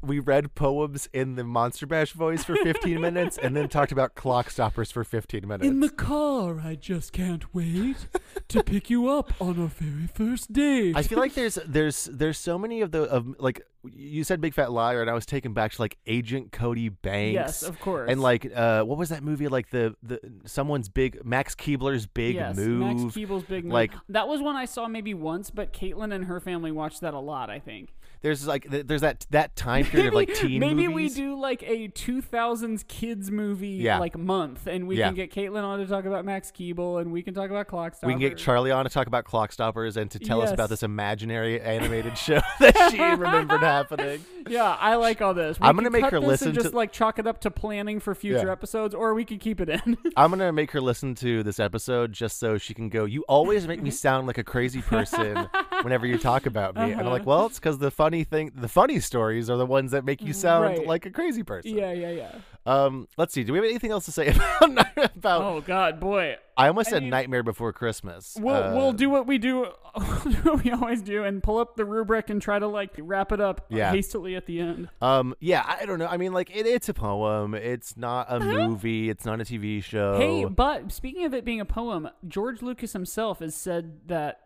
we 0.02 0.18
read 0.18 0.54
poems 0.54 1.08
in 1.12 1.34
the 1.36 1.44
Monster 1.44 1.86
Mash 1.86 2.12
voice 2.12 2.44
for 2.44 2.56
15 2.56 3.00
minutes 3.00 3.38
and 3.38 3.56
then 3.56 3.68
talked 3.68 3.92
about 3.92 4.14
Clock 4.14 4.50
Stoppers 4.50 4.90
for 4.90 5.02
15 5.04 5.46
minutes. 5.46 5.66
In 5.66 5.80
the 5.80 5.88
car, 5.88 6.60
I 6.60 6.74
just 6.74 7.12
can't 7.12 7.54
wait 7.54 8.06
to 8.48 8.62
pick 8.62 8.90
you 8.90 9.08
up 9.08 9.32
on 9.40 9.58
our 9.60 9.68
very 9.68 10.06
first 10.06 10.52
date. 10.52 10.96
I 10.96 11.02
feel 11.02 11.18
like 11.18 11.34
there's 11.34 11.58
there's 11.66 12.04
there's 12.04 12.38
so 12.38 12.58
many 12.58 12.80
of 12.82 12.90
the 12.90 13.02
of 13.04 13.34
like 13.40 13.62
you 13.92 14.24
said 14.24 14.40
Big 14.40 14.54
Fat 14.54 14.72
Liar 14.72 15.00
and 15.02 15.10
I 15.10 15.14
was 15.14 15.26
taken 15.26 15.52
back 15.52 15.72
to 15.72 15.82
like 15.82 15.98
Agent 16.06 16.52
Cody 16.52 16.88
Banks. 16.88 17.34
yes, 17.34 17.62
of 17.62 17.78
course. 17.80 18.10
And 18.10 18.20
like 18.20 18.50
uh 18.54 18.82
what 18.82 18.98
was 18.98 19.08
that 19.10 19.22
movie 19.22 19.48
like 19.48 19.70
the 19.70 19.94
the 20.02 20.20
someone's 20.46 20.88
big 20.88 21.24
Max 21.24 21.54
Keebler's 21.54 22.06
big 22.06 22.34
yes, 22.34 22.56
move. 22.56 22.80
Max 22.80 23.14
Keeble's 23.16 23.44
big 23.44 23.64
move. 23.64 23.72
like- 23.72 23.92
that 24.08 24.28
was 24.28 24.40
one 24.40 24.56
I 24.56 24.64
saw 24.66 24.86
maybe 24.88 25.14
once, 25.14 25.50
but 25.50 25.72
Caitlin 25.72 26.14
and 26.14 26.26
her 26.26 26.40
family 26.40 26.72
watched 26.72 27.00
that 27.00 27.14
a 27.14 27.18
lot. 27.18 27.50
I 27.50 27.58
think. 27.58 27.94
There's 28.24 28.46
like 28.46 28.66
there's 28.70 29.02
that 29.02 29.26
that 29.32 29.54
time 29.54 29.84
period 29.84 30.08
of 30.08 30.14
like 30.14 30.32
teen 30.34 30.58
maybe 30.58 30.88
movies. 30.88 31.14
we 31.14 31.22
do 31.22 31.38
like 31.38 31.62
a 31.62 31.88
2000s 31.88 32.88
kids 32.88 33.30
movie 33.30 33.68
Yeah. 33.68 33.98
like 33.98 34.16
month, 34.16 34.66
and 34.66 34.88
we 34.88 34.96
Yeah. 34.96 35.08
can 35.08 35.14
get 35.14 35.30
Caitlin 35.30 35.62
on 35.62 35.78
to 35.80 35.86
talk 35.86 36.06
about 36.06 36.24
Max 36.24 36.50
Keeble, 36.50 37.02
and 37.02 37.12
we 37.12 37.22
can 37.22 37.34
talk 37.34 37.50
about 37.50 37.66
Clock 37.68 37.94
We 38.02 38.12
can 38.14 38.20
get 38.20 38.38
Charlie 38.38 38.70
on 38.70 38.84
to 38.86 38.90
talk 38.90 39.06
about 39.08 39.24
Clock 39.26 39.52
Stoppers 39.52 39.98
and 39.98 40.10
to 40.10 40.18
tell 40.18 40.40
us 40.40 40.50
about 40.50 40.70
this 40.70 40.82
imaginary 40.82 41.60
animated 41.60 42.16
show 42.16 42.40
that 42.60 42.88
she 42.90 42.98
remembered 43.14 43.60
happening. 43.60 44.24
Yeah, 44.48 44.74
I 44.80 44.94
like 44.96 45.20
all 45.20 45.34
this. 45.34 45.60
We 45.60 45.66
I'm 45.66 45.76
gonna 45.76 45.90
make 45.90 46.06
her 46.06 46.18
listen 46.18 46.48
and 46.48 46.56
to- 46.56 46.62
just 46.62 46.74
like 46.74 46.92
chalk 46.92 47.18
it 47.18 47.26
up 47.26 47.42
to 47.42 47.50
planning 47.50 48.00
for 48.00 48.14
future 48.14 48.46
Yeah. 48.46 48.52
episodes, 48.52 48.94
or 48.94 49.12
we 49.12 49.26
could 49.26 49.40
keep 49.40 49.60
it 49.60 49.68
in. 49.68 49.98
I'm 50.16 50.30
gonna 50.30 50.50
make 50.50 50.70
her 50.70 50.80
listen 50.80 51.14
to 51.16 51.42
this 51.42 51.60
episode 51.60 52.12
just 52.14 52.38
so 52.38 52.56
she 52.56 52.72
can 52.72 52.88
go. 52.88 53.04
You 53.04 53.22
always 53.28 53.66
make 53.68 53.82
me 53.82 53.90
sound 53.90 54.26
like 54.26 54.38
a 54.38 54.44
crazy 54.44 54.80
person 54.80 55.46
whenever 55.82 56.06
you 56.06 56.16
talk 56.16 56.46
about 56.46 56.74
me, 56.74 56.92
and 56.92 57.00
I'm 57.00 57.06
like, 57.06 57.22
uh-huh. 57.22 57.30
well, 57.30 57.46
it's 57.46 57.58
because 57.58 57.76
the 57.78 57.90
funny 57.90 58.13
thing, 58.22 58.52
the 58.54 58.68
funny 58.68 59.00
stories 59.00 59.50
are 59.50 59.56
the 59.56 59.66
ones 59.66 59.90
that 59.90 60.04
make 60.04 60.22
you 60.22 60.32
sound 60.32 60.64
Right. 60.64 60.86
like 60.86 61.06
a 61.06 61.10
crazy 61.10 61.42
person. 61.42 61.76
yeah, 61.76 61.90
yeah, 61.92 62.10
yeah. 62.10 62.30
Um, 62.66 63.08
let's 63.18 63.34
see. 63.34 63.44
Do 63.44 63.52
we 63.52 63.58
have 63.58 63.66
anything 63.66 63.90
else 63.90 64.04
to 64.06 64.12
say 64.12 64.28
about? 64.68 64.96
about 65.16 65.42
Oh 65.42 65.60
God, 65.60 66.00
boy, 66.00 66.36
I 66.56 66.68
almost 66.68 66.88
I 66.88 66.92
said 66.92 67.02
mean- 67.02 67.10
Nightmare 67.10 67.42
Before 67.42 67.72
Christmas. 67.74 68.36
We'll 68.40 68.54
Uh, 68.54 68.74
we'll 68.74 68.92
do 68.92 69.10
what 69.10 69.26
we 69.26 69.36
do, 69.38 69.66
we'll 69.96 70.18
do 70.30 70.36
what 70.50 70.64
we 70.64 70.70
always 70.70 71.02
do, 71.02 71.24
and 71.24 71.42
pull 71.42 71.58
up 71.58 71.76
the 71.76 71.84
rubric 71.84 72.30
and 72.30 72.40
try 72.40 72.58
to 72.58 72.66
like 72.66 72.92
wrap 72.98 73.32
it 73.32 73.40
up 73.40 73.66
Yeah. 73.68 73.90
hastily 73.90 74.34
at 74.36 74.46
the 74.46 74.60
end. 74.60 74.88
Um, 75.02 75.34
yeah, 75.40 75.62
I 75.66 75.84
don't 75.84 75.98
know. 75.98 76.06
I 76.06 76.16
mean, 76.16 76.32
like, 76.32 76.54
it, 76.56 76.66
it's 76.66 76.88
a 76.88 76.94
poem. 76.94 77.54
It's 77.54 77.96
not 77.98 78.32
a 78.32 78.40
movie. 78.40 79.10
It's 79.10 79.24
not 79.26 79.40
a 79.40 79.44
TV 79.44 79.82
show. 79.82 80.16
Hey, 80.16 80.44
but 80.46 80.90
speaking 80.92 81.24
of 81.26 81.34
it 81.34 81.44
being 81.44 81.60
a 81.60 81.64
poem, 81.66 82.08
George 82.26 82.62
Lucas 82.62 82.92
himself 82.94 83.40
has 83.40 83.54
said 83.54 84.08
that 84.08 84.40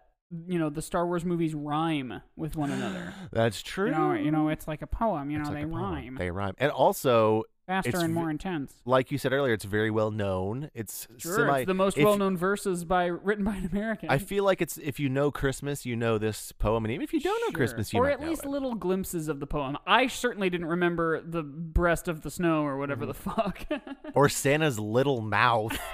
you 0.47 0.59
know 0.59 0.69
the 0.71 0.83
Star 0.83 1.07
Wars 1.07 1.25
movies 1.25 1.55
rhyme 1.55 2.21
with 2.37 2.57
one 2.57 2.71
another. 2.71 3.15
that's 3.33 3.63
true. 3.63 3.87
you 3.87 3.93
know, 3.93 4.13
you 4.13 4.31
know, 4.31 4.49
it's 4.49 4.69
like 4.69 4.83
a 4.83 4.87
poem. 4.87 5.31
You 5.31 5.39
know, 5.39 5.45
like 5.45 5.55
they 5.55 5.65
rhyme. 5.65 6.17
They 6.17 6.31
rhyme. 6.31 6.55
And 6.59 6.71
also, 6.71 7.45
faster 7.67 7.91
It's 7.91 8.03
and 8.03 8.15
more 8.15 8.31
intense. 8.31 8.73
Like 8.87 9.11
you 9.11 9.19
said 9.19 9.33
earlier, 9.33 9.53
it's 9.53 9.65
very 9.65 9.91
well 9.91 10.11
known. 10.11 10.71
It's 10.75 11.07
Sure, 11.19 11.35
semi. 11.37 11.59
it's 11.61 11.67
the 11.67 11.75
most 11.75 11.97
if- 11.99 12.05
well-known 12.05 12.37
verses 12.37 12.85
by 12.85 13.07
written 13.07 13.45
by 13.45 13.57
an 13.57 13.67
American. 13.71 14.09
I 14.11 14.19
feel 14.19 14.45
like 14.45 14.61
it's 14.63 14.77
if 14.79 14.99
you 15.01 15.09
know 15.09 15.31
Christmas, 15.31 15.85
you 15.87 15.95
know 15.97 16.17
this 16.19 16.53
poem, 16.53 16.85
and 16.85 16.93
even 16.93 17.05
if 17.05 17.13
you 17.13 17.21
don't 17.21 17.41
know 17.47 17.57
Christmas, 17.57 17.93
you 17.93 18.01
know 18.01 18.07
or 18.07 18.11
at 18.11 18.21
least 18.21 18.45
it. 18.45 18.49
little 18.49 18.75
glimpses 18.75 19.29
of 19.29 19.41
the 19.41 19.47
poem. 19.47 19.77
I 19.87 20.07
certainly 20.09 20.49
didn't 20.51 20.67
remember 20.69 21.21
the 21.23 21.43
breast 21.43 22.09
of 22.09 22.23
the 22.23 22.31
snow 22.31 22.63
or 22.65 22.77
whatever 22.79 23.07
Mm-hmm. 23.07 23.09
the 23.09 23.15
fuck. 23.15 23.67
or 24.15 24.29
Santa's 24.29 24.79
little 24.79 25.21
mouth. 25.21 25.79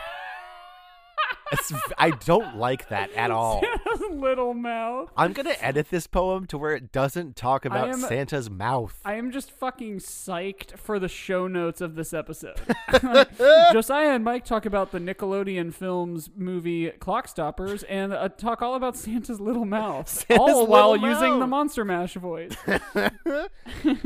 I 1.99 2.11
don't 2.11 2.57
like 2.57 2.89
that 2.89 3.13
at 3.13 3.31
all. 3.31 3.61
Santa's 3.63 4.07
little 4.11 4.55
mouth. 4.55 5.11
I'm 5.17 5.33
gonna 5.33 5.55
edit 5.61 5.91
this 5.91 6.07
poem 6.07 6.47
to 6.49 6.59
where 6.59 6.75
it 6.75 6.91
doesn't 6.93 7.37
talk 7.37 7.65
about 7.65 7.89
am- 7.89 8.01
Santa's 8.01 8.51
mouth. 8.51 8.99
I 9.05 9.15
am 9.15 9.31
just 9.31 9.51
fucking 9.51 9.99
psyched 9.99 10.79
for 10.79 10.99
the 10.99 11.09
show 11.09 11.47
notes 11.47 11.81
of 11.81 11.95
this 11.95 12.13
episode. 12.13 12.61
Josiah 13.73 14.11
and 14.15 14.25
Mike 14.25 14.45
talk 14.45 14.67
about 14.67 14.91
the 14.93 14.99
Nickelodeon 14.99 15.73
films 15.73 16.31
movie 16.37 16.91
Clock 16.91 17.29
Stoppers 17.29 17.83
and 17.85 18.13
uh, 18.13 18.29
talk 18.31 18.63
all 18.63 18.75
about 18.75 18.97
Santa's 18.97 19.41
little 19.41 19.65
mouth, 19.65 20.09
Santa's 20.29 20.39
all 20.39 20.67
while 20.67 20.93
little 20.93 21.09
using 21.09 21.41
the. 21.41 21.47
Monster 21.47 21.85
Mash 21.85 22.15
voice. 22.15 22.57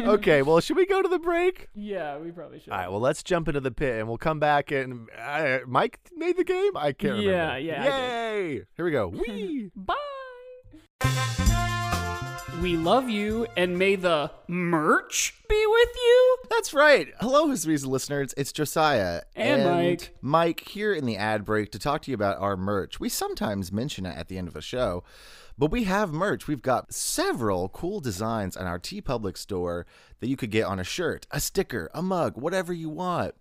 okay, 0.00 0.42
well, 0.42 0.60
should 0.60 0.76
we 0.76 0.86
go 0.86 1.02
to 1.02 1.08
the 1.08 1.18
break? 1.18 1.68
yeah, 1.74 2.18
we 2.18 2.30
probably 2.30 2.60
should. 2.60 2.72
All 2.72 2.78
right, 2.78 2.90
well, 2.90 3.00
let's 3.00 3.22
jump 3.22 3.48
into 3.48 3.60
the 3.60 3.70
pit, 3.70 3.98
and 3.98 4.08
we'll 4.08 4.18
come 4.18 4.38
back. 4.38 4.70
And 4.70 5.08
uh, 5.18 5.58
Mike 5.66 5.98
made 6.16 6.36
the 6.36 6.44
game. 6.44 6.76
I 6.76 6.92
can't 6.92 7.12
remember. 7.14 7.27
Yeah, 7.28 7.56
yeah, 7.56 8.30
Yay! 8.30 8.62
Here 8.76 8.84
we 8.84 8.90
go. 8.90 9.08
Whee! 9.28 9.70
Bye. 9.76 9.94
We 12.62 12.76
love 12.76 13.08
you, 13.08 13.46
and 13.56 13.78
may 13.78 13.94
the 13.94 14.32
merch 14.48 15.34
be 15.48 15.64
with 15.68 15.88
you. 15.94 16.36
That's 16.50 16.74
right. 16.74 17.08
Hello, 17.20 17.46
Hisweezy 17.48 17.86
listeners. 17.86 18.34
It's 18.36 18.50
Josiah 18.50 19.22
And 19.36 19.64
Mike. 19.64 20.16
Mike 20.20 20.60
here 20.68 20.92
in 20.92 21.06
the 21.06 21.16
ad 21.16 21.44
break 21.44 21.70
to 21.72 21.78
talk 21.78 22.02
to 22.02 22.10
you 22.10 22.16
about 22.16 22.38
our 22.38 22.56
merch. 22.56 22.98
We 22.98 23.10
sometimes 23.10 23.70
mention 23.70 24.06
it 24.06 24.16
at 24.16 24.26
the 24.26 24.38
end 24.38 24.48
of 24.48 24.56
a 24.56 24.60
show, 24.60 25.04
but 25.56 25.70
we 25.70 25.84
have 25.84 26.12
merch. 26.12 26.48
We've 26.48 26.62
got 26.62 26.92
several 26.92 27.68
cool 27.68 28.00
designs 28.00 28.56
on 28.56 28.66
our 28.66 28.80
TeePublic 28.80 29.36
store 29.36 29.86
that 30.18 30.28
you 30.28 30.36
could 30.36 30.50
get 30.50 30.64
on 30.64 30.80
a 30.80 30.84
shirt, 30.84 31.28
a 31.30 31.38
sticker, 31.40 31.90
a 31.94 32.02
mug, 32.02 32.36
whatever 32.36 32.72
you 32.72 32.88
want. 32.88 33.34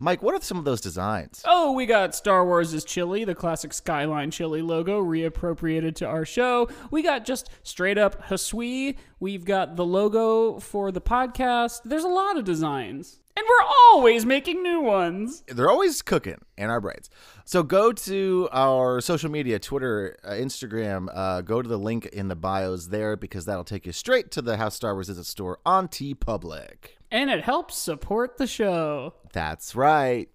Mike, 0.00 0.22
what 0.22 0.32
are 0.32 0.40
some 0.40 0.58
of 0.58 0.64
those 0.64 0.80
designs? 0.80 1.42
Oh, 1.44 1.72
we 1.72 1.84
got 1.84 2.14
Star 2.14 2.46
Wars' 2.46 2.84
chili, 2.84 3.24
the 3.24 3.34
classic 3.34 3.72
Skyline 3.72 4.30
chili 4.30 4.62
logo, 4.62 5.02
reappropriated 5.02 5.96
to 5.96 6.06
our 6.06 6.24
show. 6.24 6.68
We 6.92 7.02
got 7.02 7.24
just 7.24 7.50
straight 7.64 7.98
up 7.98 8.28
Hasui. 8.28 8.96
We've 9.18 9.44
got 9.44 9.74
the 9.74 9.84
logo 9.84 10.60
for 10.60 10.92
the 10.92 11.00
podcast. 11.00 11.80
There's 11.84 12.04
a 12.04 12.08
lot 12.08 12.38
of 12.38 12.44
designs. 12.44 13.18
And 13.36 13.44
we're 13.44 13.66
always 13.90 14.24
making 14.24 14.62
new 14.62 14.80
ones. 14.80 15.42
They're 15.48 15.70
always 15.70 16.00
cooking 16.02 16.42
in 16.56 16.70
our 16.70 16.80
brains. 16.80 17.10
So 17.44 17.64
go 17.64 17.92
to 17.92 18.48
our 18.52 19.00
social 19.00 19.32
media 19.32 19.58
Twitter, 19.58 20.16
uh, 20.22 20.30
Instagram, 20.30 21.08
uh, 21.12 21.40
go 21.40 21.60
to 21.60 21.68
the 21.68 21.78
link 21.78 22.06
in 22.06 22.28
the 22.28 22.36
bios 22.36 22.86
there 22.86 23.16
because 23.16 23.46
that'll 23.46 23.64
take 23.64 23.84
you 23.84 23.92
straight 23.92 24.30
to 24.32 24.42
the 24.42 24.58
House 24.58 24.76
Star 24.76 24.94
Wars 24.94 25.08
Is 25.08 25.18
a 25.18 25.24
store 25.24 25.58
on 25.66 25.88
TeePublic. 25.88 26.97
And 27.10 27.30
it 27.30 27.42
helps 27.44 27.76
support 27.76 28.36
the 28.36 28.46
show. 28.46 29.14
That's 29.32 29.74
right. 29.74 30.28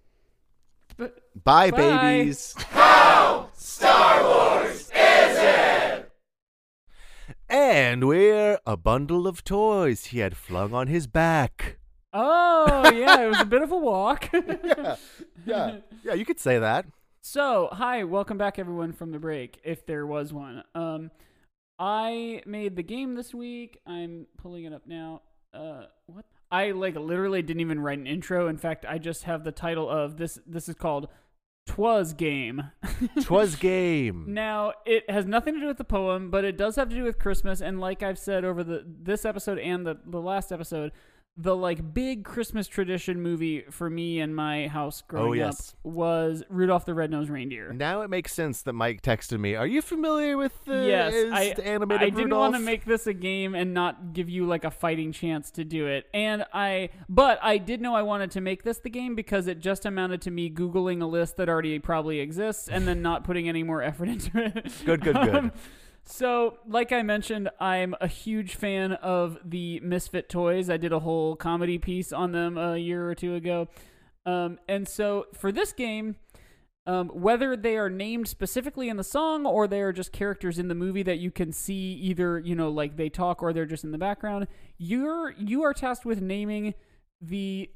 But 0.97 1.19
Bye, 1.43 1.71
Bye. 1.71 1.77
babies. 2.21 2.55
How 2.69 3.49
Star 3.53 4.23
Wars 4.23 4.81
is 4.81 4.89
it? 4.91 6.11
And 7.49 8.07
we're 8.07 8.59
a 8.65 8.77
bundle 8.77 9.27
of 9.27 9.43
toys 9.43 10.05
he 10.07 10.19
had 10.19 10.35
flung 10.35 10.73
on 10.73 10.87
his 10.87 11.05
back. 11.07 11.77
oh, 12.13 12.91
yeah, 12.95 13.21
it 13.23 13.27
was 13.29 13.39
a 13.41 13.45
bit 13.45 13.61
of 13.61 13.71
a 13.71 13.77
walk. 13.77 14.29
yeah, 14.33 14.95
Yeah. 15.45 15.77
Yeah, 16.03 16.13
you 16.13 16.25
could 16.25 16.39
say 16.39 16.57
that. 16.59 16.85
So, 17.21 17.69
hi, 17.71 18.03
welcome 18.03 18.37
back 18.37 18.59
everyone 18.59 18.91
from 18.93 19.11
the 19.11 19.19
break, 19.19 19.59
if 19.63 19.85
there 19.85 20.05
was 20.05 20.33
one. 20.33 20.63
Um, 20.75 21.09
I 21.79 22.41
made 22.45 22.75
the 22.75 22.83
game 22.83 23.15
this 23.15 23.33
week. 23.33 23.79
I'm 23.87 24.27
pulling 24.37 24.65
it 24.65 24.73
up 24.73 24.85
now. 24.87 25.21
Uh, 25.53 25.85
what? 26.07 26.25
I 26.53 26.69
like 26.69 26.95
literally 26.95 27.41
didn't 27.41 27.61
even 27.61 27.79
write 27.79 27.97
an 27.97 28.05
intro. 28.05 28.47
In 28.47 28.57
fact, 28.57 28.85
I 28.87 28.99
just 28.99 29.23
have 29.23 29.43
the 29.43 29.51
title 29.51 29.89
of 29.89 30.17
this. 30.17 30.37
This 30.45 30.69
is 30.69 30.75
called 30.75 31.07
"Twas 31.65 32.13
Game." 32.13 32.69
Twas 33.23 33.55
game. 33.55 34.25
Now, 34.27 34.73
it 34.85 35.09
has 35.09 35.25
nothing 35.25 35.55
to 35.55 35.59
do 35.59 35.65
with 35.65 35.79
the 35.79 35.83
poem, 35.83 36.29
but 36.29 36.45
it 36.45 36.55
does 36.55 36.75
have 36.75 36.89
to 36.89 36.95
do 36.95 37.03
with 37.03 37.17
Christmas. 37.17 37.59
And 37.59 37.81
like 37.81 38.03
I've 38.03 38.19
said 38.19 38.45
over 38.45 38.63
the 38.63 38.85
this 38.85 39.25
episode 39.25 39.57
and 39.57 39.83
the 39.83 39.97
the 40.05 40.21
last 40.21 40.51
episode, 40.51 40.91
the 41.35 41.55
like 41.55 41.95
big 41.95 42.23
Christmas 42.23 42.67
tradition 42.67 43.19
movie 43.19 43.63
for 43.71 43.89
me 43.89 44.19
and 44.19 44.35
my 44.35 44.67
house 44.67 45.01
growing 45.01 45.29
Oh, 45.29 45.33
yes. 45.33 45.69
up 45.71 45.91
was 45.91 46.43
Rudolph 46.47 46.85
the 46.85 46.93
Red-Nosed 46.93 47.29
Reindeer. 47.29 47.73
Now 47.73 48.01
it 48.01 48.09
makes 48.11 48.31
sense 48.33 48.61
that 48.61 48.73
Mike 48.73 49.01
texted 49.01 49.39
me. 49.39 49.55
Are 49.55 49.65
you 49.65 49.81
familiar 49.81 50.37
with 50.37 50.53
the 50.65 50.85
yes, 50.85 51.13
I, 51.31 51.55
animated 51.63 52.03
I 52.03 52.09
didn't 52.11 52.37
want 52.37 52.53
to 52.53 52.59
make 52.59 52.85
this 52.85 53.07
a 53.07 53.13
game 53.13 53.55
and 53.55 53.73
not 53.73 54.13
give 54.13 54.29
you 54.29 54.45
like 54.45 54.63
a 54.63 54.69
fighting 54.69 55.11
chance 55.11 55.49
to 55.51 55.63
do 55.63 55.87
it. 55.87 56.05
And 56.13 56.45
I, 56.53 56.89
but 57.09 57.39
I 57.41 57.57
did 57.57 57.81
know 57.81 57.95
I 57.95 58.03
wanted 58.03 58.29
to 58.31 58.41
make 58.41 58.61
this 58.61 58.77
the 58.77 58.91
game 58.91 59.15
because 59.15 59.47
it 59.47 59.59
just 59.59 59.87
amounted 59.87 60.21
to 60.23 60.31
me 60.31 60.51
googling 60.51 61.01
a 61.01 61.07
list 61.07 61.37
that 61.37 61.49
already 61.49 61.79
probably 61.79 62.19
exists 62.19 62.67
and 62.67 62.87
then 62.87 63.01
not 63.01 63.23
putting 63.23 63.49
any 63.49 63.63
more 63.63 63.81
effort 63.81 64.07
into 64.09 64.37
it. 64.37 64.71
Good, 64.85 65.01
good, 65.01 65.15
good. 65.15 65.35
Um, 65.35 65.51
so, 66.05 66.57
like 66.67 66.91
I 66.91 67.01
mentioned, 67.01 67.49
I'm 67.59 67.95
a 68.01 68.07
huge 68.07 68.55
fan 68.55 68.93
of 68.93 69.37
the 69.43 69.79
Misfit 69.79 70.29
toys. 70.29 70.69
I 70.69 70.77
did 70.77 70.91
a 70.91 70.99
whole 70.99 71.35
comedy 71.35 71.77
piece 71.77 72.11
on 72.11 72.31
them 72.31 72.57
a 72.57 72.77
year 72.77 73.09
or 73.09 73.15
two 73.15 73.35
ago. 73.35 73.67
Um, 74.25 74.59
and 74.67 74.87
so, 74.87 75.27
for 75.33 75.51
this 75.51 75.71
game, 75.71 76.15
um, 76.85 77.09
whether 77.09 77.55
they 77.55 77.77
are 77.77 77.89
named 77.89 78.27
specifically 78.27 78.89
in 78.89 78.97
the 78.97 79.03
song 79.03 79.45
or 79.45 79.67
they 79.67 79.81
are 79.81 79.93
just 79.93 80.11
characters 80.11 80.59
in 80.59 80.67
the 80.67 80.75
movie 80.75 81.03
that 81.03 81.19
you 81.19 81.31
can 81.31 81.53
see 81.53 81.93
either 81.93 82.39
you 82.39 82.55
know 82.55 82.69
like 82.69 82.97
they 82.97 83.09
talk 83.09 83.41
or 83.41 83.53
they're 83.53 83.65
just 83.65 83.83
in 83.83 83.91
the 83.91 83.97
background 83.97 84.47
you're 84.77 85.31
you 85.31 85.63
are 85.63 85.73
tasked 85.73 86.05
with 86.05 86.21
naming 86.21 86.73
the 87.21 87.69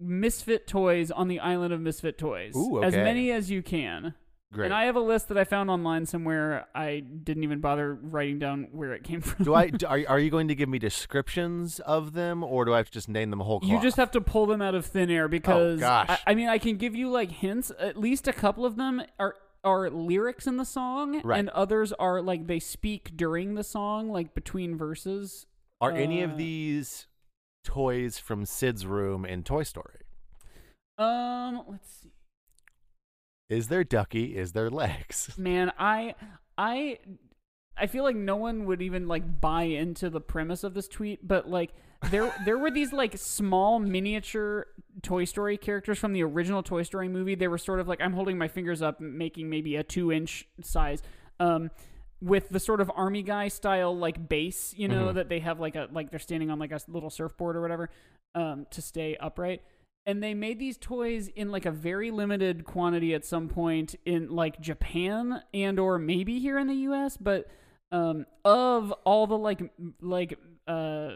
misfit 0.00 0.66
toys 0.66 1.10
on 1.10 1.28
the 1.28 1.38
island 1.38 1.72
of 1.72 1.80
misfit 1.80 2.18
toys 2.18 2.56
Ooh, 2.56 2.82
as 2.82 2.94
many 2.94 3.30
as 3.30 3.50
you 3.50 3.62
can 3.62 4.14
Great. 4.52 4.64
and 4.66 4.74
i 4.74 4.84
have 4.84 4.96
a 4.96 5.00
list 5.00 5.28
that 5.28 5.36
i 5.36 5.44
found 5.44 5.68
online 5.68 6.06
somewhere 6.06 6.66
i 6.74 7.00
didn't 7.00 7.42
even 7.44 7.60
bother 7.60 7.94
writing 7.94 8.38
down 8.38 8.68
where 8.72 8.94
it 8.94 9.04
came 9.04 9.20
from 9.22 9.44
do 9.44 9.54
I? 9.54 9.70
Are, 9.86 10.00
are 10.08 10.18
you 10.18 10.30
going 10.30 10.48
to 10.48 10.54
give 10.54 10.68
me 10.70 10.78
descriptions 10.78 11.80
of 11.80 12.12
them, 12.14 12.42
or 12.42 12.64
do 12.64 12.72
I 12.72 12.78
have 12.78 12.86
to 12.86 12.92
just 12.92 13.08
name 13.08 13.28
them 13.30 13.40
a 13.40 13.44
whole? 13.44 13.60
You 13.62 13.78
just 13.80 13.96
have 13.98 14.10
to 14.12 14.20
pull 14.22 14.46
them 14.46 14.62
out 14.62 14.74
of 14.74 14.86
thin 14.86 15.10
air 15.10 15.28
because 15.28 15.78
Oh, 15.78 15.80
gosh. 15.80 16.08
I, 16.08 16.18
I 16.28 16.34
mean 16.34 16.48
I 16.48 16.56
can 16.58 16.76
give 16.76 16.94
you 16.94 17.10
like 17.10 17.30
hints. 17.30 17.70
At 17.78 17.98
least 17.98 18.26
a 18.26 18.32
couple 18.32 18.64
of 18.64 18.76
them 18.76 19.02
are 19.18 19.34
are 19.64 19.90
lyrics 19.90 20.46
in 20.46 20.56
the 20.56 20.64
song, 20.64 21.20
Right. 21.24 21.38
and 21.40 21.48
others 21.50 21.92
are 21.92 22.22
like 22.22 22.46
they 22.46 22.60
speak 22.60 23.16
during 23.16 23.54
the 23.54 23.64
song, 23.64 24.08
like 24.10 24.34
between 24.34 24.76
verses. 24.78 25.46
Are 25.80 25.92
any 25.92 26.22
uh, 26.22 26.28
of 26.28 26.38
these 26.38 27.06
toys 27.64 28.18
from 28.18 28.44
Sid's 28.46 28.86
room 28.86 29.24
in 29.24 29.42
Toy 29.42 29.62
Story? 29.64 30.00
Um, 30.96 31.62
let's 31.68 31.88
see. 32.02 32.12
Is 33.48 33.68
there 33.68 33.84
Ducky? 33.84 34.36
Is 34.36 34.52
there 34.52 34.70
legs? 34.70 35.30
Man, 35.38 35.72
I 35.78 36.14
I 36.56 36.98
I 37.76 37.86
feel 37.86 38.04
like 38.04 38.16
no 38.16 38.36
one 38.36 38.66
would 38.66 38.82
even 38.82 39.08
like 39.08 39.40
buy 39.40 39.62
into 39.64 40.10
the 40.10 40.20
premise 40.20 40.64
of 40.64 40.74
this 40.74 40.88
tweet, 40.88 41.26
but 41.26 41.48
like 41.48 41.70
there 42.10 42.32
there 42.44 42.58
were 42.58 42.70
these 42.70 42.92
like 42.92 43.16
small 43.16 43.78
miniature 43.78 44.66
Toy 45.02 45.24
Story 45.24 45.56
characters 45.56 45.98
from 45.98 46.12
the 46.12 46.22
original 46.22 46.62
Toy 46.62 46.82
Story 46.82 47.08
movie. 47.08 47.34
They 47.34 47.48
were 47.48 47.58
sort 47.58 47.80
of 47.80 47.88
like 47.88 48.00
I'm 48.00 48.12
holding 48.12 48.36
my 48.38 48.48
fingers 48.48 48.82
up, 48.82 49.00
making 49.00 49.48
maybe 49.48 49.76
a 49.76 49.82
two 49.82 50.12
inch 50.12 50.46
size. 50.62 51.02
Um 51.40 51.70
with 52.20 52.48
the 52.48 52.58
sort 52.58 52.80
of 52.80 52.90
army 52.96 53.22
guy 53.22 53.46
style 53.46 53.96
like 53.96 54.28
base, 54.28 54.74
you 54.76 54.88
know, 54.88 55.06
Mhm. 55.06 55.14
that 55.14 55.28
they 55.28 55.38
have 55.38 55.60
like 55.60 55.76
a 55.76 55.88
like 55.92 56.10
they're 56.10 56.18
standing 56.18 56.50
on 56.50 56.58
like 56.58 56.72
a 56.72 56.80
little 56.88 57.10
surfboard 57.10 57.54
or 57.54 57.60
whatever, 57.62 57.90
um, 58.34 58.66
to 58.72 58.82
stay 58.82 59.16
upright. 59.20 59.62
And 60.08 60.22
they 60.22 60.32
made 60.32 60.58
these 60.58 60.78
toys 60.78 61.28
in 61.28 61.52
like 61.52 61.66
a 61.66 61.70
very 61.70 62.10
limited 62.10 62.64
quantity 62.64 63.12
at 63.14 63.24
some 63.26 63.46
point 63.46 63.94
in 64.06 64.30
like 64.30 64.58
Japan 64.58 65.42
and 65.52 65.78
or 65.78 65.98
maybe 65.98 66.38
here 66.40 66.58
in 66.58 66.66
the 66.66 66.74
US, 66.90 67.16
but 67.18 67.46
um 67.92 68.24
of 68.44 68.90
all 69.04 69.26
the 69.26 69.36
like 69.36 69.60
like 70.00 70.38
uh 70.66 71.10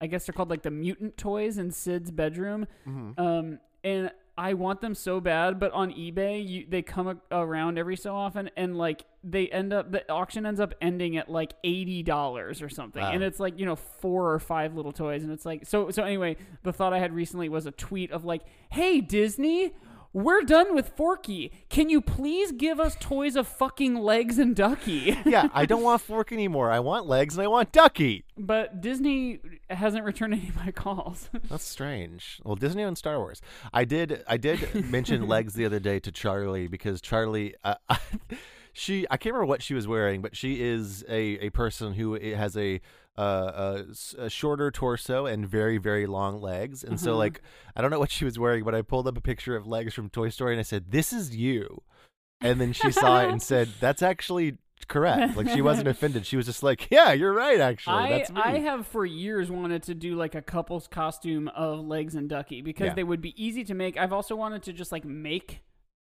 I 0.00 0.06
guess 0.08 0.26
they're 0.26 0.34
called 0.34 0.50
like 0.50 0.62
the 0.62 0.70
mutant 0.70 1.16
toys 1.16 1.56
in 1.58 1.70
Sid's 1.70 2.10
bedroom. 2.10 2.66
Mhm. 2.86 3.18
Um, 3.18 3.58
and 3.84 4.10
I 4.36 4.54
want 4.54 4.80
them 4.80 4.94
so 4.94 5.20
bad, 5.20 5.60
but 5.60 5.72
on 5.72 5.90
eBay, 5.92 6.46
you, 6.48 6.66
they 6.68 6.80
come 6.80 7.06
a- 7.08 7.16
around 7.30 7.78
every 7.78 7.96
so 7.96 8.14
often, 8.16 8.50
and 8.56 8.76
like 8.78 9.04
they 9.22 9.48
end 9.48 9.72
up, 9.74 9.92
the 9.92 10.10
auction 10.10 10.46
ends 10.46 10.58
up 10.58 10.72
ending 10.80 11.18
at 11.18 11.28
like 11.30 11.52
eighty 11.64 12.02
dollars 12.02 12.62
or 12.62 12.70
something, 12.70 13.02
Wow. 13.02 13.12
and 13.12 13.22
it's 13.22 13.38
like 13.38 13.58
you 13.58 13.66
know 13.66 13.76
four 13.76 14.32
or 14.32 14.38
five 14.38 14.74
little 14.74 14.92
toys, 14.92 15.22
and 15.22 15.30
it's 15.32 15.44
like 15.44 15.66
so. 15.66 15.90
So 15.90 16.02
anyway, 16.02 16.36
the 16.62 16.72
thought 16.72 16.94
I 16.94 16.98
had 16.98 17.12
recently 17.12 17.50
was 17.50 17.66
a 17.66 17.72
tweet 17.72 18.10
of 18.10 18.24
like, 18.24 18.42
"Hey 18.70 19.00
Disney." 19.02 19.72
We're 20.12 20.42
done 20.42 20.74
with 20.74 20.90
Forky. 20.90 21.52
Can 21.68 21.88
you 21.88 22.00
please 22.00 22.52
give 22.52 22.78
us 22.78 22.96
toys 23.00 23.36
of 23.36 23.46
fucking 23.48 23.94
legs 23.96 24.38
and 24.38 24.54
Ducky? 24.54 25.16
yeah, 25.24 25.48
I 25.52 25.66
don't 25.66 25.82
want 25.82 26.02
Fork 26.02 26.32
anymore. 26.32 26.70
I 26.70 26.80
want 26.80 27.06
legs 27.06 27.36
and 27.36 27.44
I 27.44 27.48
want 27.48 27.72
Ducky. 27.72 28.24
but 28.36 28.80
Disney 28.80 29.40
hasn't 29.70 30.04
returned 30.04 30.34
any 30.34 30.48
of 30.48 30.56
my 30.56 30.70
calls. 30.70 31.30
That's 31.48 31.64
strange. 31.64 32.40
Well, 32.44 32.56
Disney 32.56 32.82
and 32.82 32.96
Star 32.98 33.18
Wars. 33.18 33.40
I 33.72 33.84
did. 33.84 34.22
I 34.26 34.36
did 34.36 34.90
mention 34.90 35.26
legs 35.28 35.54
the 35.54 35.64
other 35.64 35.80
day 35.80 35.98
to 36.00 36.12
Charlie 36.12 36.66
because 36.66 37.00
Charlie, 37.00 37.54
uh, 37.64 37.74
she. 38.72 39.06
I 39.10 39.16
can't 39.16 39.34
remember 39.34 39.48
what 39.48 39.62
she 39.62 39.74
was 39.74 39.86
wearing, 39.86 40.22
but 40.22 40.36
she 40.36 40.62
is 40.62 41.04
a 41.08 41.38
a 41.46 41.50
person 41.50 41.94
who 41.94 42.14
has 42.14 42.56
a. 42.56 42.80
Uh, 43.18 43.82
a, 43.84 43.90
s- 43.90 44.14
a 44.16 44.30
shorter 44.30 44.70
torso 44.70 45.26
and 45.26 45.46
very 45.46 45.76
very 45.76 46.06
long 46.06 46.40
legs 46.40 46.82
and 46.82 46.98
so 46.98 47.14
like 47.14 47.42
i 47.76 47.82
don't 47.82 47.90
know 47.90 47.98
what 47.98 48.10
she 48.10 48.24
was 48.24 48.38
wearing 48.38 48.64
but 48.64 48.74
i 48.74 48.80
pulled 48.80 49.06
up 49.06 49.18
a 49.18 49.20
picture 49.20 49.54
of 49.54 49.66
legs 49.66 49.92
from 49.92 50.08
toy 50.08 50.30
story 50.30 50.54
and 50.54 50.58
i 50.58 50.62
said 50.62 50.86
this 50.90 51.12
is 51.12 51.36
you 51.36 51.82
and 52.40 52.58
then 52.58 52.72
she 52.72 52.90
saw 52.90 53.20
it 53.20 53.28
and 53.28 53.42
said 53.52 53.68
that's 53.80 54.00
actually 54.00 54.56
correct 54.88 55.36
like 55.36 55.46
she 55.50 55.60
wasn't 55.60 55.86
offended 55.94 56.24
she 56.24 56.38
was 56.38 56.46
just 56.46 56.62
like 56.62 56.88
yeah 56.90 57.12
you're 57.12 57.34
right 57.34 57.60
actually 57.60 57.94
I 57.96 58.08
that's 58.08 58.30
me 58.32 58.40
I 58.42 58.60
have 58.60 58.86
for 58.86 59.04
years 59.04 59.50
wanted 59.50 59.82
to 59.82 59.94
do 59.94 60.14
like 60.14 60.34
a 60.34 60.40
couple's 60.40 60.88
costume 60.88 61.48
of 61.48 61.80
legs 61.86 62.14
and 62.14 62.30
Ducky 62.30 62.62
because 62.62 62.86
Yeah. 62.86 62.94
they 62.94 63.04
would 63.04 63.20
be 63.20 63.34
easy 63.36 63.62
to 63.64 63.74
make. 63.74 63.98
I've 63.98 64.14
also 64.14 64.34
wanted 64.34 64.62
to 64.62 64.72
just 64.72 64.90
like 64.90 65.04
make 65.04 65.60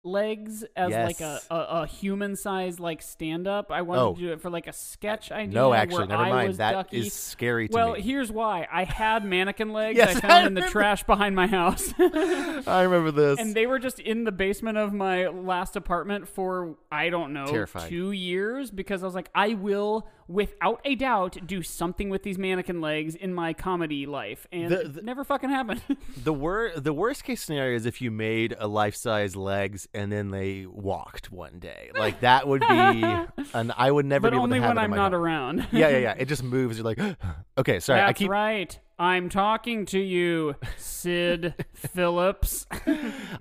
legs 0.02 0.64
as 0.76 0.92
like 0.92 1.20
a, 1.20 1.40
a, 1.50 1.54
a 1.82 1.86
human 1.86 2.34
size 2.34 2.80
like 2.80 3.02
stand 3.02 3.46
up. 3.46 3.70
I 3.70 3.82
wanted 3.82 4.00
Oh. 4.00 4.14
to 4.14 4.20
do 4.20 4.32
it 4.32 4.40
for 4.40 4.48
like 4.48 4.66
a 4.66 4.72
sketch 4.72 5.30
idea. 5.30 5.52
no 5.54 5.74
actually 5.74 5.98
where 5.98 6.06
never 6.06 6.22
I 6.22 6.30
mind 6.30 6.48
was 6.48 6.56
That 6.56 6.72
is 6.92 7.04
Ducky. 7.04 7.08
scary 7.10 7.68
to 7.68 7.74
well, 7.74 7.92
me 7.92 8.00
here's 8.00 8.32
why. 8.32 8.66
I 8.72 8.84
had 8.84 9.24
mannequin 9.24 9.72
legs 9.74 9.98
Yes, 9.98 10.14
I 10.16 10.18
I 10.18 10.20
found 10.22 10.46
in 10.46 10.54
the 10.54 10.60
remember. 10.62 10.72
trash 10.72 11.02
behind 11.04 11.36
my 11.36 11.46
house. 11.46 11.92
I 11.98 12.82
remember 12.82 13.10
this. 13.10 13.38
and 13.38 13.54
they 13.54 13.66
were 13.66 13.78
just 13.78 13.98
in 14.00 14.24
the 14.24 14.32
basement 14.32 14.78
of 14.78 14.92
my 14.94 15.28
last 15.28 15.76
apartment 15.76 16.28
for 16.28 16.76
I 16.90 17.10
don't 17.10 17.32
know 17.34 17.46
Terrifying. 17.46 17.90
two 17.90 18.12
years 18.12 18.70
because 18.70 19.02
I 19.02 19.06
was 19.06 19.14
like, 19.14 19.28
I 19.34 19.54
will 19.54 20.08
without 20.30 20.80
a 20.84 20.94
doubt 20.94 21.36
do 21.44 21.60
something 21.60 22.08
with 22.08 22.22
these 22.22 22.38
mannequin 22.38 22.80
legs 22.80 23.14
in 23.16 23.34
my 23.34 23.52
comedy 23.52 24.06
life, 24.06 24.46
and 24.52 24.70
The- 24.70 24.80
it 24.82 24.92
the- 24.94 25.02
never 25.02 25.24
fucking 25.24 25.50
happened. 25.50 25.82
the 26.24 26.32
wor- 26.32 26.70
the 26.76 26.92
worst 26.92 27.24
case 27.24 27.42
scenario 27.42 27.74
is 27.76 27.84
if 27.84 28.00
you 28.00 28.10
made 28.12 28.54
a 28.58 28.68
life 28.68 28.94
size 28.94 29.34
legs 29.34 29.88
and 29.92 30.12
then 30.12 30.30
they 30.30 30.66
walked 30.66 31.32
one 31.32 31.58
day. 31.58 31.90
Like 31.98 32.20
that 32.20 32.46
would 32.46 32.60
be, 32.60 32.66
and 33.54 33.72
I 33.76 33.90
would 33.90 34.06
never 34.06 34.22
but 34.22 34.30
be 34.30 34.36
able 34.36 34.44
only 34.44 34.58
to 34.60 34.62
have 34.66 34.76
when 34.76 34.78
it 34.78 34.84
I'm 34.84 34.90
not 34.92 35.12
home. 35.12 35.20
around. 35.22 35.66
Yeah, 35.72 35.88
yeah, 35.88 35.98
yeah. 35.98 36.14
It 36.16 36.26
just 36.26 36.42
moves. 36.44 36.78
You're 36.78 36.84
like, 36.84 36.98
okay, 37.58 37.80
sorry. 37.80 38.00
That's 38.00 38.10
I 38.10 38.12
keep 38.12 38.30
right. 38.30 38.78
I'm 38.98 39.30
talking 39.30 39.86
to 39.86 39.98
you, 39.98 40.54
Sid 40.76 41.54
Phillips. 41.74 42.66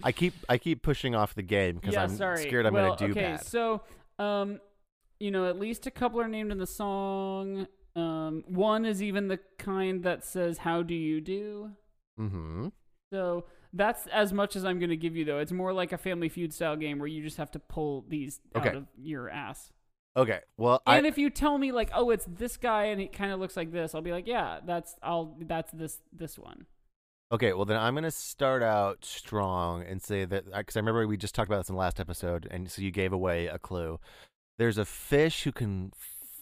I 0.03 0.11
keep 0.11 0.33
I 0.47 0.57
keep 0.57 0.81
pushing 0.83 1.15
off 1.15 1.35
the 1.35 1.41
game 1.43 1.75
because 1.75 1.93
yeah, 1.95 2.03
I'm 2.03 2.15
sorry. 2.15 2.41
scared 2.41 2.65
I'm 2.65 2.73
well, 2.73 2.95
gonna 2.95 3.13
do 3.13 3.19
okay, 3.19 3.31
bad. 3.33 3.45
so 3.45 3.81
um, 4.17 4.59
you 5.19 5.31
know, 5.31 5.47
at 5.49 5.59
least 5.59 5.85
a 5.87 5.91
couple 5.91 6.19
are 6.21 6.27
named 6.27 6.51
in 6.51 6.57
the 6.57 6.67
song. 6.67 7.67
Um, 7.95 8.43
one 8.47 8.85
is 8.85 9.01
even 9.03 9.27
the 9.27 9.39
kind 9.57 10.03
that 10.03 10.23
says 10.25 10.59
"How 10.59 10.81
do 10.83 10.93
you 10.93 11.21
do." 11.21 11.71
mm-hmm. 12.19 12.67
So 13.11 13.45
that's 13.73 14.07
as 14.07 14.31
much 14.33 14.55
as 14.55 14.63
I'm 14.65 14.79
going 14.79 14.89
to 14.91 14.97
give 14.97 15.15
you, 15.15 15.25
though. 15.25 15.39
It's 15.39 15.51
more 15.51 15.73
like 15.73 15.91
a 15.91 15.97
Family 15.97 16.29
Feud 16.29 16.53
style 16.53 16.75
game 16.75 16.99
where 16.99 17.07
you 17.07 17.23
just 17.23 17.37
have 17.37 17.51
to 17.51 17.59
pull 17.59 18.05
these 18.07 18.39
Okay. 18.55 18.69
out 18.69 18.75
of 18.75 18.85
your 18.97 19.29
ass. 19.29 19.71
Okay. 20.15 20.39
Well, 20.57 20.81
And 20.85 21.05
I 21.05 21.09
if 21.09 21.17
you 21.17 21.29
tell 21.29 21.57
me 21.57 21.71
like, 21.71 21.89
oh, 21.93 22.09
it's 22.11 22.25
this 22.25 22.57
guy 22.57 22.85
and 22.85 23.01
it 23.01 23.11
kind 23.13 23.31
of 23.31 23.39
looks 23.39 23.57
like 23.57 23.71
this, 23.71 23.95
I'll 23.95 24.01
be 24.01 24.11
like, 24.11 24.27
yeah, 24.27 24.59
that's 24.65 24.95
I'll 25.01 25.35
that's 25.41 25.71
this 25.71 25.99
this 26.11 26.37
one. 26.37 26.65
okay. 27.31 27.53
Well, 27.53 27.65
then 27.65 27.77
I'm 27.77 27.95
gonna 27.95 28.11
start 28.11 28.61
out 28.63 29.05
strong 29.05 29.83
and 29.83 30.01
say 30.01 30.25
that 30.25 30.45
because 30.51 30.75
I 30.75 30.79
remember 30.79 31.07
we 31.07 31.15
just 31.17 31.33
talked 31.35 31.47
about 31.49 31.59
this 31.59 31.69
in 31.69 31.75
the 31.75 31.79
last 31.79 31.99
episode, 31.99 32.47
and 32.51 32.69
so 32.69 32.81
you 32.81 32.91
gave 32.91 33.13
away 33.13 33.47
a 33.47 33.57
clue. 33.59 33.99
There's 34.59 34.77
a 34.77 34.83
fish 34.85 35.43
who 35.45 35.51
can 35.53 35.93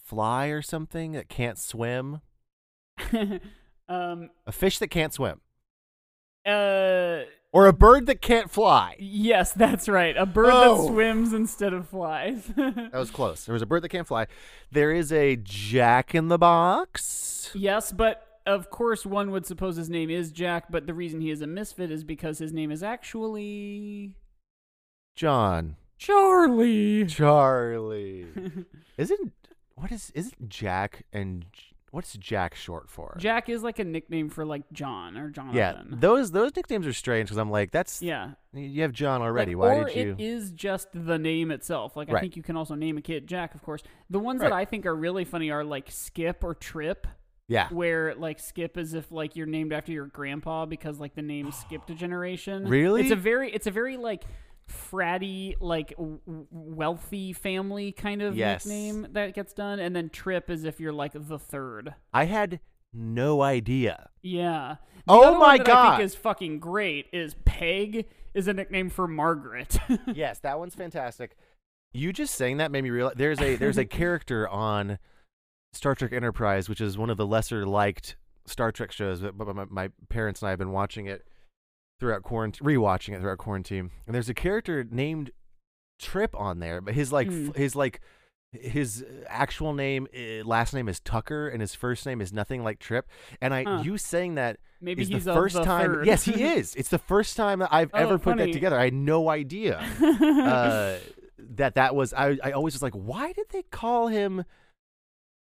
fly 0.03 0.47
or 0.47 0.61
something 0.63 1.11
that 1.13 1.29
can't 1.29 1.57
swim. 1.59 2.21
um. 3.87 4.29
A 4.47 4.51
fish 4.51 4.79
that 4.79 4.87
can't 4.89 5.13
swim. 5.13 5.39
Uh. 6.45 7.19
Or 7.53 7.67
a 7.67 7.73
bird 7.73 8.07
that 8.07 8.21
can't 8.21 8.51
fly. 8.51 8.95
Yes, 8.99 9.53
that's 9.53 9.87
right. 9.87 10.15
A 10.17 10.25
bird 10.25 10.49
Oh. 10.51 10.81
that 10.81 10.87
swims 10.93 11.31
instead 11.33 11.73
of 11.73 11.87
flies. 11.89 12.43
That 12.57 12.91
was 12.93 13.11
close. 13.11 13.45
There 13.45 13.53
was 13.53 13.61
a 13.61 13.65
bird 13.67 13.83
that 13.83 13.89
can't 13.89 14.07
fly. 14.07 14.27
There 14.71 14.91
is 14.91 15.11
a 15.13 15.35
Jack 15.37 16.13
in 16.15 16.27
the 16.27 16.37
Box. 16.37 17.51
yes, 17.53 17.91
but 17.91 18.23
of 18.45 18.69
course 18.69 19.05
one 19.05 19.29
would 19.31 19.45
suppose 19.45 19.75
his 19.77 19.89
name 19.89 20.09
is 20.09 20.31
Jack, 20.31 20.65
but 20.71 20.87
the 20.87 20.93
reason 20.93 21.21
he 21.21 21.29
is 21.31 21.41
a 21.41 21.47
misfit 21.47 21.91
is 21.91 22.03
because 22.03 22.39
his 22.39 22.51
name 22.51 22.71
is 22.71 22.81
actually 22.83 24.13
John. 25.15 25.75
Charlie. 25.97 27.05
Charlie. 27.05 28.27
Isn't 28.97 29.33
what 29.75 29.91
is 29.91 30.11
isn't 30.15 30.49
Jack 30.49 31.05
and 31.13 31.45
what's 31.91 32.13
Jack 32.17 32.55
short 32.55 32.89
for? 32.89 33.15
Jack 33.19 33.47
is 33.47 33.61
like 33.61 33.79
a 33.79 33.83
nickname 33.83 34.29
for 34.29 34.45
like 34.45 34.63
John 34.71 35.17
or 35.17 35.29
Jonathan. 35.29 35.57
yeah, 35.57 35.81
those 35.89 36.31
those 36.31 36.55
nicknames 36.55 36.87
are 36.87 36.93
strange 36.93 37.27
because 37.27 37.37
I'm 37.37 37.51
like, 37.51 37.71
that's 37.71 38.01
yeah. 38.01 38.31
you 38.53 38.81
have 38.81 38.91
John 38.91 39.21
already. 39.21 39.55
Like, 39.55 39.77
Why 39.77 39.93
did 39.93 39.95
you? 39.95 40.15
it 40.17 40.21
is 40.21 40.51
just 40.51 40.87
the 40.93 41.17
name 41.17 41.51
itself. 41.51 41.95
Like 41.95 42.11
I 42.11 42.19
think 42.19 42.35
you 42.35 42.43
can 42.43 42.57
also 42.57 42.75
name 42.75 42.97
a 42.97 43.01
kid 43.01 43.27
Jack, 43.27 43.55
of 43.55 43.61
course. 43.61 43.83
The 44.09 44.19
ones 44.19 44.41
that 44.41 44.51
I 44.51 44.65
think 44.65 44.85
are 44.85 44.95
really 44.95 45.25
funny 45.25 45.51
are 45.51 45.63
like 45.63 45.91
Skip 45.91 46.43
or 46.43 46.55
Trip, 46.55 47.05
yeah, 47.47 47.69
where 47.69 48.15
like 48.15 48.39
Skip 48.39 48.77
is 48.77 48.95
if 48.95 49.11
like 49.11 49.35
you're 49.35 49.45
named 49.45 49.73
after 49.73 49.91
your 49.91 50.07
grandpa 50.07 50.65
because 50.65 50.99
like 50.99 51.13
the 51.15 51.21
name 51.21 51.51
skipped 51.51 51.89
a 51.91 51.93
generation. 51.93 52.67
Really? 52.67 53.01
It's 53.03 53.11
a 53.11 53.15
very 53.15 53.51
it's 53.51 53.67
a 53.67 53.71
very 53.71 53.97
like 53.97 54.23
fratty 54.69 55.55
like 55.59 55.89
w- 55.91 56.19
w- 56.25 56.47
wealthy 56.51 57.33
family 57.33 57.91
kind 57.91 58.21
of 58.21 58.35
Yes. 58.35 58.65
nickname 58.65 59.07
that 59.13 59.33
gets 59.33 59.53
done 59.53 59.79
and 59.79 59.95
then 59.95 60.09
trip 60.09 60.49
is 60.49 60.63
if 60.65 60.79
you're 60.79 60.93
like 60.93 61.13
the 61.15 61.39
third 61.39 61.93
I 62.13 62.25
had 62.25 62.59
no 62.93 63.41
idea. 63.41 64.09
yeah 64.21 64.75
The 65.05 65.13
Oh 65.13 65.21
other 65.23 65.31
one 65.31 65.39
my 65.39 65.57
that 65.57 65.67
I 65.67 65.71
God. 65.71 65.97
think 65.97 66.05
is 66.05 66.15
fucking 66.15 66.59
great 66.59 67.07
is 67.13 67.35
peg 67.45 68.07
is 68.33 68.47
a 68.47 68.53
nickname 68.53 68.89
for 68.89 69.07
margaret 69.07 69.77
yes, 70.13 70.39
that 70.39 70.59
one's 70.59 70.75
fantastic. 70.75 71.37
You 71.93 72.11
just 72.13 72.35
saying 72.35 72.57
that 72.57 72.69
made 72.71 72.83
me 72.83 72.89
realize 72.89 73.15
there's 73.17 73.41
a 73.41 73.55
there's 73.55 73.77
a 73.77 73.85
character 73.99 74.47
on 74.47 74.99
Star 75.73 75.95
Trek 75.95 76.11
Enterprise, 76.13 76.69
which 76.69 76.81
is 76.81 76.97
one 76.97 77.09
of 77.09 77.17
the 77.17 77.25
lesser 77.25 77.65
liked 77.65 78.15
Star 78.45 78.71
Trek 78.71 78.91
shows, 78.91 79.21
but 79.21 79.37
but 79.37 79.55
my, 79.55 79.65
my 79.69 79.89
parents 80.09 80.41
and 80.41 80.47
I 80.47 80.51
have 80.51 80.59
been 80.59 80.71
watching 80.71 81.05
it 81.07 81.25
throughout 81.99 82.23
quarantine, 82.23 82.65
rewatching 82.67 83.15
it 83.15 83.21
throughout 83.21 83.37
quarantine. 83.39 83.91
And 84.05 84.13
there's 84.15 84.29
a 84.29 84.33
character 84.33 84.85
named 84.89 85.31
Trip 85.99 86.35
on 86.39 86.59
there, 86.59 86.79
but 86.81 86.93
his 86.93 87.11
like 87.11 87.27
Hmm. 87.27 87.49
f- 87.49 87.55
his 87.55 87.75
like 87.75 88.01
his 88.53 89.03
actual 89.27 89.73
name, 89.73 90.07
uh, 90.15 90.43
last 90.45 90.73
name 90.73 90.87
is 90.87 90.99
Tucker, 91.01 91.49
and 91.49 91.59
his 91.59 91.75
first 91.75 92.05
name 92.05 92.21
is 92.21 92.31
nothing 92.31 92.63
like 92.63 92.79
Trip. 92.79 93.07
And 93.41 93.53
I, 93.53 93.63
Huh. 93.63 93.81
you 93.83 93.97
saying 93.97 94.35
that 94.35 94.57
maybe 94.79 95.01
is 95.01 95.09
he's 95.09 95.25
the 95.25 95.33
first 95.33 95.55
the 95.55 95.63
time. 95.63 95.93
third. 95.95 96.05
Yes, 96.05 96.23
he 96.23 96.43
is. 96.55 96.73
It's 96.75 96.89
the 96.89 96.97
first 96.99 97.35
time 97.35 97.59
that 97.59 97.69
I've 97.73 97.89
Oh, 97.93 97.97
ever 97.97 98.17
put 98.19 98.37
that 98.37 98.53
together. 98.53 98.79
I 98.79 98.85
had 98.85 98.93
no 98.93 99.29
idea 99.29 99.79
uh, 100.01 100.97
that 101.39 101.75
that 101.75 101.95
was. 101.95 102.13
I 102.13 102.37
I 102.43 102.51
always 102.51 102.73
was 102.73 102.81
like, 102.81 102.93
why 102.93 103.33
did 103.33 103.47
they 103.49 103.63
call 103.63 104.07
him 104.07 104.45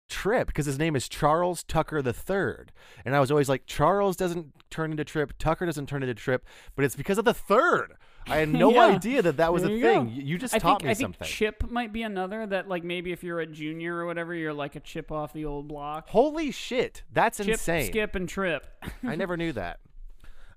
Trip? 0.09 0.47
Because 0.49 0.67
his 0.67 0.79
name 0.79 0.95
is 0.97 1.09
Charles 1.09 1.63
Tucker 1.65 2.03
the 2.03 2.13
Third, 2.13 2.73
and 3.05 3.15
I 3.17 3.21
was 3.21 3.31
always 3.31 3.49
like, 3.49 3.67
Charles 3.67 4.17
doesn't 4.17 4.53
turn 4.71 4.91
into 4.91 5.05
Trip, 5.05 5.33
Tucker 5.39 5.67
doesn't 5.67 5.87
turn 5.89 6.03
into 6.03 6.15
Trip, 6.15 6.45
but 6.77 6.85
it's 6.85 6.97
because 6.97 7.19
of 7.19 7.25
the 7.25 7.35
third. 7.35 7.95
I 8.27 8.37
had 8.39 8.49
no 8.53 8.71
Yeah. 8.73 8.87
idea 8.87 9.23
that 9.23 9.37
that 9.39 9.53
was 9.53 9.63
There 9.63 9.73
a 9.73 9.75
you 9.75 9.81
thing. 9.83 10.05
go. 10.07 10.11
You 10.13 10.39
just 10.39 10.55
I 10.55 10.59
taught 10.59 10.81
think, 10.81 10.85
me 10.85 10.91
I 10.91 10.95
think 10.95 11.15
something. 11.17 11.27
Chip 11.29 11.71
might 11.71 11.93
be 11.93 12.03
another 12.03 12.47
that 12.47 12.69
like 12.69 12.85
maybe 12.85 13.13
if 13.13 13.23
you're 13.23 13.41
a 13.41 13.47
junior 13.47 13.97
or 13.97 14.07
whatever, 14.07 14.35
you're 14.35 14.55
like 14.55 14.77
a 14.77 14.81
chip 14.81 15.11
off 15.13 15.33
the 15.33 15.45
old 15.45 15.69
block. 15.69 16.09
Holy 16.09 16.51
shit, 16.51 17.03
that's 17.13 17.39
Chip, 17.39 17.49
insane! 17.49 17.87
skip, 17.87 18.15
and 18.15 18.29
trip. 18.29 18.67
I 19.03 19.17
never 19.17 19.37
knew 19.37 19.53
that. 19.53 19.81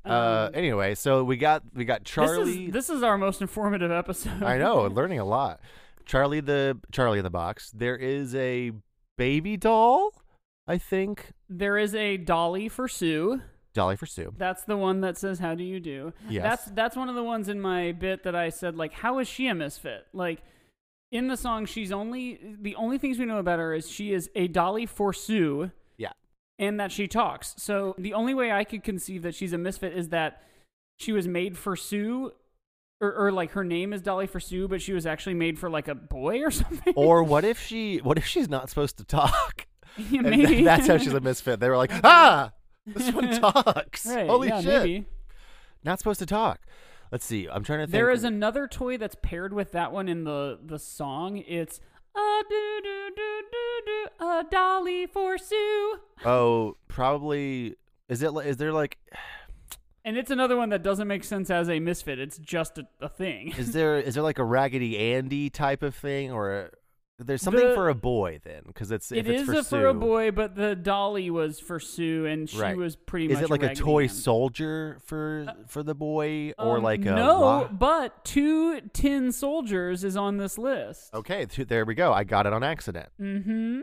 Uh, 0.05 0.47
Um, 0.47 0.55
anyway, 0.55 0.95
so 0.95 1.21
we 1.25 1.35
got 1.35 1.63
we 1.73 1.83
got 1.83 2.05
Charlie. 2.05 2.67
This 2.67 2.85
is, 2.85 2.87
this 2.87 2.89
is 2.97 3.03
our 3.03 3.17
most 3.17 3.41
informative 3.41 3.91
episode. 3.91 4.41
I 4.41 4.57
know, 4.57 4.83
learning 4.87 5.19
a 5.19 5.25
lot. 5.25 5.59
Charlie 6.05 6.39
the 6.39 6.77
Charlie 6.93 7.17
in 7.19 7.25
the 7.25 7.29
box. 7.29 7.71
There 7.71 7.97
is 7.97 8.33
a 8.33 8.71
baby 9.18 9.57
doll, 9.57 10.11
I 10.68 10.78
think. 10.78 11.34
There 11.49 11.78
is 11.78 11.93
a 11.95 12.18
dolly 12.18 12.70
for 12.70 12.88
Sue. 12.88 13.41
Dolly 13.74 13.95
for 13.95 14.05
Sue. 14.05 14.34
That's 14.38 14.63
the 14.63 14.78
one 14.78 15.01
that 15.01 15.18
says 15.18 15.39
"How 15.39 15.53
do 15.55 15.63
you 15.63 15.80
do?" 15.80 16.13
Yes. 16.30 16.43
That's 16.43 16.65
that's 16.72 16.95
one 16.95 17.09
of 17.09 17.15
the 17.15 17.24
ones 17.24 17.47
in 17.49 17.59
my 17.61 17.91
bit 17.91 18.24
that 18.24 18.36
I 18.36 18.49
said 18.49 18.76
like, 18.76 18.93
"How 18.93 19.20
is 19.20 19.28
she 19.28 19.47
a 19.47 19.55
misfit?" 19.55 20.07
Like 20.13 20.41
in 21.11 21.28
the 21.28 21.38
song, 21.38 21.65
she's 21.65 21.91
only 21.91 22.39
the 22.59 22.76
only 22.76 22.97
things 22.97 23.20
we 23.20 23.26
know 23.26 23.38
about 23.38 23.59
her 23.59 23.74
is 23.74 23.89
she 23.89 24.13
is 24.13 24.30
a 24.36 24.47
dolly 24.47 24.86
for 24.86 25.13
Sue. 25.13 25.72
Yeah. 25.97 26.11
and 26.59 26.80
that 26.80 26.91
she 26.91 27.07
talks. 27.07 27.53
So 27.57 27.93
the 27.99 28.13
only 28.13 28.34
way 28.34 28.51
I 28.51 28.63
could 28.63 28.84
conceive 28.84 29.22
that 29.24 29.36
she's 29.36 29.53
a 29.53 29.57
misfit 29.59 29.95
is 29.95 30.09
that 30.09 30.41
she 30.97 31.11
was 31.11 31.28
made 31.28 31.55
for 31.57 31.76
Sue, 31.76 32.34
or, 32.99 33.13
or 33.13 33.31
like 33.31 33.51
her 33.51 33.63
name 33.63 33.93
is 33.93 34.01
Dolly 34.01 34.27
for 34.27 34.39
Sue, 34.39 34.67
but 34.67 34.81
she 34.81 34.93
was 34.93 35.05
actually 35.05 35.35
made 35.35 35.59
for 35.59 35.69
like 35.69 35.87
a 35.87 35.95
boy 35.95 36.41
or 36.41 36.51
something. 36.51 36.93
Or 36.95 37.23
what 37.23 37.43
if 37.45 37.59
she 37.61 37.97
what 37.97 38.17
if 38.17 38.25
she's 38.25 38.49
not 38.49 38.69
supposed 38.69 38.97
to 38.97 39.03
talk? 39.03 39.65
Yeah, 40.11 40.21
maybe 40.21 40.63
that's 40.63 40.85
how 40.85 40.99
she's 40.99 41.13
a 41.13 41.19
misfit. 41.19 41.59
They 41.59 41.69
were 41.69 41.77
like, 41.77 41.89
ah, 42.03 42.51
this 42.85 43.11
one 43.11 43.31
talks. 43.41 44.05
Right, 44.05 44.27
Holy 44.27 44.47
yeah, 44.49 44.61
shit. 44.61 44.83
Maybe. 44.83 45.05
Not 45.83 45.97
supposed 45.97 46.19
to 46.19 46.27
talk. 46.27 46.59
Let's 47.11 47.25
see. 47.25 47.47
I'm 47.49 47.63
trying 47.63 47.79
to 47.79 47.85
think. 47.85 47.93
There 47.93 48.11
is 48.11 48.23
another 48.23 48.67
toy 48.67 48.97
that's 48.97 49.15
paired 49.23 49.53
with 49.53 49.71
that 49.71 49.91
one 49.91 50.07
in 50.07 50.23
the 50.23 50.59
the 50.63 50.77
song. 50.77 51.37
It's 51.37 51.79
a 52.15 52.43
do 52.47 52.79
do 52.83 53.09
do 53.15 53.41
do 53.51 53.81
do 54.19 54.25
a 54.27 54.45
dolly 54.51 55.07
for 55.07 55.39
Sue, 55.39 55.97
Oh, 56.23 56.77
probably. 56.87 57.75
Is 58.07 58.21
it? 58.21 58.31
Is 58.45 58.57
there 58.57 58.73
like? 58.73 58.99
And 60.07 60.17
it's 60.17 60.31
another 60.31 60.55
one 60.57 60.69
that 60.69 60.81
doesn't 60.83 61.07
make 61.07 61.23
sense 61.23 61.49
as 61.49 61.69
a 61.69 61.79
misfit. 61.79 62.17
It's 62.19 62.37
just 62.37 62.77
a, 62.77 62.87
a 63.01 63.09
thing. 63.09 63.49
Is 63.57 63.73
there? 63.73 63.99
Is 63.99 64.13
there 64.15 64.23
like 64.23 64.39
a 64.39 64.43
Raggedy 64.45 64.97
Andy 65.13 65.49
type 65.49 65.83
of 65.83 65.93
thing, 65.95 66.31
or 66.31 66.51
a, 66.55 66.69
there's 67.19 67.41
something 67.41 67.67
The- 67.67 67.73
for 67.75 67.89
a 67.89 67.95
boy 67.95 68.39
then? 68.43 68.61
Because 68.67 68.91
it's 68.91 69.11
if 69.11 69.27
It 69.27 69.31
it's 69.31 69.41
is 69.41 69.47
for 69.47 69.53
a 69.59 69.63
for 69.63 69.87
a 69.87 69.93
Sue. 69.93 69.99
boy, 69.99 70.31
but 70.31 70.55
the 70.55 70.75
dolly 70.75 71.29
was 71.29 71.59
for 71.59 71.79
Sue, 71.79 72.25
and 72.25 72.49
she 72.49 72.57
Right. 72.59 72.77
was 72.77 72.95
pretty 72.95 73.25
Is 73.27 73.33
much. 73.35 73.43
it 73.43 73.49
like 73.49 73.63
a 73.63 73.67
Raggedy 73.67 73.81
toy 73.81 74.03
Ann. 74.03 74.09
soldier 74.09 74.97
for 75.05 75.45
for 75.67 75.83
the 75.83 75.95
boy, 75.95 76.53
or 76.57 76.77
Um, 76.77 76.83
like 76.83 77.01
a 77.01 77.15
no, 77.15 77.69
but 77.71 78.23
two 78.23 78.81
tin 78.93 79.31
soldiers 79.31 80.03
is 80.03 80.15
on 80.15 80.37
this 80.37 80.57
list. 80.57 81.13
Okay, 81.13 81.45
th- 81.45 81.67
there 81.67 81.85
we 81.85 81.95
go. 81.95 82.13
I 82.13 82.23
got 82.23 82.45
it 82.45 82.53
on 82.53 82.63
accident. 82.63 83.09
Mm-hmm. 83.21 83.81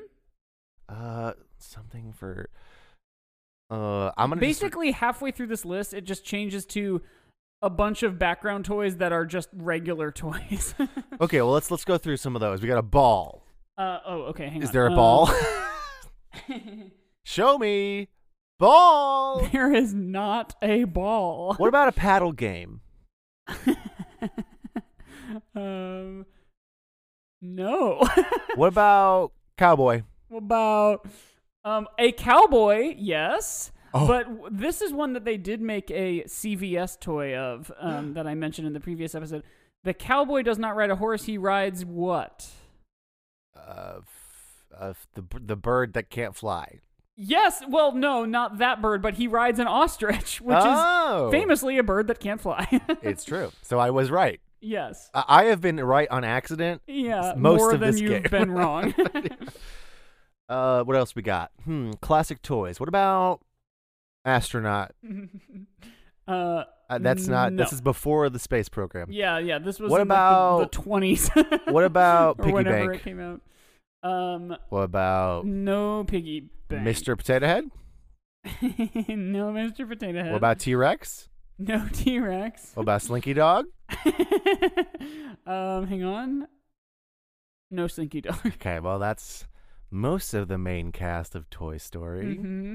Uh, 0.88 1.32
something 1.58 2.12
for. 2.12 2.48
Uh, 3.74 4.12
I'm 4.16 4.30
gonna 4.30 4.40
just- 4.40 4.60
Basically, 4.60 4.90
halfway 4.92 5.30
through 5.30 5.48
this 5.48 5.64
list, 5.64 5.94
it 5.94 6.02
just 6.02 6.24
changes 6.24 6.64
to 6.66 7.02
a 7.62 7.70
bunch 7.70 8.02
of 8.02 8.18
background 8.18 8.64
toys 8.64 8.96
that 8.98 9.12
are 9.12 9.24
just 9.24 9.48
regular 9.54 10.10
toys. 10.24 10.74
okay, 11.20 11.40
well 11.40 11.50
let's 11.52 11.70
let's 11.70 11.84
go 11.84 11.96
through 11.98 12.16
some 12.18 12.34
of 12.36 12.40
those. 12.40 12.60
We 12.62 12.68
got 12.68 12.78
a 12.78 12.82
ball. 12.82 13.42
uh, 13.78 13.98
oh, 14.06 14.22
okay. 14.30 14.48
Hang 14.48 14.62
Is 14.62 14.68
on. 14.68 14.72
there 14.72 14.86
a 14.86 14.90
Um, 14.90 14.96
ball? 14.96 15.30
Show 17.24 17.58
me 17.58 18.08
ball. 18.58 19.46
there 19.52 19.72
is 19.72 19.94
not 19.94 20.54
a 20.62 20.84
ball. 20.84 21.54
What 21.54 21.68
about 21.68 21.88
a 21.88 21.92
paddle 21.92 22.32
game? 22.32 22.80
um, 25.54 26.26
no. 27.42 28.02
What 28.56 28.68
about 28.68 29.32
cowboy? 29.58 30.02
What 30.28 30.38
about 30.38 31.06
um 31.64 31.88
a 31.98 32.12
cowboy? 32.12 32.94
Yes. 32.96 33.70
Oh. 33.92 34.06
But 34.08 34.24
w- 34.24 34.48
this 34.50 34.82
is 34.82 34.92
one 34.92 35.12
that 35.12 35.24
they 35.24 35.36
did 35.36 35.60
make 35.60 35.90
a 35.90 36.24
CVS 36.24 36.98
toy 36.98 37.36
of 37.36 37.70
um, 37.78 38.14
that 38.14 38.26
I 38.26 38.34
mentioned 38.34 38.66
in 38.66 38.72
the 38.72 38.80
previous 38.80 39.14
episode. 39.14 39.44
The 39.84 39.94
cowboy 39.94 40.42
does 40.42 40.58
not 40.58 40.74
ride 40.76 40.90
a 40.90 40.96
horse; 40.96 41.24
he 41.24 41.38
rides 41.38 41.84
what? 41.84 42.48
Uh, 43.56 43.98
f- 43.98 44.64
uh, 44.80 44.88
f- 44.90 45.06
the 45.14 45.22
b- 45.22 45.38
the 45.40 45.56
bird 45.56 45.92
that 45.92 46.10
can't 46.10 46.34
fly. 46.34 46.80
Yes, 47.16 47.62
well, 47.68 47.92
no, 47.92 48.24
not 48.24 48.58
that 48.58 48.82
bird, 48.82 49.00
but 49.00 49.14
he 49.14 49.28
rides 49.28 49.60
an 49.60 49.68
ostrich, 49.68 50.40
which 50.40 50.56
oh, 50.60 51.28
is 51.28 51.32
famously 51.32 51.78
a 51.78 51.84
bird 51.84 52.08
that 52.08 52.18
can't 52.18 52.40
fly. 52.40 52.66
It's 53.02 53.24
true. 53.24 53.52
So 53.62 53.78
I 53.78 53.90
was 53.90 54.10
right. 54.10 54.40
yes. 54.60 55.10
I, 55.14 55.24
I 55.28 55.44
have 55.44 55.60
been 55.60 55.78
right 55.78 56.08
on 56.10 56.24
accident. 56.24 56.82
Yeah, 56.88 57.34
most 57.36 57.60
more 57.60 57.74
of 57.74 57.80
than 57.80 57.92
this 57.92 58.00
you've 58.00 58.22
game. 58.24 58.30
been 58.30 58.50
wrong. 58.50 58.92
Uh, 60.48 60.82
what 60.84 60.96
else 60.96 61.14
we 61.14 61.22
got? 61.22 61.50
Hmm, 61.64 61.92
classic 62.02 62.42
toys. 62.42 62.78
What 62.80 62.88
about 62.88 63.40
astronaut? 64.24 64.92
uh, 66.28 66.64
Uh, 66.90 66.98
that's 66.98 67.26
not. 67.26 67.56
This 67.56 67.72
is 67.72 67.80
before 67.80 68.28
the 68.28 68.38
space 68.38 68.68
program. 68.68 69.08
yeah, 69.10 69.38
yeah. 69.38 69.58
This 69.58 69.80
was 69.80 69.90
What 69.90 70.02
in, 70.02 70.08
like, 70.08 70.18
the- 70.18 70.22
about- 70.22 70.58
the 70.72 70.78
twenties. 70.82 71.30
What 71.68 71.84
about 71.84 72.38
or 72.40 72.44
piggy 72.44 72.52
whenever 72.54 72.88
bank? 72.88 73.00
it 73.00 73.04
came 73.04 73.20
out? 73.20 73.40
Um, 74.08 74.54
What 74.68 74.82
about 74.82 75.46
no 75.46 76.04
piggy 76.04 76.50
bank. 76.68 76.86
Mr. 76.86 77.16
Potato 77.16 77.46
Head? 77.46 77.64
no, 79.08 79.50
Mr. 79.50 79.88
Potato 79.88 80.22
Head. 80.22 80.30
What 80.32 80.36
about 80.36 80.58
T 80.58 80.74
Rex? 80.74 81.30
no 81.58 81.88
T 81.90 82.18
Rex? 82.18 82.72
What 82.74 82.82
about 82.82 83.00
Slinky 83.00 83.32
Dog? 83.32 83.64
um, 85.46 85.86
hang 85.86 86.04
on. 86.04 86.48
No 87.70 87.86
Slinky 87.86 88.20
Dog. 88.20 88.36
Okay, 88.46 88.78
well 88.80 88.98
that's 88.98 89.46
most 89.94 90.34
of 90.34 90.48
the 90.48 90.58
main 90.58 90.92
cast 90.92 91.34
of 91.34 91.48
Toy 91.50 91.78
Story. 91.78 92.34
hmm 92.36 92.74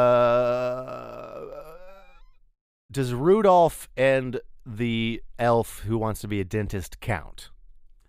Uh, 0.00 1.40
does 2.90 3.12
Rudolph 3.14 3.88
and 3.96 4.40
the 4.66 5.22
elf 5.38 5.80
who 5.80 5.96
wants 5.98 6.20
to 6.22 6.28
be 6.28 6.40
a 6.40 6.44
dentist 6.44 7.00
count? 7.00 7.50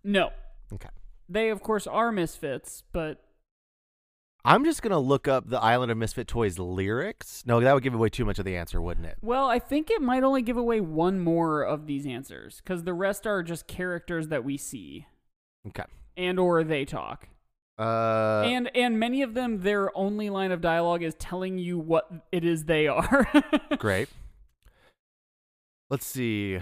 No. 0.04 0.32
Okay. 0.74 0.90
They, 1.30 1.50
of 1.50 1.62
course, 1.62 1.86
are 1.88 2.12
misfits, 2.12 2.84
but 2.92 3.24
I'm 4.44 4.66
just 4.66 4.82
gonna 4.82 5.00
look 5.00 5.28
up 5.28 5.48
the 5.50 5.60
Island 5.62 5.92
of 5.92 5.98
Misfit 6.00 6.28
Toys 6.28 6.58
lyrics. 6.58 7.44
No, 7.46 7.60
that 7.60 7.74
would 7.74 7.84
give 7.84 7.94
away 7.94 8.10
too 8.10 8.26
much 8.26 8.40
of 8.40 8.46
the 8.46 8.58
answer, 8.58 8.82
wouldn't 8.82 9.06
it? 9.06 9.18
well, 9.22 9.48
I 9.48 9.60
think 9.60 9.92
it 9.92 10.02
might 10.02 10.24
only 10.24 10.42
give 10.42 10.58
away 10.58 10.82
one 10.82 11.20
more 11.20 11.62
of 11.62 11.86
these 11.86 12.08
answers 12.08 12.60
because 12.64 12.84
the 12.84 12.94
rest 12.96 13.28
are 13.28 13.44
just 13.44 13.68
characters 13.68 14.30
that 14.30 14.44
we 14.44 14.58
see 14.58 15.06
Okay. 15.68 15.84
and 16.18 16.40
or 16.40 16.64
they 16.64 16.86
talk. 16.86 17.28
Uh, 17.80 18.44
and 18.46 18.70
and 18.76 19.00
many 19.00 19.22
of 19.22 19.34
them, 19.34 19.62
their 19.62 19.96
only 19.98 20.30
line 20.30 20.52
of 20.52 20.62
dialogue 20.62 21.02
is 21.02 21.16
telling 21.16 21.58
you 21.58 21.80
what 21.80 22.10
it 22.32 22.44
is 22.46 22.66
they 22.66 22.88
are. 22.88 23.28
great. 23.78 24.10
Let's 25.90 26.06
see. 26.06 26.58
i 26.58 26.62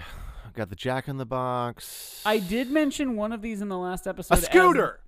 Got 0.54 0.70
the 0.70 0.76
Jack 0.76 1.08
in 1.08 1.16
the 1.18 1.26
Box. 1.26 2.22
I 2.26 2.38
did 2.38 2.70
mention 2.70 3.16
one 3.16 3.32
of 3.32 3.42
these 3.42 3.60
in 3.60 3.68
the 3.68 3.78
last 3.78 4.06
episode. 4.06 4.34
a 4.34 4.38
as- 4.38 4.44
scooter. 4.46 5.00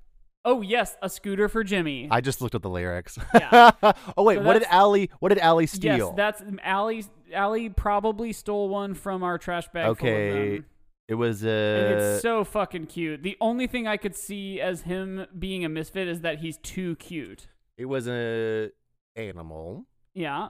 oh 0.44 0.60
yes, 0.60 0.96
a 1.02 1.08
scooter 1.08 1.48
for 1.48 1.64
Jimmy. 1.64 2.08
I 2.10 2.20
just 2.20 2.40
looked 2.40 2.54
at 2.54 2.62
the 2.62 2.70
lyrics. 2.70 3.18
Yeah. 3.34 3.70
oh 4.16 4.22
wait, 4.22 4.36
So 4.36 4.42
what 4.42 4.54
did 4.54 4.64
Allie? 4.68 5.10
What 5.18 5.30
did 5.30 5.38
Allie 5.38 5.66
steal? 5.66 5.96
Yes, 5.96 6.12
that's 6.16 6.42
Allie. 6.62 7.04
Allie 7.32 7.70
probably 7.70 8.32
stole 8.32 8.68
one 8.68 8.94
from 8.94 9.22
our 9.22 9.38
trash 9.38 9.66
bag. 9.72 9.86
okay. 9.86 10.62
It 11.08 11.14
was 11.14 11.44
uh. 11.44 11.48
And 11.48 12.00
it's 12.00 12.22
so 12.22 12.44
fucking 12.44 12.86
cute. 12.86 13.22
The 13.22 13.36
only 13.40 13.66
thing 13.66 13.86
I 13.86 13.96
could 13.96 14.16
see 14.16 14.60
as 14.60 14.82
him 14.82 15.26
being 15.38 15.64
a 15.64 15.68
misfit 15.68 16.08
is 16.08 16.20
that 16.20 16.38
he's 16.38 16.58
too 16.58 16.96
cute. 16.96 17.48
it 17.76 17.86
was 17.86 18.08
a 18.08 18.70
animal. 19.16 19.86
Yeah. 20.14 20.48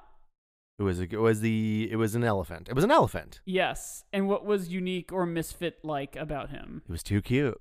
It 0.78 0.82
was 0.82 1.00
a, 1.00 1.05
it 1.05 1.20
was 1.20 1.40
the 1.40 1.88
it 1.90 1.96
was 1.96 2.14
an 2.14 2.24
elephant. 2.24 2.68
It 2.68 2.74
was 2.74 2.84
an 2.84 2.90
elephant. 2.90 3.40
Yes. 3.44 4.05
And 4.12 4.28
what 4.28 4.44
was 4.44 4.68
unique 4.68 5.12
or 5.12 5.26
misfit 5.26 5.78
like 5.82 6.16
about 6.16 6.50
him? 6.50 6.82
It 6.88 6.92
was 6.92 7.03
too 7.03 7.22
cute. 7.22 7.61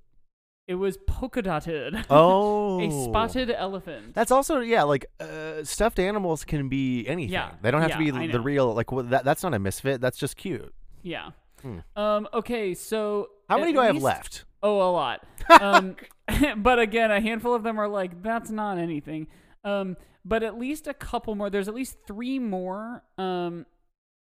It 0.68 0.76
was 0.76 0.96
polka 1.06 1.42
dotted. 1.42 2.06
Oh, 2.10 2.80
a 2.80 3.04
spotted 3.04 3.50
elephant. 3.50 4.14
That's 4.14 4.30
also 4.30 4.60
yeah, 4.60 4.84
like 4.84 5.06
uh, 5.20 5.64
stuffed 5.64 5.98
animals 5.98 6.44
can 6.44 6.68
be 6.68 7.06
anything. 7.06 7.32
Yeah, 7.32 7.52
they 7.62 7.70
don't 7.70 7.82
have 7.82 7.90
yeah, 7.90 8.12
to 8.12 8.20
be 8.20 8.26
the 8.28 8.40
real 8.40 8.72
like 8.72 8.92
what, 8.92 9.10
that. 9.10 9.24
That's 9.24 9.42
not 9.42 9.54
a 9.54 9.58
misfit. 9.58 10.00
That's 10.00 10.18
just 10.18 10.36
cute. 10.36 10.72
yeah. 11.02 11.30
Hmm. 11.62 11.78
Um. 11.96 12.28
Okay. 12.34 12.74
So 12.74 13.30
How 13.48 13.58
many 13.58 13.72
do 13.72 13.80
I 13.80 13.86
have 13.86 14.02
left? 14.02 14.44
Oh, 14.62 14.88
a 14.88 14.90
lot. 14.90 15.24
Um, 15.60 15.96
but 16.58 16.78
again, 16.78 17.10
a 17.10 17.20
handful 17.20 17.54
of 17.54 17.62
them 17.62 17.78
are 17.78 17.88
like 17.88 18.22
that's 18.22 18.50
not 18.50 18.78
anything. 18.78 19.26
Um, 19.64 19.96
but 20.24 20.42
at 20.42 20.56
least 20.58 20.86
a 20.86 20.94
couple 20.94 21.34
more. 21.34 21.50
There's 21.50 21.68
at 21.68 21.74
least 21.74 21.96
three 22.06 22.38
more. 22.38 23.02
Um, 23.18 23.66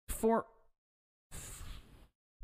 for 0.08 0.46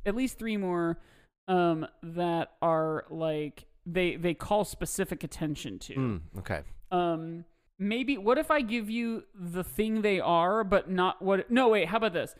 at 0.05 0.15
least 0.15 0.37
three 0.37 0.57
more. 0.57 0.99
Um, 1.47 1.87
that 2.03 2.51
are 2.61 3.05
like 3.09 3.65
they 3.85 4.15
they 4.17 4.33
call 4.33 4.65
specific 4.65 5.23
attention 5.23 5.79
to. 5.79 5.95
Mm, 5.95 6.21
okay. 6.39 6.61
Um, 6.91 7.45
maybe 7.79 8.17
what 8.17 8.37
if 8.37 8.51
I 8.51 8.61
give 8.61 8.89
you 8.89 9.23
the 9.33 9.63
thing 9.63 10.01
they 10.01 10.19
are, 10.19 10.63
but 10.63 10.89
not 10.91 11.21
what? 11.21 11.49
No, 11.49 11.69
wait. 11.69 11.87
How 11.87 11.97
about 11.97 12.13
this? 12.13 12.35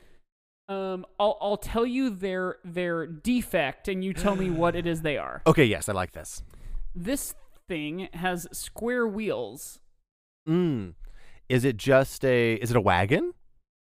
Um, 0.70 1.06
I'll 1.20 1.38
I'll 1.42 1.58
tell 1.58 1.86
you 1.86 2.12
their 2.12 2.58
their 2.64 3.08
defect, 3.08 3.88
and 3.88 4.04
you 4.04 4.14
tell 4.14 4.36
me 4.36 4.52
what 4.52 4.76
it 4.76 4.86
is 4.86 5.02
they 5.02 5.18
are. 5.18 5.42
Okay. 5.48 5.66
Yes, 5.66 5.90
I 5.90 5.94
like 5.94 6.12
this. 6.12 6.44
This 6.96 7.34
thing 7.68 8.08
has 8.14 8.48
square 8.52 9.08
wheels. 9.08 9.80
Mm. 10.48 10.94
Is 11.50 11.66
it 11.66 11.78
just 11.78 12.24
a? 12.24 12.54
Is 12.54 12.70
it 12.70 12.78
a 12.78 12.82
wagon? 12.82 13.34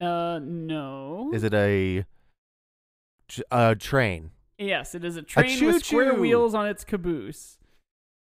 Uh, 0.01 0.41
no. 0.43 1.31
Is 1.35 1.45
it 1.45 1.53
a? 1.53 2.07
A 3.51 3.75
train? 3.75 4.31
Yes, 4.59 4.95
it 4.95 5.05
is 5.05 5.17
a 5.17 5.23
train 5.23 5.65
with 5.65 5.85
square 5.85 6.15
wheels 6.15 6.55
on 6.55 6.67
its 6.67 6.85
caboose. 6.85 7.59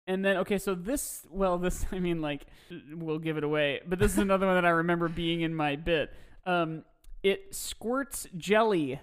And 0.08 0.24
then, 0.24 0.36
okay, 0.38 0.58
so 0.58 0.74
this, 0.74 1.26
well, 1.30 1.58
this, 1.58 1.84
I 1.92 1.98
mean, 1.98 2.20
like, 2.20 2.46
we'll 2.92 3.18
give 3.18 3.36
it 3.36 3.44
away, 3.44 3.80
but 3.86 3.98
this 3.98 4.12
is 4.12 4.18
another 4.18 4.46
one 4.46 4.54
that 4.56 4.64
I 4.64 4.70
remember 4.70 5.08
being 5.08 5.40
in 5.40 5.54
my 5.54 5.76
bit. 5.76 6.12
Um, 6.44 6.84
it 7.26 7.52
squirts 7.54 8.28
jelly. 8.36 9.00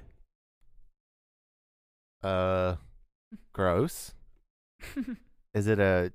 Uh, 2.24 2.76
gross. 3.52 4.14
Is 5.54 5.68
it 5.68 5.80
a? 5.80 6.14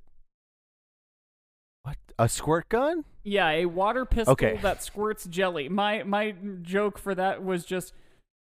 What? 1.82 1.96
A 2.18 2.28
squirt 2.28 2.70
gun? 2.70 3.04
Yeah, 3.24 3.50
a 3.50 3.66
water 3.66 4.06
pistol 4.06 4.32
Okay. 4.32 4.58
that 4.62 4.82
squirts 4.82 5.26
jelly. 5.26 5.68
My 5.68 6.02
my 6.02 6.34
joke 6.62 6.96
for 6.98 7.14
that 7.14 7.44
was 7.44 7.66
just 7.66 7.92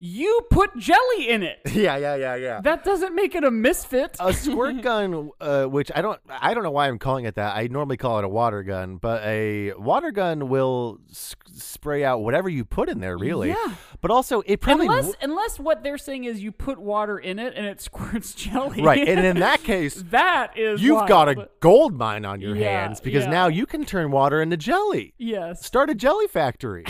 You 0.05 0.41
put 0.49 0.75
jelly 0.77 1.29
in 1.29 1.43
it. 1.43 1.59
yeah, 1.71 1.95
yeah, 1.95 2.15
yeah, 2.15 2.35
yeah. 2.35 2.59
That 2.59 2.83
doesn't 2.83 3.15
make 3.15 3.35
it 3.35 3.45
a 3.45 3.49
misfit. 3.51 4.17
a 4.19 4.33
squirt 4.33 4.81
gun, 4.81 5.29
uh, 5.39 5.63
which 5.63 5.89
I 5.95 6.01
don't, 6.01 6.19
I 6.29 6.53
don't 6.53 6.63
know 6.63 6.71
why 6.71 6.89
I'm 6.89 6.99
calling 6.99 7.23
it 7.23 7.35
that. 7.35 7.55
I 7.55 7.67
normally 7.67 7.95
call 7.95 8.19
it 8.19 8.25
a 8.25 8.27
water 8.27 8.63
gun, 8.63 8.97
but 8.97 9.23
a 9.23 9.71
water 9.77 10.11
gun 10.11 10.49
will 10.49 10.99
s- 11.09 11.35
spray 11.55 12.03
out 12.03 12.19
whatever 12.21 12.49
you 12.49 12.65
put 12.65 12.89
in 12.89 12.99
there, 12.99 13.17
really. 13.17 13.47
Yeah. 13.47 13.75
But 14.01 14.11
also, 14.11 14.41
it 14.45 14.59
probably 14.59 14.87
unless 14.87 15.05
w- 15.05 15.17
unless 15.21 15.57
what 15.57 15.83
they're 15.83 15.97
saying 15.97 16.25
is 16.25 16.41
you 16.43 16.51
put 16.51 16.79
water 16.79 17.17
in 17.17 17.39
it 17.39 17.53
and 17.55 17.65
it 17.65 17.79
squirts 17.89 18.33
jelly. 18.35 18.81
right, 18.81 19.07
and 19.07 19.25
in 19.25 19.39
that 19.39 19.63
case, 19.63 20.03
that 20.09 20.57
is 20.57 20.81
you've 20.83 21.07
got 21.07 21.29
a 21.29 21.47
gold 21.61 21.93
mine 21.97 22.25
on 22.25 22.41
your 22.41 22.57
Yeah, 22.57 22.81
hands 22.87 22.99
because 22.99 23.23
yeah. 23.23 23.29
now 23.31 23.47
you 23.47 23.65
can 23.65 23.85
turn 23.85 24.11
water 24.11 24.41
into 24.41 24.57
jelly. 24.57 25.13
yes. 25.17 25.65
Start 25.65 25.89
a 25.89 25.95
jelly 25.95 26.27
factory. 26.27 26.83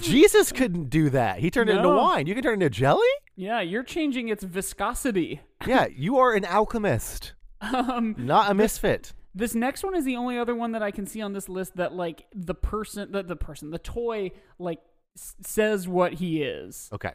Jesus 0.00 0.52
couldn't 0.52 0.90
do 0.90 1.10
that. 1.10 1.38
He 1.40 1.50
turned 1.50 1.68
it 1.70 1.76
into 1.76 1.88
No. 1.88 1.96
wine. 1.96 2.26
You 2.26 2.34
can 2.34 2.42
turn 2.42 2.52
it 2.60 2.64
into 2.64 2.70
jelly? 2.70 3.06
Yeah, 3.36 3.60
you're 3.60 3.82
changing 3.82 4.28
its 4.28 4.44
viscosity. 4.44 5.40
Yeah, 5.66 5.88
you 5.94 6.16
are 6.18 6.32
an 6.32 6.46
alchemist, 6.46 7.34
Um, 7.60 8.14
not 8.16 8.50
a 8.50 8.54
misfit. 8.54 9.12
This 9.34 9.54
next 9.54 9.84
one 9.84 9.94
is 9.94 10.06
the 10.06 10.16
only 10.16 10.38
other 10.38 10.54
one 10.54 10.72
that 10.72 10.82
I 10.82 10.90
can 10.90 11.04
see 11.06 11.20
on 11.20 11.34
this 11.34 11.48
list 11.50 11.76
that 11.76 11.92
like 11.94 12.24
the 12.34 12.54
person, 12.54 13.12
the, 13.12 13.22
the 13.22 13.36
person, 13.36 13.70
the 13.70 13.78
toy, 13.78 14.30
like 14.58 14.80
s- 15.18 15.34
says 15.42 15.86
what 15.86 16.14
he 16.14 16.42
is, 16.42 16.88
Okay. 16.94 17.12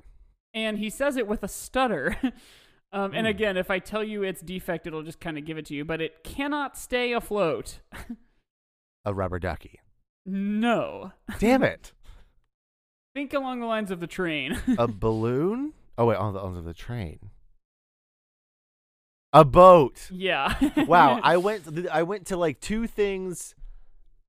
and 0.53 0.78
he 0.78 0.91
says 0.91 1.18
it 1.18 1.28
with 1.28 1.41
a 1.41 1.47
stutter. 1.47 2.16
um, 2.93 3.09
Hmm. 3.11 3.16
and 3.18 3.26
again, 3.28 3.57
if 3.57 3.72
I 3.72 3.80
tell 3.80 4.03
you 4.03 4.22
its 4.22 4.41
defect, 4.41 4.86
it'll 4.86 5.01
just 5.03 5.20
kind 5.20 5.38
of 5.39 5.43
give 5.45 5.57
it 5.57 5.66
to 5.66 5.74
you. 5.74 5.84
But 5.84 5.99
it 5.99 6.24
cannot 6.24 6.78
stay 6.78 7.11
afloat. 7.13 7.80
A 9.05 9.13
rubber 9.13 9.39
ducky. 9.39 9.80
no, 10.26 11.11
Damn 11.39 11.63
it. 11.63 11.93
Think 13.16 13.34
along 13.34 13.61
the 13.61 13.66
lines 13.66 13.89
of 13.91 13.99
the 13.99 14.07
train. 14.07 14.59
a 14.78 14.88
balloon? 15.05 15.74
Oh 15.97 16.05
wait, 16.05 16.18
on 16.18 16.34
the 16.34 16.39
on 16.39 16.63
the 16.66 16.74
train. 16.74 17.20
A 19.34 19.43
boat. 19.43 20.09
yeah. 20.11 20.53
Wow, 20.86 21.20
I 21.24 21.38
went 21.47 21.63
I 21.91 22.03
went 22.03 22.28
to 22.28 22.38
like 22.38 22.59
two 22.59 22.86
things 22.88 23.55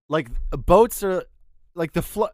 like 0.09 0.29
boats 0.51 1.03
are 1.03 1.25
like 1.75 1.93
the 1.93 2.03
flo- 2.03 2.29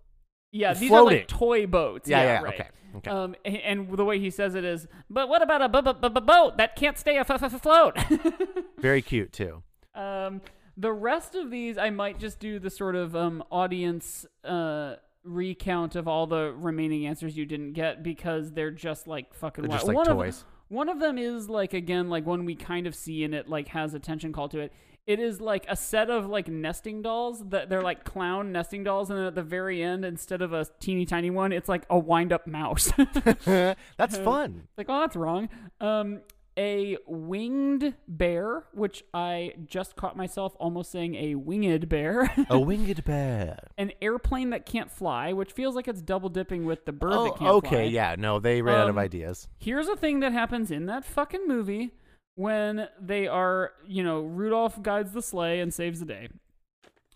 yeah. 0.53 0.75
These 0.75 0.93
are 0.93 1.03
like 1.03 1.27
toy 1.29 1.67
boats. 1.67 2.09
Yeah, 2.09 2.23
yeah, 2.23 2.43
right. 2.43 2.55
okay. 2.55 2.69
Okay. 2.97 3.11
Um, 3.11 3.35
a- 3.47 3.49
and 3.67 3.91
the 3.97 4.05
way 4.05 4.19
he 4.19 4.29
says 4.31 4.55
it 4.55 4.65
is, 4.65 4.87
but 5.09 5.27
what 5.31 5.41
about 5.43 5.63
a 5.63 5.69
bu- 5.71 5.81
bu- 5.95 6.11
bu- 6.11 6.21
boat 6.21 6.59
that 6.59 6.77
can't 6.77 6.99
stay 6.99 7.17
af- 7.17 7.31
af- 7.31 7.43
afloat? 7.55 7.97
Very 8.79 9.01
cute 9.01 9.33
too. 9.33 9.63
Um, 9.95 10.43
the 10.77 10.93
rest 10.93 11.35
of 11.35 11.51
these, 11.51 11.79
I 11.79 11.89
might 11.89 12.19
just 12.19 12.39
do 12.39 12.59
the 12.59 12.69
sort 12.69 12.95
of 12.95 13.17
um, 13.17 13.43
audience 13.51 14.27
uh, 14.45 14.97
recount 15.25 15.97
of 15.97 16.09
all 16.09 16.27
the 16.27 16.53
remaining 16.53 17.07
answers 17.07 17.37
you 17.37 17.47
didn't 17.47 17.73
get 17.73 18.03
because 18.03 18.53
they're 18.53 18.71
just 18.71 19.07
like 19.07 19.35
fucking 19.35 19.63
They're 19.65 19.73
just 19.77 19.87
like 19.87 19.97
one 19.97 20.07
toys. 20.07 20.39
Of, 20.39 20.45
one 20.69 20.89
of 20.89 21.01
them 21.01 21.19
is 21.19 21.49
like 21.49 21.75
again 21.75 22.09
like 22.09 22.27
one 22.27 22.45
we 22.45 22.55
kind 22.55 22.87
of 22.87 22.95
see 22.95 23.25
and 23.25 23.35
it 23.35 23.49
like 23.49 23.69
has 23.69 23.95
attention 23.95 24.33
call 24.33 24.49
to 24.51 24.61
it. 24.61 24.73
It 25.05 25.19
is 25.19 25.41
like 25.41 25.67
a 25.69 25.75
set 25.75 26.11
of 26.11 26.27
like 26.27 26.47
nesting 26.47 27.03
dolls 27.03 27.43
that 27.49 27.69
they're 27.69 27.83
like 27.83 28.05
clown 28.05 28.53
nesting 28.53 28.85
dolls, 28.85 29.11
and 29.11 29.19
then 29.19 29.27
at 29.27 29.35
the 29.35 29.43
very 29.43 29.83
end, 29.83 30.05
instead 30.05 30.43
of 30.43 30.53
a 30.53 30.65
teeny 30.79 31.07
tiny 31.07 31.29
one, 31.29 31.53
it's 31.53 31.69
like 31.69 31.85
a 31.91 31.99
wind 31.99 32.33
up 32.33 32.47
mouse. 32.47 32.93
That's 33.45 34.17
fun. 34.19 34.69
like, 34.79 34.87
oh, 34.89 35.01
that's 35.01 35.17
wrong. 35.17 35.49
Um, 35.81 36.21
a 36.59 36.99
winged 37.07 37.95
bear, 38.07 38.65
which 38.73 39.03
I 39.15 39.55
just 39.67 39.97
caught 39.97 40.17
myself 40.17 40.55
almost 40.61 40.91
saying 40.93 41.15
a 41.15 41.35
winged 41.37 41.89
bear. 41.89 42.31
A 42.51 42.59
winged 42.61 43.05
bear. 43.05 43.59
An 43.79 43.93
airplane 44.03 44.51
that 44.51 44.67
can't 44.67 44.91
fly, 44.91 45.33
which 45.33 45.53
feels 45.53 45.75
like 45.75 45.89
it's 45.89 46.03
double 46.03 46.29
dipping 46.29 46.65
with 46.67 46.85
the 46.85 46.93
bird 46.93 47.13
Oh, 47.13 47.25
that 47.25 47.37
can't 47.37 47.51
okay, 47.57 47.69
fly. 47.69 47.83
yeah. 47.85 48.17
No, 48.19 48.39
they 48.39 48.61
ran 48.63 48.77
out 48.81 48.89
of 48.91 48.97
Um, 48.97 48.99
ideas. 48.99 49.49
Here's 49.59 49.89
a 49.89 49.97
thing 49.97 50.21
that 50.21 50.33
happens 50.33 50.71
in 50.71 50.87
that 50.87 51.05
fucking 51.05 51.47
movie 51.49 51.93
when 52.35 52.89
they 53.01 53.27
are, 53.27 53.73
you 53.87 54.03
know, 54.03 54.21
Rudolph 54.21 54.83
guides 54.83 55.13
the 55.13 55.23
sleigh 55.23 55.61
and 55.61 55.73
saves 55.73 56.01
the 56.01 56.07
day. 56.07 56.29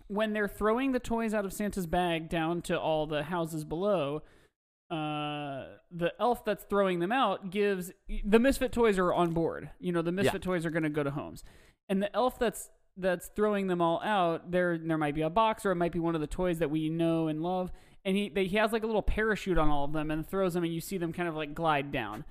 When 0.08 0.32
they're 0.32 0.46
throwing 0.48 0.92
the 0.92 1.00
toys 1.00 1.34
out 1.34 1.44
of 1.44 1.52
Santa's 1.52 1.86
bag 1.86 2.28
down 2.28 2.62
to 2.62 2.78
all 2.78 3.06
the 3.06 3.24
houses 3.24 3.64
below, 3.64 4.22
uh, 4.90 5.64
the 5.90 6.12
elf 6.20 6.44
that's 6.44 6.64
throwing 6.64 7.00
them 7.00 7.12
out 7.12 7.50
gives 7.50 7.90
the 8.24 8.38
misfit 8.38 8.72
toys 8.72 8.98
are 8.98 9.12
on 9.12 9.32
board. 9.32 9.70
You 9.80 9.92
know, 9.92 10.02
the 10.02 10.12
misfit 10.12 10.42
toys 10.42 10.64
are 10.66 10.70
going 10.70 10.82
to 10.84 10.90
go 10.90 11.02
to 11.02 11.10
homes, 11.10 11.42
and 11.88 12.02
the 12.02 12.14
elf 12.14 12.38
that's 12.38 12.70
that's 12.96 13.28
throwing 13.36 13.66
them 13.66 13.80
all 13.82 14.00
out. 14.02 14.50
There, 14.50 14.78
there 14.78 14.98
might 14.98 15.14
be 15.14 15.22
a 15.22 15.30
box, 15.30 15.66
or 15.66 15.72
it 15.72 15.76
might 15.76 15.92
be 15.92 15.98
one 15.98 16.14
of 16.14 16.20
the 16.20 16.26
toys 16.26 16.58
that 16.60 16.70
we 16.70 16.88
know 16.88 17.28
and 17.28 17.42
love. 17.42 17.72
And 18.04 18.16
he 18.16 18.28
they, 18.28 18.46
he 18.46 18.56
has 18.56 18.72
like 18.72 18.84
a 18.84 18.86
little 18.86 19.02
parachute 19.02 19.58
on 19.58 19.68
all 19.68 19.84
of 19.84 19.92
them, 19.92 20.10
and 20.10 20.26
throws 20.26 20.54
them, 20.54 20.64
and 20.64 20.72
you 20.72 20.80
see 20.80 20.98
them 20.98 21.12
kind 21.12 21.28
of 21.28 21.34
like 21.34 21.54
glide 21.54 21.90
down. 21.90 22.24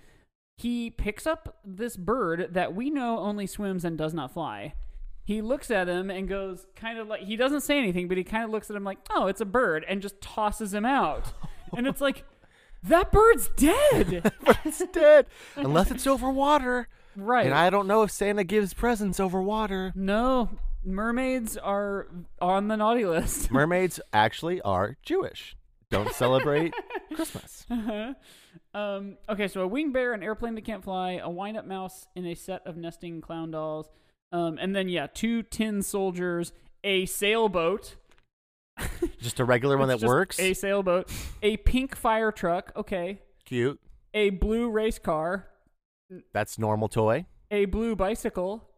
He 0.58 0.90
picks 0.90 1.28
up 1.28 1.60
this 1.66 1.98
bird 1.98 2.50
that 2.54 2.74
we 2.74 2.90
know 2.90 3.20
only 3.20 3.46
swims 3.46 3.84
and 3.84 3.98
does 3.98 4.14
not 4.14 4.32
fly. 4.34 4.74
He 5.26 5.42
looks 5.42 5.70
at 5.72 5.90
him 5.90 6.10
and 6.10 6.30
goes, 6.30 6.66
kind 6.76 7.00
of 7.00 7.08
like, 7.08 7.24
he 7.24 7.36
doesn't 7.36 7.62
say 7.62 7.78
anything, 7.78 8.08
but 8.08 8.16
he 8.16 8.24
kind 8.24 8.44
of 8.44 8.52
looks 8.52 8.70
at 8.70 8.76
him 8.76 8.84
like, 8.84 9.00
oh, 9.10 9.28
it's 9.28 9.42
a 9.42 9.46
bird, 9.46 9.84
and 9.90 10.02
just 10.02 10.22
tosses 10.22 10.74
him 10.74 10.86
out. 10.86 11.34
and 11.76 11.88
it's 11.88 12.00
like, 12.00 12.24
that 12.88 13.12
bird's 13.12 13.50
dead. 13.56 14.32
it's 14.66 14.84
dead 14.92 15.28
unless 15.56 15.92
it's 15.92 16.08
over 16.08 16.30
water. 16.30 16.88
right. 17.16 17.46
And 17.46 17.54
I 17.56 17.70
don't 17.70 17.88
know 17.88 18.04
if 18.04 18.12
Santa 18.12 18.44
gives 18.44 18.74
presents 18.74 19.20
over 19.20 19.42
water. 19.42 19.92
no, 19.96 20.50
mermaids 20.84 21.58
are 21.58 22.08
on 22.40 22.68
the 22.68 22.78
naughty 22.78 23.06
list. 23.06 23.50
Mermaids 23.52 24.00
actually 24.14 24.62
are 24.62 24.98
Jewish. 25.04 25.56
Don't 25.90 26.14
celebrate 26.14 26.74
Christmas. 27.16 27.66
um, 28.74 29.18
okay, 29.30 29.48
so 29.48 29.62
a 29.62 29.68
winged 29.68 29.94
bear, 29.94 30.14
an 30.14 30.24
airplane 30.24 30.56
that 30.56 30.66
can't 30.66 30.84
fly, 30.84 31.14
a 31.14 31.30
wind 31.30 31.58
up 31.58 31.66
mouse 31.66 32.08
in 32.16 32.26
a 32.26 32.36
set 32.36 32.66
of 32.66 32.76
nesting 32.78 33.22
clown 33.22 33.52
dolls, 33.52 33.90
um, 34.32 34.58
and 34.60 34.76
then, 34.76 34.90
yeah, 34.90 35.08
two 35.08 35.44
tin 35.44 35.82
soldiers, 35.82 36.52
a 36.84 37.06
sailboat. 37.06 37.96
Just 39.20 39.40
a 39.40 39.46
regular 39.46 39.78
one 39.78 39.88
that 39.88 40.02
works. 40.02 40.40
A 40.40 40.54
sailboat, 40.54 41.10
a 41.42 41.58
pink 41.58 41.96
fire 41.96 42.32
truck, 42.32 42.72
okay, 42.76 43.22
Cute. 43.46 43.80
a 44.14 44.30
blue 44.32 44.70
race 44.70 45.00
car, 45.00 45.48
That's 46.34 46.58
normal 46.60 46.88
toy. 46.90 47.26
a 47.52 47.66
blue 47.66 47.96
bicycle, 47.96 48.70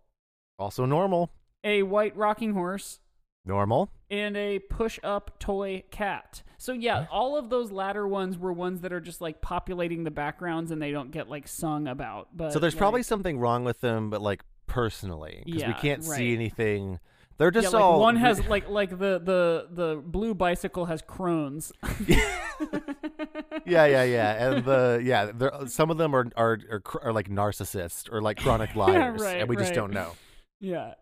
Also 0.60 0.86
normal. 0.86 1.32
a 1.64 1.84
white 1.84 2.16
rocking 2.16 2.54
horse, 2.54 3.00
Normal. 3.45 3.89
and 4.10 4.38
a 4.38 4.60
push 4.60 5.00
up 5.04 5.39
toy 5.39 5.84
cat. 5.91 6.43
So 6.60 6.74
yeah, 6.74 7.06
all 7.12 7.38
of 7.38 7.50
those 7.50 7.72
latter 7.72 8.08
ones 8.08 8.38
were 8.38 8.52
ones 8.54 8.82
that 8.82 8.91
are 8.91 9.00
just 9.00 9.22
like 9.22 9.41
populating 9.41 10.04
the 10.04 10.12
backgrounds 10.12 10.72
and 10.72 10.82
they 10.82 10.91
don't 10.91 11.12
get 11.12 11.30
like 11.30 11.48
sung 11.48 11.88
about. 11.88 12.30
But 12.36 12.52
So 12.52 12.60
there's 12.60 12.74
like, 12.74 12.80
probably 12.80 13.04
something 13.04 13.38
wrong 13.39 13.64
with 13.64 13.80
them, 13.82 14.10
but 14.10 14.22
like 14.22 14.43
personally, 14.66 15.43
because 15.45 15.64
we 15.66 15.74
can't 15.74 16.04
right. 16.08 16.18
see 16.18 16.34
anything. 16.34 17.00
They're 17.38 17.52
just 17.52 17.66
yeah, 17.66 17.78
like 17.78 17.84
all 17.84 18.00
one 18.00 18.16
has 18.16 18.44
like 18.48 18.68
like 18.70 18.90
the 18.90 19.22
the 19.24 19.68
the 19.72 20.02
blue 20.04 20.34
bicycle 20.34 20.86
has 20.86 21.02
crones. 21.02 21.72
yeah, 22.08 23.86
yeah, 23.86 24.04
yeah, 24.04 24.48
and 24.50 24.66
the 24.66 25.02
yeah, 25.04 25.32
there 25.34 25.52
some 25.68 25.92
of 25.92 25.98
them 25.98 26.16
are 26.16 26.28
are 26.36 26.60
are, 26.72 26.82
are 27.04 27.14
like 27.14 27.30
narcissists 27.30 28.12
or 28.12 28.22
like 28.22 28.38
chronic 28.38 28.76
liars, 28.76 29.22
right, 29.22 29.40
and 29.40 29.50
we 29.50 29.56
just 29.56 29.74
don't 29.74 29.92
know. 29.94 30.14
yeah, 30.60 30.94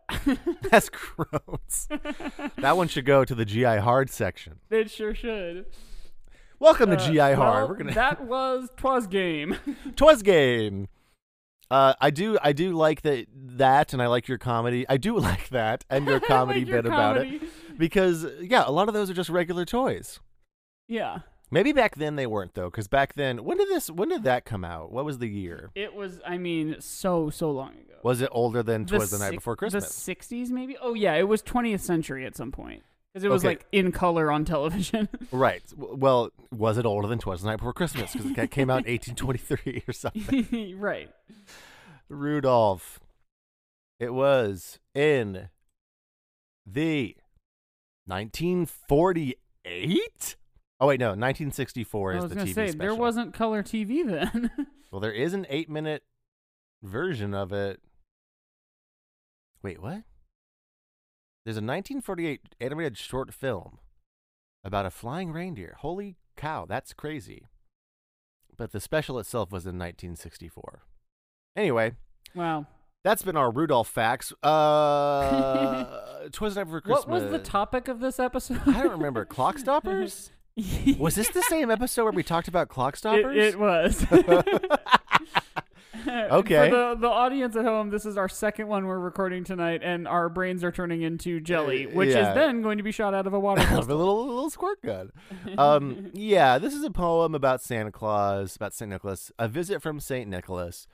That's 0.70 0.90
gross. 0.90 1.88
that 2.58 2.76
one 2.76 2.88
should 2.88 3.06
go 3.06 3.24
to 3.24 3.34
the 3.36 3.46
GI 3.46 3.78
hard 3.78 4.10
section. 4.10 4.60
it 4.70 4.92
sure 4.92 5.16
should. 5.16 5.66
Welcome 6.60 6.90
to 6.90 6.98
Uh, 6.98 7.08
GI 7.08 7.18
hard. 7.20 7.38
well, 7.38 7.68
We're 7.70 7.76
gonna 7.76 7.94
That 7.94 8.26
was 8.26 8.70
twas 8.78 9.08
game. 9.08 9.58
Twas 9.96 10.22
game. 10.22 10.88
Uh, 11.72 11.94
I 12.00 12.10
do, 12.12 12.38
I 12.42 12.54
do 12.54 12.72
like 12.74 13.02
that, 13.02 13.26
that, 13.34 13.94
and 13.94 14.02
I 14.02 14.08
like 14.08 14.28
your 14.28 14.38
comedy. 14.38 14.86
I 14.88 14.98
do 14.98 15.18
like 15.20 15.50
that 15.50 15.84
and 15.90 16.06
your 16.06 16.20
comedy 16.22 16.60
Like 16.62 16.68
your 16.70 16.78
bit 16.84 16.86
about 16.92 17.16
comedy. 17.18 17.38
it 17.38 17.78
because, 17.80 18.26
yeah, 18.42 18.64
a 18.66 18.72
lot 18.72 18.88
of 18.88 18.94
those 18.94 19.10
are 19.10 19.14
just 19.16 19.30
regular 19.30 19.66
toys. 19.66 20.20
Yeah, 20.88 21.20
Maybe 21.52 21.72
back 21.74 21.96
then 21.96 22.16
they 22.16 22.26
weren't 22.28 22.56
though, 22.56 22.70
because 22.72 22.88
back 22.88 23.14
then, 23.14 23.44
when 23.44 23.58
did 23.58 23.70
this, 23.70 23.90
when 23.90 24.10
did 24.10 24.24
that 24.24 24.46
come 24.46 24.66
out? 24.66 24.92
What 24.92 25.06
was 25.06 25.20
the 25.20 25.28
year? 25.30 25.70
it 25.76 25.94
was. 25.94 26.20
I 26.26 26.38
mean, 26.38 26.78
so 26.80 27.30
so 27.30 27.52
long 27.52 27.70
ago. 27.72 27.94
Was 28.04 28.20
it 28.22 28.30
older 28.32 28.64
than 28.64 28.86
Twas 28.86 29.12
the, 29.12 29.20
Night 29.20 29.30
six- 29.30 29.38
Before 29.38 29.56
Christmas? 29.56 30.04
The 30.06 30.16
60s, 30.16 30.50
maybe? 30.50 30.76
Oh, 30.82 30.96
yeah, 30.96 31.14
it 31.16 31.28
was 31.28 31.42
20th 31.44 31.80
century 31.82 32.26
at 32.26 32.36
some 32.36 32.52
point. 32.52 32.84
Because 33.16 33.24
it 33.24 33.30
was 33.32 33.44
Okay. 33.46 33.52
like 33.52 33.66
in 33.72 33.94
color 33.94 34.30
on 34.30 34.44
television. 34.44 35.08
Right. 35.32 35.64
Well, 35.78 36.32
was 36.52 36.78
it 36.78 36.86
older 36.86 37.08
than 37.08 37.18
Twas 37.18 37.44
the 37.44 37.48
Night 37.48 37.56
Before 37.60 37.72
Christmas? 37.72 38.12
Because 38.12 38.30
it 38.30 38.52
came 38.52 38.70
out 38.70 38.86
in 38.86 38.92
1823 38.92 39.84
or 39.88 39.94
something. 40.52 40.78
right. 40.78 41.10
Rudolph. 42.10 43.00
It 44.02 44.14
was 44.14 44.80
in 44.94 45.48
the 46.66 47.16
1948. 48.08 50.36
Oh 50.82 50.88
wait, 50.88 51.00
no, 51.00 51.08
1964 51.12 52.14
I 52.14 52.18
is 52.18 52.28
the 52.30 52.36
TV 52.36 52.46
say, 52.48 52.52
special. 52.68 52.78
there 52.80 52.96
wasn't 52.96 53.34
color 53.34 53.64
TV 53.64 54.06
then. 54.06 54.52
Well, 54.92 55.00
there 55.02 55.12
is 55.14 55.34
an 55.34 55.46
eight-minute 55.50 56.04
version 56.82 57.34
of 57.34 57.52
it. 57.52 57.82
Wait, 59.62 59.82
what? 59.82 60.04
There's 61.46 61.58
a 61.58 61.62
1948 61.62 62.42
animated 62.60 62.98
short 62.98 63.34
film 63.34 63.78
about 64.64 64.86
a 64.88 64.90
flying 64.90 65.32
reindeer. 65.32 65.76
Holy 65.80 66.18
cow, 66.36 66.66
that's 66.68 66.92
crazy. 66.94 67.46
but 68.58 68.72
the 68.72 68.80
special 68.80 69.20
itself 69.20 69.52
was 69.52 69.66
in 69.66 69.78
1964. 69.78 70.82
Anyway, 71.56 71.92
Wow. 72.34 72.66
that's 73.04 73.22
been 73.22 73.36
our 73.38 73.52
Rudolph 73.52 73.88
facts. 73.90 74.32
Uh, 74.42 76.28
Twas 76.32 76.56
Never 76.56 76.82
Christmas. 76.82 77.06
What 77.06 77.22
was 77.22 77.32
the 77.32 77.40
topic 77.40 77.88
of 77.90 78.00
this 78.00 78.20
episode? 78.20 78.62
I 78.66 78.82
don't 78.84 78.94
remember. 78.94 79.24
Clock 79.26 79.60
stoppers? 79.60 80.32
Was 80.98 81.16
this 81.16 81.28
the 81.32 81.42
same 81.44 81.70
episode 81.70 82.04
where 82.06 82.14
we 82.14 82.24
talked 82.24 82.48
about 82.48 82.70
clock 82.70 82.96
stoppers? 82.96 83.36
It, 83.36 83.56
it 83.56 83.60
was. 83.60 84.06
Okay. 86.32 86.70
For 86.70 86.76
the, 86.76 86.96
the 87.02 87.08
audience 87.10 87.56
at 87.56 87.66
home, 87.66 87.90
this 87.90 88.06
is 88.06 88.18
our 88.18 88.30
second 88.30 88.68
one 88.68 88.86
we're 88.88 89.00
recording 89.00 89.44
tonight, 89.44 89.82
and 89.84 90.08
our 90.08 90.30
brains 90.30 90.64
are 90.64 90.72
turning 90.72 91.02
into 91.02 91.40
jelly, 91.40 91.88
Uh, 91.88 91.90
which 91.92 92.10
yeah. 92.10 92.30
is 92.30 92.36
then 92.36 92.62
going 92.62 92.78
to 92.78 92.84
be 92.84 92.92
shot 92.92 93.14
out 93.14 93.28
of 93.28 93.34
a 93.34 93.40
water 93.40 93.62
Of 93.72 93.90
a 93.90 93.96
little 93.96 94.26
little 94.28 94.50
squirt 94.50 94.82
gun. 94.82 95.12
Um, 95.58 96.10
yeah, 96.14 96.58
this 96.58 96.74
is 96.74 96.84
a 96.84 96.92
poem 96.92 97.36
about 97.36 97.62
Santa 97.62 97.92
Claus, 97.92 98.56
about 98.56 98.74
Saint 98.74 98.92
Nicholas. 98.92 99.32
A 99.38 99.48
visit 99.48 99.82
from 99.82 100.00
Saint 100.00 100.30
Nicholas. 100.30 100.88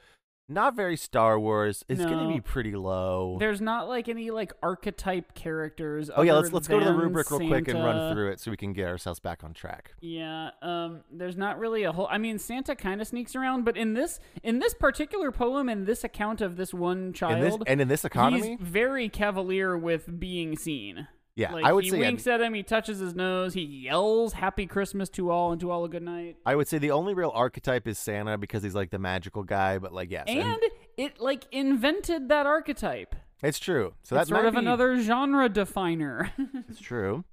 Not 0.52 0.76
very 0.76 0.98
Star 0.98 1.40
Wars. 1.40 1.86
It's 1.88 2.04
gonna 2.04 2.28
be 2.28 2.42
pretty 2.42 2.74
low. 2.76 3.38
There's 3.40 3.62
not 3.62 3.88
like 3.88 4.10
any 4.10 4.32
like 4.32 4.52
archetype 4.62 5.34
characters. 5.34 6.10
oh 6.14 6.22
yeah, 6.22 6.34
other 6.34 6.42
let's 6.42 6.54
let's 6.54 6.68
go 6.68 6.80
to 6.80 6.86
the 6.86 6.92
than 6.92 7.00
rubric 7.00 7.32
real 7.32 7.48
quick 7.48 7.68
and 7.70 7.84
run 7.84 8.14
through 8.14 8.32
it 8.32 8.40
so 8.40 8.52
we 8.52 8.58
can 8.58 8.74
get 8.74 8.88
ourselves 8.88 9.20
back 9.20 9.44
on 9.44 9.54
track. 9.54 9.94
Yeah, 10.02 10.52
um, 10.62 11.02
there's 11.12 11.38
not 11.38 11.58
really 11.58 11.84
a 11.84 11.92
whole. 11.92 12.08
I 12.12 12.18
mean, 12.18 12.38
Santa 12.38 12.76
kind 12.76 13.02
of 13.02 13.08
sneaks 13.08 13.36
around, 13.36 13.64
but 13.64 13.78
in 13.78 13.94
this 13.94 14.20
in 14.44 14.60
this 14.60 14.74
particular 14.74 15.32
poem, 15.32 15.70
in 15.70 15.86
this 15.86 16.04
account 16.04 16.42
of 16.42 16.58
this 16.58 16.74
one 16.74 17.08
In 17.08 17.14
child, 17.14 17.42
this 17.42 17.58
and 17.68 17.80
in 17.80 17.88
this 17.88 18.04
economy, 18.04 18.58
he's 18.60 18.60
very 18.60 19.08
cavalier 19.08 19.78
with 19.78 20.20
being 20.20 20.58
seen. 20.58 21.08
Yeah, 21.36 21.54
Like, 21.54 21.64
I 21.66 21.72
would 21.74 21.84
he 21.86 21.90
say 21.92 22.00
winks 22.00 22.28
at 22.28 22.42
him, 22.42 22.54
he 22.54 22.64
touches 22.64 23.00
his 23.00 23.16
nose, 23.16 23.54
he 23.54 23.62
yells 23.62 24.34
"Happy 24.34 24.66
Christmas" 24.68 25.08
to 25.12 25.32
all 25.32 25.52
and 25.52 25.62
to 25.62 25.72
all 25.72 25.86
a 25.86 25.90
good 25.90 26.04
night. 26.04 26.38
I 26.46 26.56
would 26.56 26.68
say 26.68 26.78
the 26.78 26.92
only 26.92 27.14
real 27.14 27.32
archetype 27.34 27.88
is 27.88 27.98
Santa 27.98 28.38
because 28.38 28.64
he's 28.64 28.76
like 28.76 28.90
the 28.92 29.00
magical 29.00 29.44
guy. 29.44 29.78
But 29.78 29.94
like 29.94 30.12
yes, 30.12 30.26
And 30.28 30.60
it 30.98 31.20
like 31.22 31.46
invented 31.52 32.30
that 32.30 32.46
archetype. 32.46 33.16
it's 33.42 33.60
true. 33.60 33.94
So 34.04 34.16
that's 34.16 34.30
sort 34.30 34.46
of 34.46 34.56
another 34.56 35.00
genre 35.02 35.48
definer. 35.50 36.32
It's 36.70 36.82
true. 36.82 37.24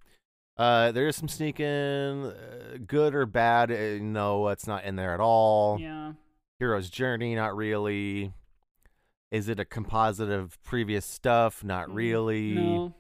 Uh, 0.57 0.91
there 0.91 1.07
is 1.07 1.15
some 1.15 1.29
sneaking, 1.29 1.67
uh, 1.67 2.79
good 2.87 3.15
or 3.15 3.27
bad. 3.27 3.71
Uh, 3.71 4.03
no, 4.03 4.49
it's 4.49 4.67
not 4.67 4.85
in 4.85 4.97
there 4.97 5.15
at 5.15 5.21
all. 5.21 5.79
yeah. 5.81 6.13
Hero's 6.59 6.91
Journey, 6.91 7.37
not 7.37 7.55
really. 7.57 8.33
Is 9.31 9.49
it 9.49 9.61
a 9.61 9.65
composite 9.65 10.31
of 10.31 10.61
previous 10.65 11.05
stuff? 11.07 11.63
Not 11.63 11.93
really. 11.95 12.53
Mm, 12.53 12.55
No. 12.57 12.95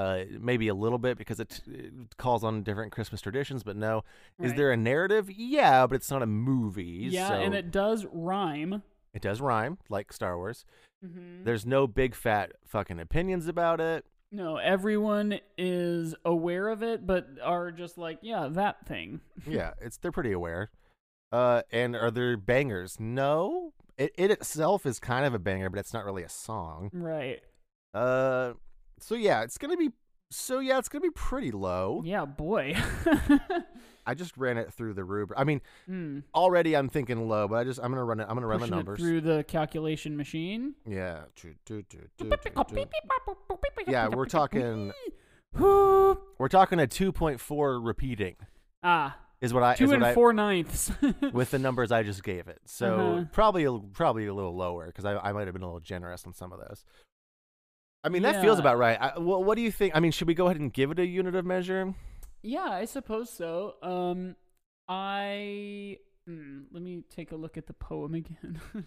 Uh, 0.00 0.24
maybe 0.40 0.68
a 0.68 0.74
little 0.74 0.96
bit 0.96 1.18
because 1.18 1.40
it, 1.40 1.60
it 1.66 2.16
calls 2.16 2.42
on 2.42 2.62
different 2.62 2.90
Christmas 2.90 3.20
traditions, 3.20 3.62
but 3.62 3.76
no. 3.76 4.02
Is 4.40 4.54
there 4.54 4.72
a 4.72 4.76
narrative? 4.76 5.30
Yeah, 5.30 5.86
but 5.86 5.96
it's 5.96 6.10
not 6.10 6.22
a 6.22 6.26
movie. 6.26 7.08
Yeah, 7.10 7.28
so 7.28 7.34
and 7.34 7.54
it 7.54 7.70
does 7.70 8.06
rhyme. 8.10 8.82
it 9.12 9.20
does 9.20 9.42
rhyme 9.42 9.76
like 9.90 10.10
Star 10.10 10.38
Wars. 10.38 10.64
Mm-hmm. 11.04 11.44
There's 11.44 11.66
no 11.66 11.86
big 11.86 12.14
fat 12.14 12.52
fucking 12.66 12.98
opinions 12.98 13.46
about 13.46 13.78
it. 13.78 14.06
No, 14.32 14.56
everyone 14.56 15.38
is 15.58 16.14
aware 16.24 16.68
of 16.68 16.82
it, 16.82 17.06
but 17.06 17.26
are 17.44 17.70
just 17.70 17.98
like, 17.98 18.20
yeah, 18.22 18.48
that 18.52 18.86
thing. 18.86 19.20
yeah, 19.46 19.72
it's 19.82 19.98
they're 19.98 20.12
pretty 20.12 20.32
aware. 20.32 20.70
Uh, 21.30 21.60
and 21.70 21.94
are 21.94 22.10
there 22.10 22.38
bangers? 22.38 22.98
No. 22.98 23.74
It 23.98 24.12
it 24.16 24.30
itself 24.30 24.86
is 24.86 24.98
kind 24.98 25.26
of 25.26 25.34
a 25.34 25.38
banger, 25.38 25.68
but 25.68 25.78
it's 25.78 25.92
not 25.92 26.06
really 26.06 26.22
a 26.22 26.28
song. 26.30 26.88
Right. 26.94 27.42
Uh, 27.92 28.54
so 29.00 29.14
yeah, 29.14 29.42
it's 29.42 29.58
gonna 29.58 29.76
be. 29.76 29.90
So 30.32 30.60
yeah, 30.60 30.78
it's 30.78 30.88
gonna 30.88 31.02
be 31.02 31.10
pretty 31.10 31.50
low. 31.50 32.02
Yeah, 32.04 32.24
boy. 32.24 32.76
I 34.06 34.14
just 34.14 34.36
ran 34.36 34.56
it 34.58 34.72
through 34.72 34.94
the 34.94 35.04
rubric. 35.04 35.38
I 35.38 35.44
mean, 35.44 35.60
Hmm. 35.86 36.20
already 36.34 36.76
I'm 36.76 36.88
thinking 36.88 37.28
low, 37.28 37.48
but 37.48 37.56
I 37.56 37.64
just 37.64 37.80
I'm 37.82 37.90
gonna 37.90 38.04
run 38.04 38.20
it. 38.20 38.26
I'm 38.28 38.34
gonna 38.36 38.46
run 38.46 38.60
the 38.60 38.66
Pushing 38.66 38.74
it 38.74 38.76
numbers. 38.76 38.98
through 39.00 39.20
the 39.22 39.44
calculation 39.44 40.16
machine. 40.16 40.74
Yeah. 40.86 41.22
Yeah, 43.86 44.08
we're 44.08 44.26
talking. 44.26 44.92
We're 45.54 46.48
talking 46.48 46.78
a 46.80 46.86
2.4 46.86 47.84
repeating 47.84 48.36
Ah. 48.82 49.16
is 49.40 49.52
what 49.52 49.62
I 49.62 49.74
two 49.74 49.84
is 49.84 49.90
and 49.90 50.00
what 50.02 50.10
I, 50.10 50.14
four 50.14 50.32
ninths. 50.32 50.90
with 51.32 51.50
the 51.50 51.58
numbers 51.58 51.90
I 51.92 52.02
just 52.02 52.22
gave 52.22 52.46
it. 52.48 52.60
So 52.66 52.94
Uh-huh. 52.94 53.24
probably 53.32 53.64
a, 53.64 53.72
probably 53.92 54.26
a 54.26 54.34
little 54.34 54.54
lower 54.56 54.86
because 54.86 55.04
I, 55.04 55.16
I 55.18 55.32
might 55.32 55.46
have 55.46 55.52
been 55.54 55.62
a 55.62 55.66
little 55.66 55.80
generous 55.80 56.24
on 56.26 56.32
some 56.34 56.52
of 56.52 56.60
those. 56.60 56.84
I 58.02 58.08
mean, 58.08 58.22
that 58.22 58.40
feels 58.40 58.58
about 58.58 58.78
right. 58.78 58.98
I, 59.00 59.18
well, 59.18 59.42
what 59.44 59.56
do 59.56 59.62
you 59.62 59.70
think? 59.70 59.94
I 59.94 60.00
mean, 60.00 60.12
should 60.12 60.28
we 60.28 60.34
go 60.34 60.46
ahead 60.46 60.60
and 60.60 60.72
give 60.72 60.90
it 60.90 60.98
a 60.98 61.06
unit 61.06 61.34
of 61.34 61.44
measure? 61.44 61.94
yeah, 62.42 62.68
I 62.70 62.84
suppose 62.84 63.30
so. 63.30 63.74
Um, 63.82 64.36
I 64.88 65.98
hmm, 66.26 66.60
let 66.72 66.82
me 66.82 67.02
take 67.14 67.32
a 67.32 67.36
look 67.36 67.56
at 67.56 67.66
the 67.66 67.72
poem 67.72 68.14
again. 68.14 68.60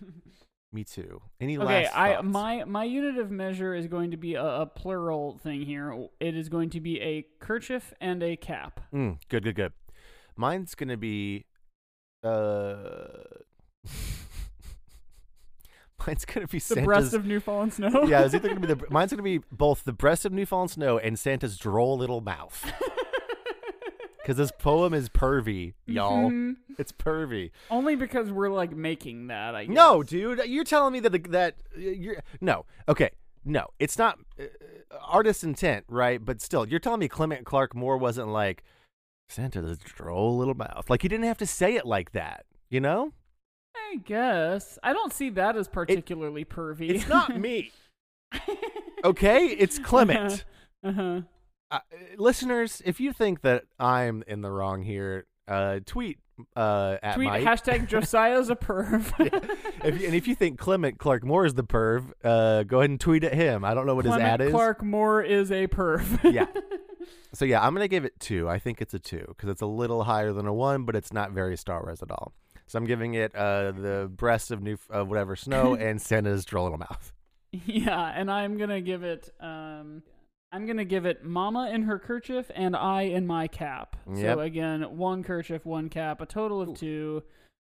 Me 0.74 0.84
too. 0.84 1.22
Any 1.40 1.58
okay, 1.58 1.84
last 1.84 1.96
I 1.96 2.22
my 2.22 2.64
my 2.64 2.84
unit 2.84 3.20
of 3.20 3.30
measure 3.30 3.76
is 3.76 3.86
going 3.88 4.10
to 4.12 4.18
be 4.18 4.34
a, 4.34 4.44
a 4.44 4.66
plural 4.66 5.38
thing 5.38 5.62
here. 5.62 6.08
It 6.20 6.36
is 6.36 6.50
going 6.50 6.72
to 6.72 6.82
be 6.82 7.00
a 7.00 7.28
kerchief 7.40 7.94
and 8.02 8.24
a 8.24 8.36
cap. 8.36 8.82
Mm, 8.94 9.20
good, 9.30 9.44
good, 9.44 9.56
good. 9.56 9.74
Mine's 10.36 10.74
gonna 10.74 10.98
be, 10.98 11.46
uh, 12.24 13.06
mine's 16.08 16.26
gonna 16.26 16.48
be 16.48 16.58
The 16.58 16.64
Santa's. 16.64 16.86
breast 16.86 17.14
of 17.14 17.26
new 17.26 17.40
fallen 17.40 17.72
snow. 17.72 18.04
yeah, 18.08 18.24
it's 18.24 18.34
either 18.34 18.48
gonna 18.50 18.60
be 18.60 18.68
the. 18.74 18.86
Mine's 18.90 19.12
gonna 19.12 19.24
be 19.24 19.40
both 19.52 19.84
the 19.84 19.94
breast 19.94 20.26
of 20.26 20.32
new 20.32 20.46
fallen 20.46 20.68
snow 20.68 20.98
and 20.98 21.18
Santa's 21.18 21.58
droll 21.58 21.98
little 21.98 22.22
mouth. 22.22 22.72
Because 24.22 24.38
this 24.38 24.52
poem 24.58 24.94
is 24.94 25.10
pervy, 25.10 25.74
y'all. 25.86 26.30
Mhm. 26.30 26.56
It's 26.80 26.94
pervy. 26.94 27.52
Only 27.70 27.96
because 27.98 28.32
we're 28.32 28.50
like 28.50 28.72
making 28.74 29.28
that. 29.28 29.54
I 29.54 29.66
guess. 29.66 29.76
No, 29.76 30.02
dude, 30.02 30.42
you're 30.48 30.64
telling 30.64 30.94
me 30.94 31.02
that 31.02 31.12
the, 31.12 31.20
that 31.30 31.56
you're 31.76 32.24
no. 32.40 32.66
Okay, 32.88 33.10
no, 33.44 33.68
it's 33.80 33.98
not 33.98 34.18
uh, 34.40 34.46
artist 35.06 35.44
intent, 35.44 35.84
right? 35.90 36.24
But 36.24 36.40
still, 36.40 36.66
you're 36.66 36.80
telling 36.80 37.02
me 37.02 37.10
Clement 37.10 37.46
Clarke 37.46 37.76
Moore 37.76 37.98
wasn't 37.98 38.30
like 38.30 38.64
Santa's 39.28 39.78
droll 39.78 40.38
little 40.38 40.54
mouth. 40.56 40.90
Like 40.90 41.02
he 41.02 41.10
didn't 41.10 41.26
have 41.26 41.38
to 41.40 41.46
say 41.46 41.76
it 41.76 41.86
like 41.86 42.14
that, 42.14 42.46
you 42.70 42.80
know? 42.80 43.12
I 43.94 43.98
guess 43.98 44.80
I 44.82 44.92
don't 44.94 45.14
see 45.14 45.30
that 45.32 45.56
as 45.56 45.68
particularly 45.68 46.46
pervy. 46.46 46.90
It's 46.90 47.08
not 47.08 47.38
me. 47.40 47.72
Okay, 49.06 49.48
it's 49.48 49.80
Clement. 49.80 50.46
Uh 50.82 50.92
huh. 50.94 51.22
uh, 51.70 51.80
listeners, 52.18 52.82
if 52.86 53.02
you 53.02 53.12
think 53.12 53.42
that 53.42 53.66
I'm 53.78 54.24
in 54.28 54.40
the 54.40 54.50
wrong 54.50 54.82
here, 54.82 55.26
uh, 55.46 55.82
tweet 55.86 56.20
uh, 56.56 56.96
at 57.04 57.16
Tweet 57.16 57.28
Mike. 57.28 57.44
hashtag 57.44 57.88
Josiah's 57.90 58.50
a 58.50 58.56
perv. 58.56 59.12
if 59.84 60.00
you, 60.00 60.06
and 60.08 60.16
if 60.16 60.26
you 60.26 60.36
think 60.36 60.58
Clement 60.58 61.00
Clarke 61.00 61.26
Moore 61.26 61.46
is 61.46 61.54
the 61.54 61.66
perv, 61.66 62.12
uh, 62.24 62.64
go 62.64 62.80
ahead 62.80 62.92
and 62.92 63.00
tweet 63.00 63.26
at 63.26 63.34
him. 63.34 63.66
I 63.66 63.74
don't 63.74 63.86
know 63.86 63.96
what 63.96 64.06
his 64.06 64.14
ad 64.14 64.20
Clement 64.22 64.42
is. 64.42 64.52
Clarke 64.52 64.84
Moore 64.84 65.22
is 65.22 65.52
a 65.52 65.68
perv. 65.68 66.34
Yeah. 66.34 66.46
So 67.34 67.44
yeah, 67.44 67.62
I'm 67.62 67.74
gonna 67.74 67.90
give 67.90 68.06
it 68.06 68.18
two. 68.22 68.48
I 68.48 68.58
think 68.58 68.82
it's 68.82 68.94
a 68.94 69.00
two 69.00 69.26
because 69.28 69.50
it's 69.50 69.62
a 69.62 69.66
little 69.66 70.06
higher 70.06 70.32
than 70.32 70.48
a 70.48 70.54
one, 70.54 70.86
but 70.86 70.96
it's 70.96 71.12
not 71.12 71.32
very 71.32 71.58
Star 71.58 71.84
Wars 71.84 72.02
at 72.02 72.10
all. 72.10 72.32
So 72.68 72.78
I'm 72.80 72.86
giving 72.86 73.14
it 73.14 73.36
uh, 73.36 73.72
the 73.72 74.12
breast 74.14 74.52
of 74.52 74.62
new 74.62 74.78
of 74.90 75.10
whatever 75.10 75.36
snow 75.36 75.76
and 75.80 76.02
Santa's 76.02 76.46
droll 76.46 76.66
little 76.66 76.80
mouth. 76.80 77.12
yeah, 77.52 78.12
and 78.16 78.32
I'm 78.32 78.58
gonna 78.58 78.82
give 78.82 79.04
it. 79.04 79.30
Um, 79.40 80.04
I'm 80.52 80.66
gonna 80.68 80.86
give 80.86 81.06
it 81.06 81.24
Mama 81.24 81.72
in 81.74 81.84
her 81.84 81.98
kerchief 81.98 82.52
and 82.56 82.76
I 82.76 83.04
in 83.04 83.26
my 83.26 83.48
cap. 83.48 83.96
Yep. 84.08 84.36
So 84.36 84.40
again, 84.40 84.82
one 84.98 85.24
kerchief, 85.24 85.66
one 85.66 85.90
cap, 85.90 86.22
a 86.22 86.26
total 86.26 86.62
of 86.62 86.78
two. 86.78 87.24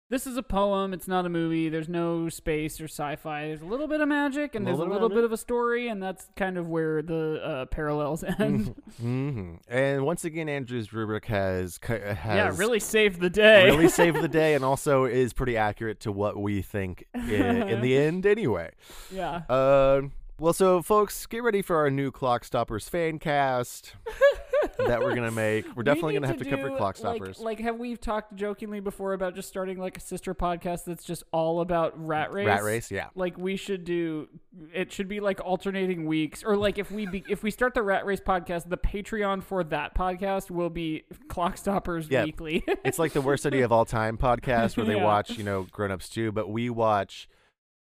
This 0.10 0.26
is 0.26 0.38
a 0.38 0.42
poem. 0.44 0.92
It's 0.92 1.08
not 1.08 1.28
a 1.28 1.30
movie. 1.30 1.70
There's 1.70 1.88
no 1.88 2.30
space 2.30 2.82
or 2.82 2.86
sci-fi. 2.86 3.48
There's 3.48 3.62
a 3.62 3.66
little 3.66 3.88
bit 3.88 4.02
of 4.02 4.08
magic 4.08 4.56
and 4.56 4.66
there's 4.66 4.80
a 4.80 4.84
little 4.84 5.08
bit 5.10 5.24
of 5.24 5.32
a 5.32 5.38
story, 5.38 5.88
and 5.88 6.02
that's 6.02 6.28
kind 6.36 6.58
of 6.58 6.68
where 6.68 7.04
the 7.04 7.40
uh, 7.44 7.66
parallels 7.68 8.24
end. 8.24 8.74
hmm 9.00 9.56
And 9.68 10.04
once 10.06 10.26
again, 10.26 10.50
Andrew's 10.50 10.92
rubric 10.94 11.26
has 11.26 11.80
has 11.88 12.18
yeah, 12.26 12.52
really 12.56 12.80
saved 12.80 13.20
the 13.20 13.30
day. 13.30 13.66
really 13.66 13.88
saved 13.88 14.20
the 14.20 14.28
day, 14.28 14.56
and 14.56 14.66
also 14.72 15.06
is 15.06 15.32
pretty 15.32 15.56
accurate 15.58 16.00
to 16.02 16.12
what 16.12 16.38
we 16.38 16.64
think 16.64 17.06
i- 17.14 17.20
in 17.20 17.82
the 17.82 17.96
end. 18.06 18.26
Anyway, 18.26 18.72
yeah. 19.12 19.44
uh, 19.48 20.02
well, 20.40 20.54
so 20.54 20.82
folks, 20.82 21.28
get 21.28 21.44
ready 21.44 21.62
for 21.62 21.76
our 21.78 21.92
new 21.92 22.10
Clock 22.12 22.46
Stoppers 22.46 22.90
fan 22.90 23.20
cast 23.20 23.94
that 24.88 25.02
we're 25.02 25.16
gonna 25.16 25.32
make. 25.32 25.66
We're 25.76 25.84
definitely 25.84 26.14
gonna 26.14 26.28
have 26.28 26.38
to 26.38 26.44
to 26.44 26.50
cover 26.50 26.70
do, 26.70 26.76
Clock 26.78 27.00
like- 27.04 27.18
Stoppers. 27.18 27.40
Like, 27.40 27.60
have 27.60 27.78
we 27.78 27.96
talked 27.96 28.36
jokingly 28.36 28.80
before 28.80 29.14
about 29.14 29.36
just 29.36 29.48
starting 29.50 29.78
like 29.78 29.98
a 29.98 30.00
sister 30.00 30.34
podcast 30.34 30.86
that's 30.86 31.04
just 31.04 31.24
all 31.32 31.62
about 31.62 31.94
rat 32.04 32.32
race? 32.32 32.48
Rat 32.48 32.64
race, 32.64 32.92
yeah. 32.92 33.08
Like 33.16 33.38
we 33.38 33.56
should 33.56 33.84
do. 33.86 34.28
It 34.74 34.92
should 34.92 35.08
be 35.08 35.20
like 35.20 35.40
alternating 35.44 36.06
weeks, 36.06 36.44
or 36.44 36.56
like 36.58 36.78
if 36.78 36.92
we 36.92 37.06
be, 37.06 37.24
if 37.30 37.44
we 37.44 37.52
start 37.52 37.74
the 37.74 37.84
rat 37.84 38.06
race 38.06 38.20
podcast, 38.22 38.70
the 38.70 38.78
Patreon 38.78 39.44
for 39.44 39.64
that 39.66 39.96
podcast 39.96 40.50
will 40.52 40.70
be 40.70 41.04
Clock 41.28 41.58
Stoppers 41.58 42.08
Yeah. 42.10 42.24
Weekly. 42.24 42.64
It's 42.86 42.98
like 43.00 43.14
the 43.14 43.22
worst 43.22 43.46
idea 43.46 43.66
of 43.66 43.72
all 43.72 43.86
time 43.86 44.18
podcast 44.18 44.76
where 44.78 44.86
they 44.86 44.96
Yeah. 44.96 45.04
watch, 45.04 45.32
you 45.38 45.44
know, 45.44 45.68
grown 45.72 45.92
ups 45.92 46.10
too, 46.10 46.32
but 46.32 46.50
we 46.50 46.70
watch 46.70 47.28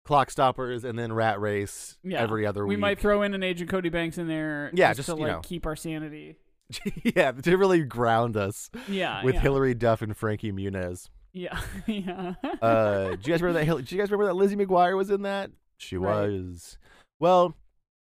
Clock 0.05 0.29
Stoppers 0.31 0.83
and 0.83 0.97
then 0.97 1.11
Rat 1.13 1.39
Race 1.39 1.97
Yeah. 2.03 2.21
every 2.21 2.45
other 2.45 2.63
we 2.63 2.69
week. 2.69 2.77
We 2.77 2.81
might 2.81 2.99
throw 2.99 3.21
in 3.23 3.33
an 3.33 3.43
Agent 3.43 3.69
Cody 3.69 3.89
Banks 3.89 4.17
in 4.17 4.27
there. 4.27 4.71
Yeah, 4.73 4.89
just, 4.89 5.07
just, 5.07 5.09
to 5.09 5.15
like 5.15 5.31
know. 5.31 5.39
keep 5.43 5.65
our 5.65 5.75
sanity. 5.75 6.37
yeah, 7.15 7.31
to 7.31 7.57
really 7.57 7.83
ground 7.83 8.35
us 8.37 8.69
Yeah, 8.87 9.23
with 9.23 9.35
yeah. 9.35 9.41
Hilary 9.41 9.73
Duff 9.73 10.01
and 10.01 10.15
Frankie 10.15 10.51
Muniz. 10.51 11.09
Yeah, 11.33 11.59
yeah. 11.87 12.35
Uh, 12.61 13.09
do 13.09 13.17
you 13.23 13.33
guys 13.33 13.41
remember 13.41 13.53
that? 13.59 13.65
Hill- 13.65 13.79
Do 13.79 13.95
you 13.95 14.01
guys 14.01 14.09
remember 14.09 14.25
that 14.25 14.35
Lizzie 14.35 14.55
McGuire 14.55 14.95
was 14.95 15.09
in 15.09 15.23
that? 15.23 15.51
She 15.77 15.97
Right. 15.97 16.29
was. 16.29 16.77
Well, 17.19 17.55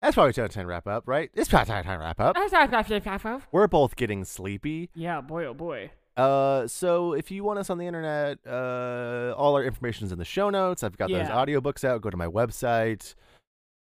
that's 0.00 0.14
probably 0.14 0.32
time 0.32 0.48
to 0.48 0.66
wrap 0.66 0.86
up, 0.88 1.04
right? 1.06 1.30
It's 1.34 1.48
probably 1.48 1.72
time 1.72 1.84
to 1.84 1.98
wrap 1.98 2.20
up. 2.20 2.36
We're 3.52 3.68
both 3.68 3.94
getting 3.96 4.24
sleepy. 4.24 4.90
yeah, 4.94 5.20
boy, 5.20 5.44
oh 5.46 5.54
boy. 5.54 5.90
Uh, 6.16 6.66
so 6.66 7.14
if 7.14 7.30
you 7.30 7.42
want 7.44 7.58
us 7.58 7.70
on 7.70 7.78
the 7.78 7.86
internet, 7.86 8.38
uh, 8.46 9.32
all 9.36 9.54
our 9.56 9.64
information 9.64 10.04
is 10.06 10.12
in 10.12 10.18
the 10.18 10.24
show 10.24 10.50
notes. 10.50 10.82
I've 10.82 10.96
got 10.98 11.08
those 11.08 11.28
Yeah. 11.28 11.30
audiobooks 11.30 11.84
out. 11.84 12.02
Go 12.02 12.10
to 12.10 12.16
my 12.16 12.26
website. 12.26 13.14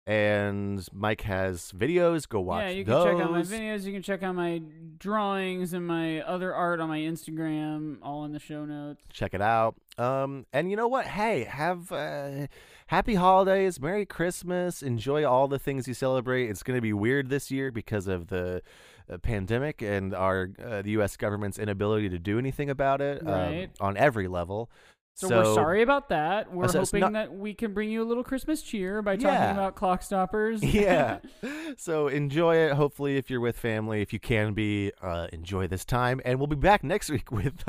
And 0.04 0.84
Mike 0.92 1.20
has 1.20 1.70
videos. 1.72 2.28
Go 2.28 2.40
watch 2.40 2.64
yeah, 2.64 2.70
you 2.70 2.84
can 2.84 2.92
those. 2.92 3.04
check 3.04 3.24
out 3.24 3.30
my 3.30 3.42
videos. 3.42 3.84
You 3.84 3.92
can 3.92 4.02
check 4.02 4.22
out 4.24 4.34
my 4.34 4.60
drawings 4.98 5.72
and 5.72 5.86
my 5.86 6.20
other 6.22 6.52
art 6.52 6.80
on 6.80 6.88
my 6.88 6.98
Instagram, 6.98 7.98
all 8.02 8.24
in 8.24 8.32
the 8.32 8.40
show 8.40 8.64
notes. 8.64 9.00
check 9.12 9.32
it 9.32 9.40
out. 9.40 9.76
Um, 9.98 10.46
and 10.52 10.70
you 10.70 10.76
know 10.76 10.88
what? 10.88 11.06
Hey, 11.06 11.44
have 11.44 11.92
uh, 11.92 12.48
happy 12.88 13.14
holidays, 13.14 13.80
Merry 13.80 14.04
Christmas. 14.04 14.82
Enjoy 14.82 15.24
all 15.24 15.46
the 15.46 15.58
things 15.58 15.86
you 15.86 15.94
celebrate. 15.94 16.50
It's 16.50 16.64
going 16.64 16.76
to 16.76 16.82
be 16.82 16.92
weird 16.92 17.28
this 17.28 17.52
year 17.52 17.70
because 17.70 18.08
of 18.08 18.26
the 18.26 18.62
uh, 19.08 19.18
pandemic 19.18 19.82
and 19.82 20.14
our 20.14 20.50
uh, 20.64 20.82
the 20.82 20.90
U.S. 20.92 21.16
government's 21.16 21.58
inability 21.58 22.08
to 22.08 22.18
do 22.18 22.38
anything 22.38 22.70
about 22.70 23.00
it 23.00 23.26
um, 23.26 23.66
on 23.80 23.96
every 23.96 24.26
level. 24.26 24.70
So, 25.14 25.28
we're 25.28 25.54
sorry 25.54 25.82
about 25.82 26.08
that. 26.08 26.52
We're 26.52 26.68
So 26.68 26.80
hoping 26.80 27.00
not- 27.00 27.12
that 27.12 27.32
we 27.34 27.52
can 27.54 27.74
bring 27.74 27.90
you 27.90 28.02
a 28.02 28.04
little 28.06 28.24
Christmas 28.24 28.62
cheer 28.62 29.02
by 29.02 29.16
talking 29.16 29.28
Yeah. 29.28 29.52
about 29.52 29.76
clock 29.76 30.02
stoppers. 30.02 30.62
yeah. 30.74 31.18
So 31.78 32.08
enjoy 32.08 32.56
it. 32.56 32.72
Hopefully, 32.74 33.16
if 33.16 33.30
you're 33.30 33.40
with 33.40 33.56
family, 33.58 34.02
if 34.02 34.12
you 34.12 34.18
can 34.20 34.52
be, 34.52 34.92
uh, 35.00 35.28
enjoy 35.32 35.66
this 35.68 35.86
time. 35.86 36.20
And 36.24 36.38
we'll 36.38 36.46
be 36.46 36.56
back 36.56 36.84
next 36.84 37.08
week 37.10 37.30
with 37.32 37.64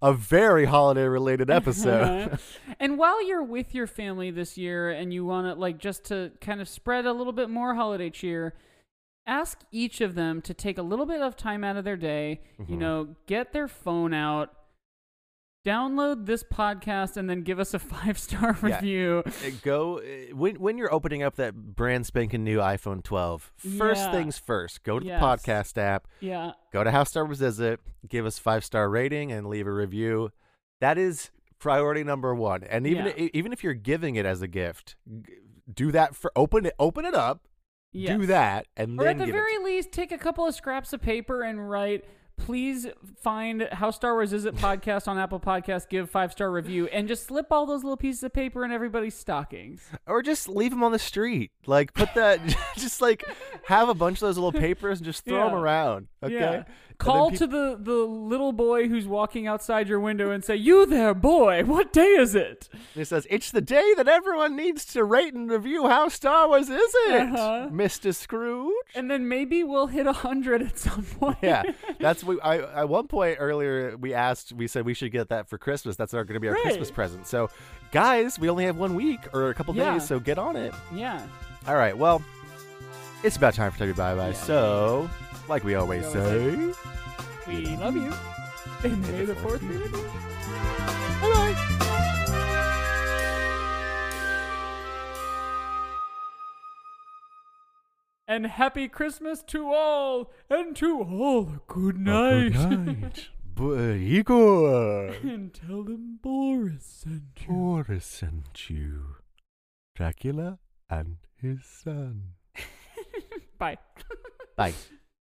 a 0.00 0.12
very 0.12 0.64
holiday 0.66 1.04
related 1.08 1.50
episode. 1.50 2.38
and 2.78 2.98
while 2.98 3.24
you're 3.26 3.42
with 3.42 3.74
your 3.74 3.88
family 3.88 4.30
this 4.30 4.56
year 4.56 4.90
and 4.90 5.12
you 5.12 5.24
want 5.24 5.46
to 5.48 5.54
like 5.54 5.78
just 5.78 6.04
to 6.06 6.30
kind 6.40 6.60
of 6.60 6.68
spread 6.68 7.04
a 7.04 7.12
little 7.12 7.32
bit 7.32 7.50
more 7.50 7.74
holiday 7.74 8.10
cheer, 8.10 8.54
ask 9.26 9.60
each 9.72 10.00
of 10.00 10.14
them 10.14 10.40
to 10.42 10.54
take 10.54 10.78
a 10.78 10.82
little 10.82 11.06
bit 11.06 11.20
of 11.20 11.36
time 11.36 11.64
out 11.64 11.76
of 11.76 11.84
their 11.84 11.96
day, 11.96 12.40
you 12.60 12.76
Mhm. 12.76 12.78
know, 12.78 13.16
get 13.26 13.52
their 13.52 13.66
phone 13.68 14.14
out, 14.14 14.52
download 15.68 16.26
this 16.26 16.42
podcast 16.42 17.16
and 17.16 17.28
then 17.28 17.42
give 17.42 17.58
us 17.60 17.74
a 17.74 17.78
5-star 17.94 18.56
Yeah. 18.62 18.68
Uh, 18.68 18.76
review. 18.76 19.22
go 19.62 19.98
uh, 19.98 20.34
when 20.34 20.56
when 20.56 20.78
you're 20.78 20.92
opening 20.92 21.22
up 21.22 21.36
that 21.36 21.54
brand 21.54 22.06
spanking 22.06 22.44
new 22.44 22.58
iPhone 22.58 23.02
12. 23.02 23.52
First 23.76 24.00
Yeah. 24.06 24.12
things 24.12 24.38
first, 24.38 24.82
go 24.82 24.98
to 24.98 25.04
Yes. 25.06 25.20
the 25.20 25.26
podcast 25.26 25.78
app, 25.78 26.06
Yeah. 26.20 26.52
go 26.72 26.84
to 26.84 26.90
How 26.90 27.04
Star 27.04 27.30
Is 27.30 27.60
It, 27.60 27.80
give 28.08 28.24
us 28.26 28.38
five 28.38 28.64
star 28.64 28.88
rating, 28.88 29.32
and 29.32 29.46
leave 29.46 29.66
a 29.66 29.72
review. 29.72 30.30
That 30.80 30.96
is 30.98 31.30
priority 31.58 32.04
number 32.04 32.34
one. 32.34 32.62
And 32.64 32.86
even 32.86 33.06
Yeah. 33.06 33.28
even 33.34 33.52
if 33.52 33.62
you're 33.64 33.74
giving 33.74 34.16
it 34.16 34.24
as 34.24 34.42
a 34.42 34.48
gift, 34.48 34.96
do 35.72 35.90
that 35.92 36.14
for 36.14 36.32
open 36.36 36.66
it 36.66 36.74
open 36.78 37.04
it 37.04 37.14
up, 37.14 37.46
do 37.92 38.26
that, 38.26 38.66
and 38.76 38.98
Or 39.00 39.04
then 39.04 39.20
at 39.20 39.26
the 39.26 39.32
very 39.32 39.58
least, 39.58 39.92
take 39.92 40.12
a 40.12 40.18
couple 40.18 40.46
of 40.46 40.54
scraps 40.54 40.92
of 40.92 41.02
paper 41.02 41.42
and 41.42 41.68
write. 41.68 42.04
Please 42.38 42.86
find 43.22 43.68
How 43.72 43.90
Star 43.90 44.14
Wars 44.14 44.32
Is 44.32 44.44
It 44.44 44.54
podcast 44.56 45.06
on 45.08 45.18
Apple 45.18 45.40
Podcast, 45.40 45.88
Give 45.88 46.08
five 46.08 46.32
star 46.32 46.50
review 46.50 46.86
and 46.86 47.06
just 47.08 47.26
slip 47.26 47.46
all 47.50 47.66
those 47.66 47.82
little 47.84 47.96
pieces 47.96 48.22
of 48.22 48.32
paper 48.32 48.64
in 48.64 48.72
everybody's 48.72 49.14
stockings. 49.14 49.82
or 50.06 50.22
just 50.22 50.48
leave 50.48 50.70
them 50.70 50.82
on 50.82 50.92
the 50.92 50.98
street. 50.98 51.50
Like 51.66 51.92
put 51.92 52.14
that, 52.14 52.40
just 52.76 53.00
like 53.02 53.24
have 53.66 53.88
a 53.88 53.94
bunch 53.94 54.18
of 54.18 54.20
those 54.20 54.38
little 54.38 54.52
papers 54.58 54.98
and 55.00 55.04
just 55.04 55.24
throw 55.24 55.44
them 55.44 55.54
around. 55.54 56.08
Okay. 56.22 56.34
Yeah. 56.34 56.64
Call 56.98 57.30
peop- 57.30 57.38
to 57.38 57.46
the 57.46 57.76
the 57.80 57.92
little 57.92 58.52
boy 58.52 58.88
who's 58.88 59.06
walking 59.06 59.46
outside 59.46 59.88
your 59.88 60.00
window 60.00 60.30
and 60.32 60.44
say, 60.44 60.56
"You 60.56 60.84
there, 60.84 61.14
boy? 61.14 61.62
What 61.64 61.92
day 61.92 62.08
is 62.16 62.34
it?" 62.34 62.68
It 62.96 63.04
says 63.04 63.24
it's 63.30 63.52
the 63.52 63.60
day 63.60 63.94
that 63.96 64.08
everyone 64.08 64.56
needs 64.56 64.84
to 64.86 65.04
rate 65.04 65.32
and 65.32 65.48
review 65.48 65.86
how 65.88 66.08
Star 66.08 66.48
Wars 66.48 66.68
is 66.68 66.92
it, 67.08 67.20
Uh-huh. 67.34 67.68
Mister 67.70 68.12
Scrooge. 68.12 68.72
And 68.96 69.08
then 69.08 69.28
maybe 69.28 69.62
we'll 69.62 69.86
hit 69.86 70.08
a 70.08 70.12
hundred 70.12 70.60
at 70.60 70.76
some 70.76 71.04
point. 71.04 71.38
yeah, 71.40 71.62
that's 72.00 72.24
what 72.24 72.38
I 72.44 72.58
at 72.58 72.88
one 72.88 73.06
point 73.06 73.36
earlier 73.38 73.96
we 73.96 74.12
asked. 74.12 74.52
We 74.52 74.66
said 74.66 74.84
we 74.84 74.94
should 74.94 75.12
get 75.12 75.28
that 75.28 75.48
for 75.48 75.56
Christmas. 75.56 75.94
That's 75.94 76.12
going 76.12 76.26
to 76.26 76.40
be 76.40 76.48
our 76.48 76.54
Right. 76.54 76.62
Christmas 76.64 76.90
present. 76.90 77.28
So, 77.28 77.48
guys, 77.92 78.40
we 78.40 78.50
only 78.50 78.64
have 78.64 78.76
one 78.76 78.96
week 78.96 79.20
or 79.32 79.50
a 79.50 79.54
couple 79.54 79.76
Yeah. 79.76 79.92
days, 79.92 80.04
so 80.08 80.18
get 80.18 80.36
on 80.38 80.56
it. 80.56 80.74
yeah. 80.92 81.24
All 81.68 81.76
right. 81.76 81.96
Well, 81.96 82.22
it's 83.22 83.36
about 83.36 83.54
time 83.54 83.70
for 83.70 83.78
Tubby 83.78 83.92
Bye 83.92 84.14
Bye. 84.16 84.28
Yeah. 84.28 84.32
So, 84.34 85.10
like 85.48 85.64
we 85.64 85.74
always 85.74 86.04
We 86.06 86.12
say, 86.12 86.20
always 86.20 86.76
We 87.46 87.76
love 87.76 87.96
you. 87.96 88.12
And 88.84 89.02
may 89.02 89.24
the 89.24 89.34
fourth 89.36 89.60
be 89.60 89.68
with 89.68 89.92
you. 89.92 90.02
bye 91.22 91.32
bye. 91.34 91.74
And 98.26 98.46
happy 98.46 98.88
Christmas 98.88 99.42
to 99.44 99.72
all, 99.72 100.30
and 100.50 100.76
to 100.76 101.00
all 101.00 101.48
a 101.48 101.60
good 101.66 101.98
night. 101.98 102.48
A 102.54 102.68
Good 102.68 103.00
night. 103.02 103.28
B- 103.54 104.18
Igor. 104.18 105.06
and 105.22 105.52
tell 105.52 105.82
them 105.82 106.18
Boris 106.22 106.84
sent 106.84 107.22
you. 107.40 107.46
Boris 107.48 108.04
sent 108.06 108.68
you. 108.70 109.16
Dracula 109.96 110.58
and 110.88 111.16
his 111.40 111.64
son. 111.64 112.34
Bye. 113.58 113.78
Bye. 114.56 114.74